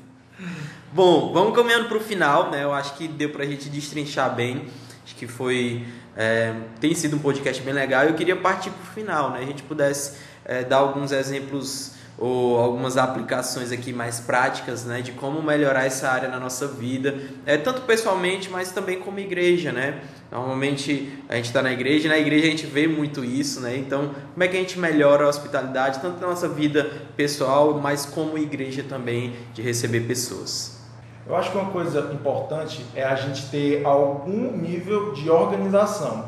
Bom, 0.94 1.34
vamos 1.34 1.56
caminhando 1.56 1.88
para 1.88 1.98
o 1.98 2.00
final, 2.00 2.52
né? 2.52 2.64
Eu 2.64 2.72
acho 2.72 2.94
que 2.94 3.08
deu 3.08 3.30
para 3.32 3.44
a 3.44 3.48
gente 3.48 3.68
destrinchar 3.70 4.36
bem 4.36 4.68
Acho 5.08 5.16
que 5.16 5.26
foi 5.26 5.86
é, 6.18 6.54
tem 6.82 6.94
sido 6.94 7.16
um 7.16 7.20
podcast 7.20 7.64
bem 7.64 7.74
legal. 7.74 8.04
Eu 8.04 8.14
queria 8.14 8.36
partir 8.36 8.72
para 8.72 8.84
o 8.84 8.94
final, 8.94 9.32
né? 9.32 9.40
A 9.40 9.46
gente 9.46 9.64
pudesse 9.64 10.18
é, 10.44 10.66
dar 10.66 10.80
alguns 10.80 11.14
exemplos 11.14 11.94
ou 12.18 12.60
algumas 12.60 12.98
aplicações 12.98 13.72
aqui 13.72 13.94
mais 13.94 14.20
práticas, 14.20 14.84
né, 14.84 15.04
de 15.04 15.12
como 15.12 15.40
melhorar 15.40 15.86
essa 15.86 16.10
área 16.10 16.28
na 16.28 16.40
nossa 16.40 16.68
vida, 16.68 17.14
é 17.46 17.58
tanto 17.58 17.82
pessoalmente, 17.82 18.50
mas 18.50 18.72
também 18.72 19.00
como 19.00 19.20
igreja, 19.20 19.72
né? 19.72 20.02
Normalmente 20.32 21.14
a 21.30 21.36
gente 21.36 21.46
está 21.46 21.62
na 21.62 21.72
igreja, 21.72 22.08
e 22.08 22.10
na 22.10 22.18
igreja 22.18 22.48
a 22.48 22.50
gente 22.50 22.66
vê 22.66 22.88
muito 22.88 23.24
isso, 23.24 23.62
né? 23.62 23.78
Então, 23.78 24.16
como 24.34 24.44
é 24.44 24.48
que 24.48 24.58
a 24.58 24.60
gente 24.60 24.80
melhora 24.80 25.26
a 25.26 25.30
hospitalidade 25.30 26.00
tanto 26.00 26.20
na 26.20 26.26
nossa 26.26 26.50
vida 26.50 26.92
pessoal, 27.16 27.80
mas 27.80 28.04
como 28.06 28.36
igreja 28.36 28.84
também 28.84 29.36
de 29.54 29.62
receber 29.62 30.02
pessoas? 30.02 30.77
Eu 31.28 31.36
acho 31.36 31.52
que 31.52 31.58
uma 31.58 31.72
coisa 31.72 32.12
importante 32.14 32.86
é 32.96 33.04
a 33.04 33.16
gente 33.16 33.48
ter 33.50 33.86
algum 33.86 34.56
nível 34.56 35.12
de 35.12 35.30
organização. 35.30 36.26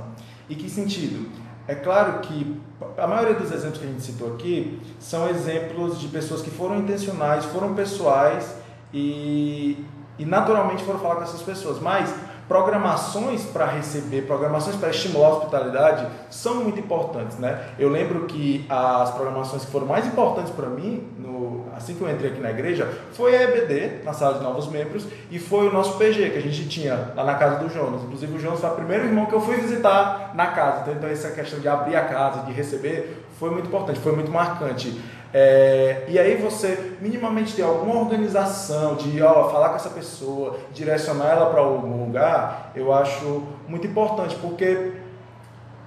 E 0.49 0.55
que 0.55 0.69
sentido? 0.69 1.29
É 1.67 1.75
claro 1.75 2.19
que 2.19 2.59
a 2.97 3.07
maioria 3.07 3.35
dos 3.35 3.51
exemplos 3.51 3.79
que 3.79 3.85
a 3.85 3.89
gente 3.89 4.01
citou 4.01 4.33
aqui 4.33 4.81
são 4.99 5.29
exemplos 5.29 5.99
de 5.99 6.07
pessoas 6.07 6.41
que 6.41 6.49
foram 6.49 6.79
intencionais, 6.79 7.45
foram 7.45 7.73
pessoais 7.73 8.55
e, 8.93 9.85
e 10.17 10.25
naturalmente 10.25 10.83
foram 10.83 10.99
falar 10.99 11.15
com 11.15 11.23
essas 11.23 11.41
pessoas. 11.41 11.79
Mas 11.79 12.13
programações 12.49 13.43
para 13.43 13.67
receber, 13.67 14.23
programações 14.23 14.75
para 14.75 14.89
estimular 14.89 15.27
a 15.27 15.33
hospitalidade 15.33 16.07
são 16.31 16.55
muito 16.55 16.79
importantes, 16.79 17.37
né? 17.37 17.63
Eu 17.77 17.89
lembro 17.89 18.25
que 18.25 18.65
as 18.67 19.11
programações 19.11 19.63
que 19.63 19.71
foram 19.71 19.85
mais 19.85 20.07
importantes 20.07 20.51
para 20.51 20.67
mim, 20.67 21.07
no, 21.19 21.67
assim 21.77 21.93
que 21.93 22.01
eu 22.01 22.09
entrei 22.09 22.31
aqui 22.31 22.41
na 22.41 22.49
igreja, 22.49 22.91
foi 23.13 23.37
a 23.37 23.43
EBD, 23.43 24.03
na 24.03 24.13
sala 24.13 24.39
de 24.39 24.43
novos 24.43 24.67
membros, 24.67 25.05
e 25.29 25.37
foi 25.37 25.67
o 25.67 25.71
nosso 25.71 25.95
PG, 25.99 26.31
que 26.31 26.37
a 26.39 26.41
gente 26.41 26.67
tinha 26.67 27.13
lá 27.15 27.23
na 27.23 27.35
casa 27.35 27.59
do 27.59 27.69
Jonas. 27.69 28.01
Inclusive 28.01 28.35
o 28.35 28.39
Jonas 28.39 28.59
foi 28.59 28.69
o 28.71 28.73
primeiro 28.73 29.05
irmão 29.05 29.27
que 29.27 29.33
eu 29.33 29.41
fui 29.41 29.55
visitar 29.57 30.31
na 30.33 30.47
casa, 30.47 30.81
então, 30.81 30.95
então 30.95 31.09
essa 31.09 31.29
questão 31.29 31.59
de 31.59 31.67
abrir 31.67 31.95
a 31.95 32.05
casa, 32.05 32.41
de 32.47 32.51
receber, 32.51 33.27
foi 33.39 33.51
muito 33.51 33.67
importante, 33.67 33.99
foi 33.99 34.13
muito 34.13 34.31
marcante. 34.31 34.99
É, 35.33 36.05
e 36.07 36.17
aí 36.17 36.35
você 36.37 36.95
minimamente 36.99 37.55
ter 37.55 37.61
alguma 37.61 37.99
organização 37.99 38.95
de 38.95 39.21
ó, 39.21 39.49
falar 39.49 39.69
com 39.69 39.75
essa 39.75 39.89
pessoa, 39.91 40.57
direcionar 40.73 41.29
ela 41.29 41.49
para 41.51 41.61
algum 41.61 42.05
lugar, 42.05 42.71
eu 42.75 42.91
acho 42.91 43.43
muito 43.67 43.85
importante, 43.85 44.35
porque 44.37 44.93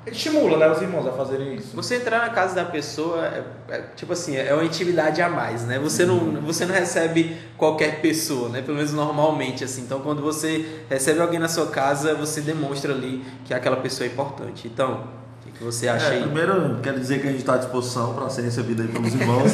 estimula 0.06 0.56
né, 0.56 0.70
os 0.70 0.80
irmãos 0.80 1.06
a 1.06 1.12
fazerem 1.12 1.54
isso. 1.54 1.74
Você 1.74 1.96
entrar 1.96 2.20
na 2.20 2.30
casa 2.30 2.54
da 2.54 2.64
pessoa 2.64 3.26
é, 3.26 3.44
é, 3.68 3.80
tipo 3.96 4.12
assim, 4.12 4.36
é 4.36 4.52
uma 4.54 4.64
intimidade 4.64 5.20
a 5.20 5.28
mais, 5.28 5.62
né? 5.64 5.78
Você 5.78 6.04
não, 6.04 6.18
uhum. 6.18 6.40
você 6.40 6.64
não 6.64 6.74
recebe 6.74 7.36
qualquer 7.56 8.00
pessoa, 8.00 8.48
né? 8.48 8.62
Pelo 8.62 8.76
menos 8.76 8.92
normalmente 8.92 9.64
assim. 9.64 9.82
Então, 9.82 10.00
quando 10.00 10.22
você 10.22 10.84
recebe 10.88 11.20
alguém 11.20 11.38
na 11.38 11.48
sua 11.48 11.66
casa, 11.66 12.14
você 12.14 12.40
demonstra 12.40 12.92
ali 12.92 13.24
que 13.44 13.54
aquela 13.54 13.76
pessoa 13.76 14.06
é 14.06 14.10
importante. 14.10 14.66
Então, 14.66 15.21
que 15.56 15.64
você 15.64 15.88
acha 15.88 16.06
é, 16.06 16.16
aí? 16.16 16.22
Primeiro, 16.22 16.78
quero 16.82 16.98
dizer 16.98 17.20
que 17.20 17.28
a 17.28 17.30
gente 17.30 17.40
está 17.40 17.54
à 17.54 17.58
disposição 17.58 18.14
para 18.14 18.28
ser 18.28 18.42
recebido 18.42 18.82
aí 18.82 18.88
pelos 18.88 19.14
irmãos. 19.14 19.52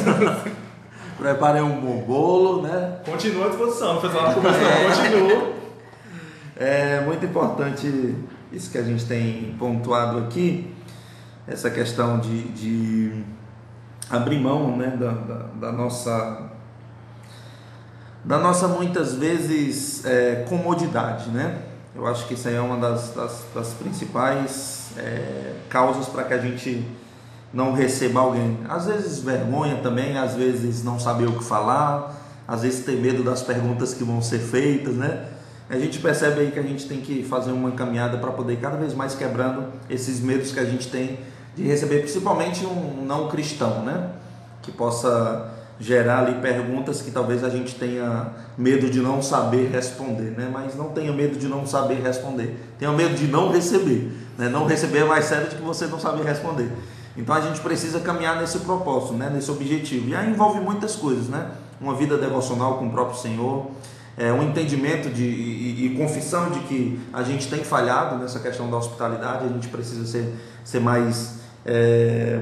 Preparei 1.17 1.61
um 1.61 1.81
bom 1.81 2.01
bolo, 2.01 2.61
né? 2.61 2.99
Continua 3.05 3.47
à 3.47 3.49
disposição, 3.49 3.95
não 3.95 4.01
fez 4.01 4.13
nada 4.13 4.33
com 4.35 4.47
é. 4.47 4.95
continua. 4.95 5.53
É 6.55 7.01
muito 7.01 7.25
importante 7.25 8.15
isso 8.51 8.71
que 8.71 8.77
a 8.77 8.83
gente 8.83 9.05
tem 9.05 9.55
pontuado 9.59 10.17
aqui, 10.19 10.73
essa 11.47 11.69
questão 11.69 12.19
de, 12.19 12.43
de 12.49 13.23
abrir 14.09 14.39
mão 14.39 14.75
né, 14.75 14.95
da, 14.97 15.11
da, 15.11 15.35
da 15.59 15.71
nossa 15.71 16.49
da 18.23 18.37
nossa 18.37 18.67
muitas 18.67 19.15
vezes 19.15 20.05
é, 20.05 20.45
comodidade, 20.47 21.29
né? 21.29 21.63
Eu 21.95 22.05
acho 22.05 22.27
que 22.27 22.33
isso 22.33 22.47
aí 22.47 22.55
é 22.55 22.61
uma 22.61 22.77
das, 22.77 23.13
das, 23.13 23.45
das 23.53 23.73
principais 23.73 24.78
é, 24.99 25.53
causas 25.69 26.07
para 26.07 26.23
que 26.23 26.33
a 26.33 26.37
gente 26.37 26.85
não 27.53 27.73
receba 27.73 28.19
alguém. 28.19 28.59
Às 28.67 28.85
vezes 28.85 29.19
vergonha 29.19 29.77
também, 29.77 30.17
às 30.17 30.35
vezes 30.35 30.83
não 30.83 30.99
saber 30.99 31.27
o 31.27 31.33
que 31.33 31.43
falar, 31.43 32.15
às 32.47 32.61
vezes 32.61 32.85
ter 32.85 32.97
medo 32.97 33.23
das 33.23 33.41
perguntas 33.41 33.93
que 33.93 34.03
vão 34.03 34.21
ser 34.21 34.39
feitas, 34.39 34.95
né? 34.95 35.25
A 35.69 35.77
gente 35.77 35.99
percebe 35.99 36.41
aí 36.41 36.51
que 36.51 36.59
a 36.59 36.63
gente 36.63 36.87
tem 36.87 36.99
que 36.99 37.23
fazer 37.23 37.51
uma 37.51 37.71
caminhada 37.71 38.17
para 38.17 38.31
poder 38.31 38.57
cada 38.57 38.75
vez 38.75 38.93
mais 38.93 39.13
quebrando 39.13 39.65
esses 39.87 40.19
medos 40.19 40.51
que 40.51 40.59
a 40.59 40.65
gente 40.65 40.89
tem 40.89 41.19
de 41.55 41.63
receber, 41.63 41.99
principalmente 41.99 42.65
um 42.65 43.05
não 43.05 43.27
cristão, 43.27 43.83
né? 43.83 44.09
Que 44.63 44.71
possa 44.71 45.51
gerar 45.79 46.25
ali 46.25 46.41
perguntas 46.41 47.01
que 47.01 47.11
talvez 47.11 47.43
a 47.43 47.49
gente 47.49 47.75
tenha 47.75 48.31
medo 48.57 48.89
de 48.89 48.99
não 48.99 49.21
saber 49.21 49.69
responder, 49.69 50.31
né? 50.37 50.49
Mas 50.51 50.75
não 50.75 50.89
tenha 50.89 51.13
medo 51.13 51.37
de 51.37 51.47
não 51.47 51.65
saber 51.65 52.01
responder. 52.01 52.59
Tenha 52.77 52.91
medo 52.91 53.15
de 53.15 53.27
não 53.27 53.51
receber, 53.51 54.11
né? 54.39 54.47
Não 54.47 54.65
receber 54.65 54.99
é 54.99 55.03
mais 55.03 55.25
sério 55.25 55.49
do 55.49 55.55
que 55.57 55.61
você 55.61 55.85
não 55.85 55.99
saber 55.99 56.23
responder. 56.23 56.71
Então 57.17 57.35
a 57.35 57.41
gente 57.41 57.59
precisa 57.59 57.99
caminhar 57.99 58.39
nesse 58.39 58.59
propósito, 58.59 59.13
né? 59.13 59.29
Nesse 59.29 59.51
objetivo. 59.51 60.07
E 60.07 60.15
aí 60.15 60.31
envolve 60.31 60.61
muitas 60.61 60.95
coisas, 60.95 61.27
né? 61.27 61.51
Uma 61.81 61.93
vida 61.93 62.17
devocional 62.17 62.77
com 62.77 62.87
o 62.87 62.89
próprio 62.89 63.19
Senhor, 63.19 63.69
é, 64.17 64.31
um 64.31 64.41
entendimento 64.41 65.09
de, 65.09 65.23
e, 65.23 65.85
e, 65.85 65.97
confissão 65.97 66.49
de 66.49 66.59
que 66.61 66.99
a 67.11 67.21
gente 67.23 67.49
tem 67.49 67.63
falhado 67.63 68.17
nessa 68.17 68.39
questão 68.39 68.69
da 68.69 68.77
hospitalidade, 68.77 69.45
a 69.45 69.47
gente 69.49 69.67
precisa 69.67 70.05
ser, 70.05 70.33
ser 70.63 70.79
mais 70.79 71.39
é, 71.65 72.41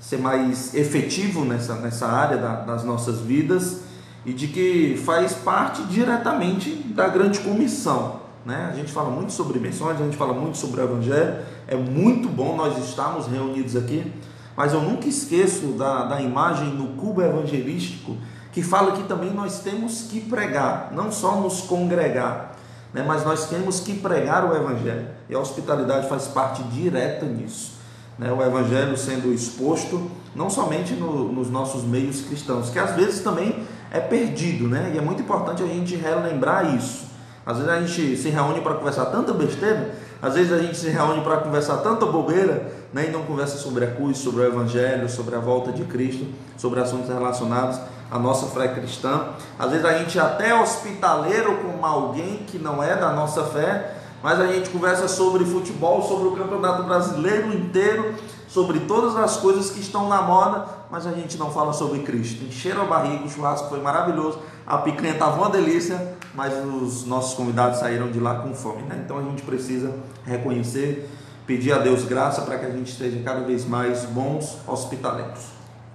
ser 0.00 0.18
mais 0.18 0.74
efetivo 0.74 1.44
nessa, 1.44 1.74
nessa 1.74 2.06
área 2.06 2.38
da, 2.38 2.60
das 2.60 2.84
nossas 2.84 3.20
vidas 3.20 3.80
e 4.24 4.32
de 4.32 4.48
que 4.48 5.00
faz 5.04 5.34
parte 5.34 5.82
diretamente 5.84 6.70
da 6.70 7.08
grande 7.08 7.40
comissão. 7.40 8.17
Né? 8.48 8.70
A 8.72 8.74
gente 8.74 8.90
fala 8.90 9.10
muito 9.10 9.30
sobre 9.30 9.58
missões, 9.58 10.00
a 10.00 10.04
gente 10.04 10.16
fala 10.16 10.32
muito 10.32 10.56
sobre 10.56 10.80
o 10.80 10.84
Evangelho, 10.84 11.36
é 11.66 11.76
muito 11.76 12.30
bom 12.30 12.56
nós 12.56 12.78
estarmos 12.78 13.26
reunidos 13.26 13.76
aqui, 13.76 14.10
mas 14.56 14.72
eu 14.72 14.80
nunca 14.80 15.06
esqueço 15.06 15.66
da, 15.72 16.06
da 16.06 16.22
imagem 16.22 16.68
no 16.68 16.94
cubo 17.00 17.20
evangelístico 17.20 18.16
que 18.50 18.62
fala 18.62 18.92
que 18.92 19.02
também 19.02 19.30
nós 19.34 19.60
temos 19.60 20.08
que 20.10 20.20
pregar, 20.20 20.90
não 20.92 21.12
só 21.12 21.36
nos 21.36 21.60
congregar, 21.60 22.56
né? 22.94 23.04
mas 23.06 23.22
nós 23.22 23.50
temos 23.50 23.80
que 23.80 23.92
pregar 23.92 24.50
o 24.50 24.56
Evangelho, 24.56 25.08
e 25.28 25.34
a 25.34 25.38
hospitalidade 25.38 26.08
faz 26.08 26.26
parte 26.28 26.62
direta 26.62 27.26
nisso 27.26 27.78
né, 28.18 28.32
o 28.32 28.42
Evangelho 28.42 28.96
sendo 28.96 29.32
exposto, 29.32 30.10
não 30.34 30.50
somente 30.50 30.94
no, 30.94 31.32
nos 31.32 31.48
nossos 31.50 31.84
meios 31.84 32.22
cristãos, 32.22 32.68
que 32.68 32.78
às 32.78 32.96
vezes 32.96 33.20
também 33.20 33.64
é 33.90 34.00
perdido, 34.00 34.66
né? 34.66 34.92
E 34.94 34.98
é 34.98 35.00
muito 35.00 35.22
importante 35.22 35.62
a 35.62 35.66
gente 35.66 35.94
relembrar 35.94 36.74
isso. 36.74 37.06
Às 37.48 37.56
vezes 37.56 37.72
a 37.72 37.80
gente 37.80 38.16
se 38.18 38.28
reúne 38.28 38.60
para 38.60 38.74
conversar 38.74 39.06
tanta 39.06 39.32
besteira, 39.32 39.94
às 40.20 40.34
vezes 40.34 40.52
a 40.52 40.58
gente 40.58 40.76
se 40.76 40.90
reúne 40.90 41.22
para 41.22 41.38
conversar 41.38 41.78
tanta 41.78 42.04
bobeira, 42.04 42.70
né? 42.92 43.06
e 43.08 43.10
não 43.10 43.22
conversa 43.22 43.56
sobre 43.56 43.86
a 43.86 43.90
cruz, 43.90 44.18
sobre 44.18 44.42
o 44.42 44.44
Evangelho, 44.44 45.08
sobre 45.08 45.34
a 45.34 45.38
volta 45.38 45.72
de 45.72 45.82
Cristo, 45.84 46.26
sobre 46.58 46.78
assuntos 46.78 47.08
relacionados 47.08 47.80
à 48.10 48.18
nossa 48.18 48.48
fé 48.48 48.68
cristã. 48.68 49.28
Às 49.58 49.70
vezes 49.70 49.86
a 49.86 49.96
gente 49.96 50.20
até 50.20 50.50
é 50.50 50.60
hospitaleiro 50.60 51.56
com 51.56 51.86
alguém 51.86 52.44
que 52.46 52.58
não 52.58 52.82
é 52.82 52.94
da 52.94 53.14
nossa 53.14 53.42
fé, 53.44 53.94
mas 54.22 54.38
a 54.38 54.46
gente 54.48 54.68
conversa 54.68 55.08
sobre 55.08 55.42
futebol, 55.46 56.02
sobre 56.02 56.28
o 56.28 56.32
campeonato 56.32 56.82
brasileiro 56.82 57.50
inteiro, 57.54 58.14
sobre 58.46 58.80
todas 58.80 59.16
as 59.16 59.38
coisas 59.38 59.70
que 59.70 59.80
estão 59.80 60.06
na 60.06 60.20
moda, 60.20 60.66
mas 60.90 61.06
a 61.06 61.12
gente 61.12 61.38
não 61.38 61.50
fala 61.50 61.72
sobre 61.72 62.00
Cristo. 62.00 62.44
Encheram 62.44 62.82
a 62.82 62.84
barriga, 62.84 63.24
o 63.24 63.30
churrasco 63.30 63.70
foi 63.70 63.80
maravilhoso, 63.80 64.38
a 64.68 64.76
picanha 64.76 65.14
estava 65.14 65.34
uma 65.38 65.48
delícia, 65.48 65.98
mas 66.34 66.52
os 66.62 67.06
nossos 67.06 67.34
convidados 67.34 67.78
saíram 67.78 68.10
de 68.12 68.20
lá 68.20 68.34
com 68.40 68.52
fome. 68.54 68.82
Né? 68.82 69.00
Então 69.02 69.18
a 69.18 69.22
gente 69.22 69.42
precisa 69.42 69.94
reconhecer, 70.26 71.08
pedir 71.46 71.72
a 71.72 71.78
Deus 71.78 72.04
graça 72.04 72.42
para 72.42 72.58
que 72.58 72.66
a 72.66 72.70
gente 72.70 72.92
esteja 72.92 73.18
cada 73.24 73.40
vez 73.40 73.64
mais 73.64 74.04
bons 74.04 74.58
hospitaleiros. 74.66 75.46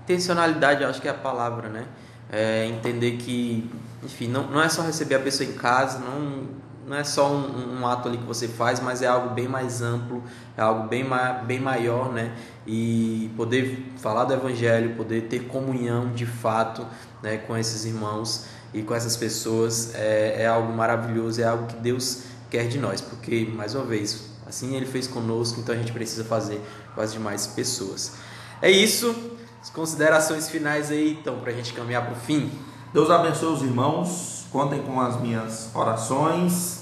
Intencionalidade, 0.05 0.83
acho 0.83 0.99
que 0.99 1.07
é 1.07 1.11
a 1.11 1.13
palavra, 1.13 1.69
né? 1.69 1.85
É 2.31 2.65
entender 2.65 3.17
que, 3.17 3.69
enfim, 4.01 4.27
não, 4.27 4.47
não 4.47 4.61
é 4.61 4.67
só 4.67 4.81
receber 4.81 5.15
a 5.15 5.19
pessoa 5.19 5.47
em 5.47 5.53
casa, 5.53 5.99
não 5.99 6.63
não 6.85 6.97
é 6.97 7.03
só 7.03 7.31
um, 7.31 7.79
um, 7.79 7.87
ato 7.87 8.09
ali 8.09 8.17
que 8.17 8.25
você 8.25 8.45
faz, 8.47 8.81
mas 8.81 9.01
é 9.01 9.07
algo 9.07 9.29
bem 9.29 9.47
mais 9.47 9.81
amplo, 9.81 10.21
é 10.57 10.61
algo 10.61 10.87
bem, 10.87 11.03
ma 11.03 11.31
bem 11.31 11.59
maior, 11.59 12.11
né? 12.11 12.35
E 12.67 13.31
poder 13.37 13.93
falar 13.97 14.25
do 14.25 14.33
Evangelho, 14.33 14.95
poder 14.95 15.21
ter 15.29 15.47
comunhão 15.47 16.11
de 16.11 16.25
fato 16.25 16.85
né, 17.21 17.37
com 17.37 17.55
esses 17.55 17.85
irmãos 17.85 18.47
e 18.73 18.81
com 18.81 18.93
essas 18.95 19.15
pessoas 19.15 19.93
é, 19.95 20.43
é 20.43 20.47
algo 20.47 20.73
maravilhoso, 20.73 21.41
é 21.41 21.45
algo 21.45 21.67
que 21.67 21.75
Deus 21.75 22.23
quer 22.49 22.67
de 22.67 22.79
nós, 22.79 23.01
porque, 23.01 23.49
mais 23.53 23.75
uma 23.75 23.85
vez, 23.85 24.25
assim 24.47 24.75
Ele 24.75 24.85
fez 24.85 25.07
conosco, 25.07 25.59
então 25.59 25.73
a 25.73 25.77
gente 25.77 25.91
precisa 25.91 26.23
fazer 26.23 26.61
com 26.93 27.01
as 27.01 27.13
demais 27.13 27.47
pessoas. 27.47 28.13
É 28.61 28.69
isso, 28.69 29.15
as 29.61 29.69
considerações 29.69 30.49
finais 30.49 30.91
aí, 30.91 31.17
então, 31.19 31.39
para 31.39 31.51
a 31.51 31.55
gente 31.55 31.73
caminhar 31.73 32.03
para 32.03 32.13
o 32.13 32.15
fim. 32.15 32.51
Deus 32.93 33.09
abençoe 33.09 33.53
os 33.53 33.61
irmãos, 33.61 34.45
contem 34.51 34.81
com 34.81 35.01
as 35.01 35.19
minhas 35.19 35.69
orações. 35.73 36.81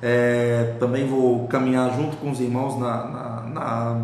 É, 0.00 0.76
também 0.78 1.08
vou 1.08 1.48
caminhar 1.48 1.92
junto 1.96 2.16
com 2.18 2.30
os 2.30 2.38
irmãos 2.38 2.78
na, 2.78 3.04
na, 3.04 3.40
na, 3.42 4.00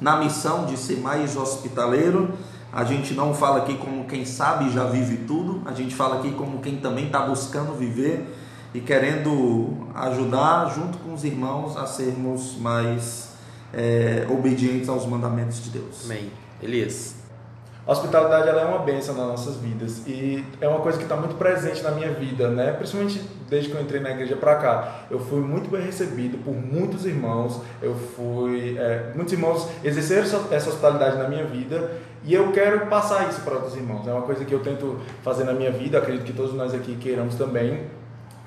na 0.00 0.16
missão 0.16 0.66
de 0.66 0.76
ser 0.76 0.98
mais 0.98 1.36
hospitaleiro. 1.36 2.34
A 2.72 2.84
gente 2.84 3.14
não 3.14 3.34
fala 3.34 3.58
aqui 3.58 3.76
como 3.76 4.04
quem 4.04 4.24
sabe 4.24 4.66
e 4.66 4.70
já 4.70 4.84
vive 4.84 5.18
tudo, 5.26 5.62
a 5.66 5.72
gente 5.72 5.94
fala 5.94 6.18
aqui 6.18 6.30
como 6.32 6.60
quem 6.60 6.76
também 6.76 7.06
está 7.06 7.20
buscando 7.20 7.74
viver 7.74 8.32
e 8.72 8.80
querendo 8.80 9.88
ajudar 9.94 10.72
junto 10.72 10.98
com 10.98 11.12
os 11.12 11.24
irmãos 11.24 11.76
a 11.76 11.84
sermos 11.86 12.56
mais 12.56 13.30
é, 13.74 14.24
obedientes 14.30 14.88
aos 14.88 15.04
mandamentos 15.04 15.62
de 15.64 15.70
Deus. 15.70 16.04
Amém. 16.04 16.30
Elias. 16.62 17.20
A 17.86 17.92
hospitalidade 17.92 18.48
ela 18.48 18.60
é 18.60 18.64
uma 18.64 18.80
bênção 18.80 19.16
nas 19.16 19.26
nossas 19.26 19.56
vidas 19.56 20.06
e 20.06 20.44
é 20.60 20.68
uma 20.68 20.78
coisa 20.80 20.96
que 20.96 21.04
está 21.04 21.16
muito 21.16 21.34
presente 21.34 21.82
na 21.82 21.90
minha 21.90 22.12
vida, 22.12 22.48
né? 22.48 22.72
Principalmente 22.72 23.20
desde 23.48 23.70
que 23.70 23.76
eu 23.76 23.80
entrei 23.80 24.00
na 24.00 24.10
igreja 24.10 24.36
para 24.36 24.54
cá. 24.56 25.06
Eu 25.10 25.18
fui 25.18 25.40
muito 25.40 25.68
bem 25.68 25.82
recebido 25.82 26.38
por 26.44 26.54
muitos 26.54 27.04
irmãos. 27.04 27.60
Eu 27.82 27.96
fui 27.96 28.78
é, 28.78 29.10
muitos 29.14 29.32
irmãos 29.32 29.66
exerceram 29.82 30.24
essa 30.52 30.68
hospitalidade 30.68 31.16
na 31.16 31.28
minha 31.28 31.46
vida 31.46 31.90
e 32.24 32.34
eu 32.34 32.52
quero 32.52 32.86
passar 32.86 33.28
isso 33.28 33.40
para 33.40 33.54
outros 33.54 33.74
irmãos. 33.74 34.06
É 34.06 34.12
uma 34.12 34.22
coisa 34.22 34.44
que 34.44 34.52
eu 34.52 34.60
tento 34.60 35.00
fazer 35.22 35.44
na 35.44 35.52
minha 35.52 35.70
vida. 35.70 35.98
Acredito 35.98 36.24
que 36.24 36.32
todos 36.32 36.54
nós 36.54 36.74
aqui 36.74 36.96
queiramos 36.96 37.34
também. 37.34 37.84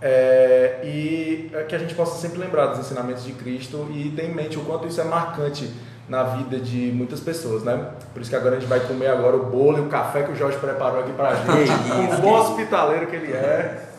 É, 0.01 0.81
e 0.83 1.49
é 1.53 1.63
que 1.63 1.73
a 1.73 1.79
gente 1.79 1.95
possa 1.95 2.19
sempre 2.19 2.39
lembrar 2.39 2.67
dos 2.67 2.79
ensinamentos 2.79 3.23
de 3.23 3.31
Cristo 3.31 3.87
e 3.93 4.09
ter 4.09 4.25
em 4.25 4.33
mente 4.33 4.57
o 4.57 4.61
quanto 4.61 4.87
isso 4.87 4.99
é 4.99 5.03
marcante 5.05 5.71
na 6.09 6.23
vida 6.23 6.59
de 6.59 6.91
muitas 6.93 7.19
pessoas, 7.19 7.63
né? 7.63 7.89
Por 8.13 8.21
isso 8.21 8.29
que 8.29 8.35
agora 8.35 8.57
a 8.57 8.59
gente 8.59 8.67
vai 8.67 8.81
comer 8.81 9.07
agora 9.07 9.37
o 9.37 9.45
bolo 9.45 9.77
e 9.77 9.81
o 9.81 9.85
café 9.87 10.23
que 10.23 10.33
o 10.33 10.35
Jorge 10.35 10.57
preparou 10.57 10.99
aqui 10.99 11.13
pra 11.13 11.35
gente, 11.35 11.71
o 12.19 12.21
bom 12.21 12.33
hospitaleiro 12.37 13.07
que 13.07 13.15
ele 13.15 13.31
é. 13.31 13.89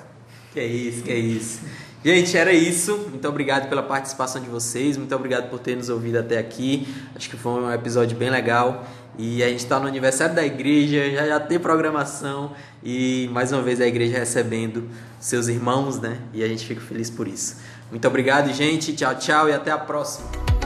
Que 0.53 0.61
é 0.61 0.67
isso, 0.67 1.03
que 1.03 1.11
é 1.11 1.17
isso. 1.17 1.63
Gente, 2.05 2.37
era 2.37 2.53
isso. 2.53 2.99
Muito 3.09 3.27
obrigado 3.27 3.69
pela 3.71 3.83
participação 3.83 4.41
de 4.43 4.49
vocês. 4.49 4.99
Muito 4.99 5.15
obrigado 5.17 5.49
por 5.49 5.59
ter 5.59 5.75
nos 5.75 5.89
ouvido 5.89 6.19
até 6.19 6.37
aqui. 6.37 6.87
Acho 7.17 7.31
que 7.31 7.37
foi 7.37 7.53
um 7.53 7.73
episódio 7.73 8.15
bem 8.15 8.29
legal. 8.29 8.85
E 9.19 9.43
a 9.43 9.49
gente 9.49 9.61
está 9.61 9.79
no 9.79 9.87
aniversário 9.87 10.35
da 10.35 10.45
igreja, 10.45 11.11
já, 11.11 11.27
já 11.27 11.41
tem 11.41 11.59
programação. 11.59 12.53
E 12.83 13.29
mais 13.33 13.53
uma 13.53 13.63
vez 13.63 13.81
a 13.81 13.87
igreja 13.87 14.19
recebendo 14.19 14.89
seus 15.21 15.49
irmãos, 15.49 16.01
né? 16.01 16.19
E 16.33 16.43
a 16.43 16.49
gente 16.49 16.67
fica 16.67 16.81
feliz 16.81 17.11
por 17.11 17.29
isso. 17.29 17.57
Muito 17.91 18.07
obrigado, 18.09 18.53
gente. 18.53 18.93
Tchau, 18.93 19.15
tchau 19.15 19.49
e 19.49 19.53
até 19.53 19.71
a 19.71 19.79
próxima. 19.79 20.64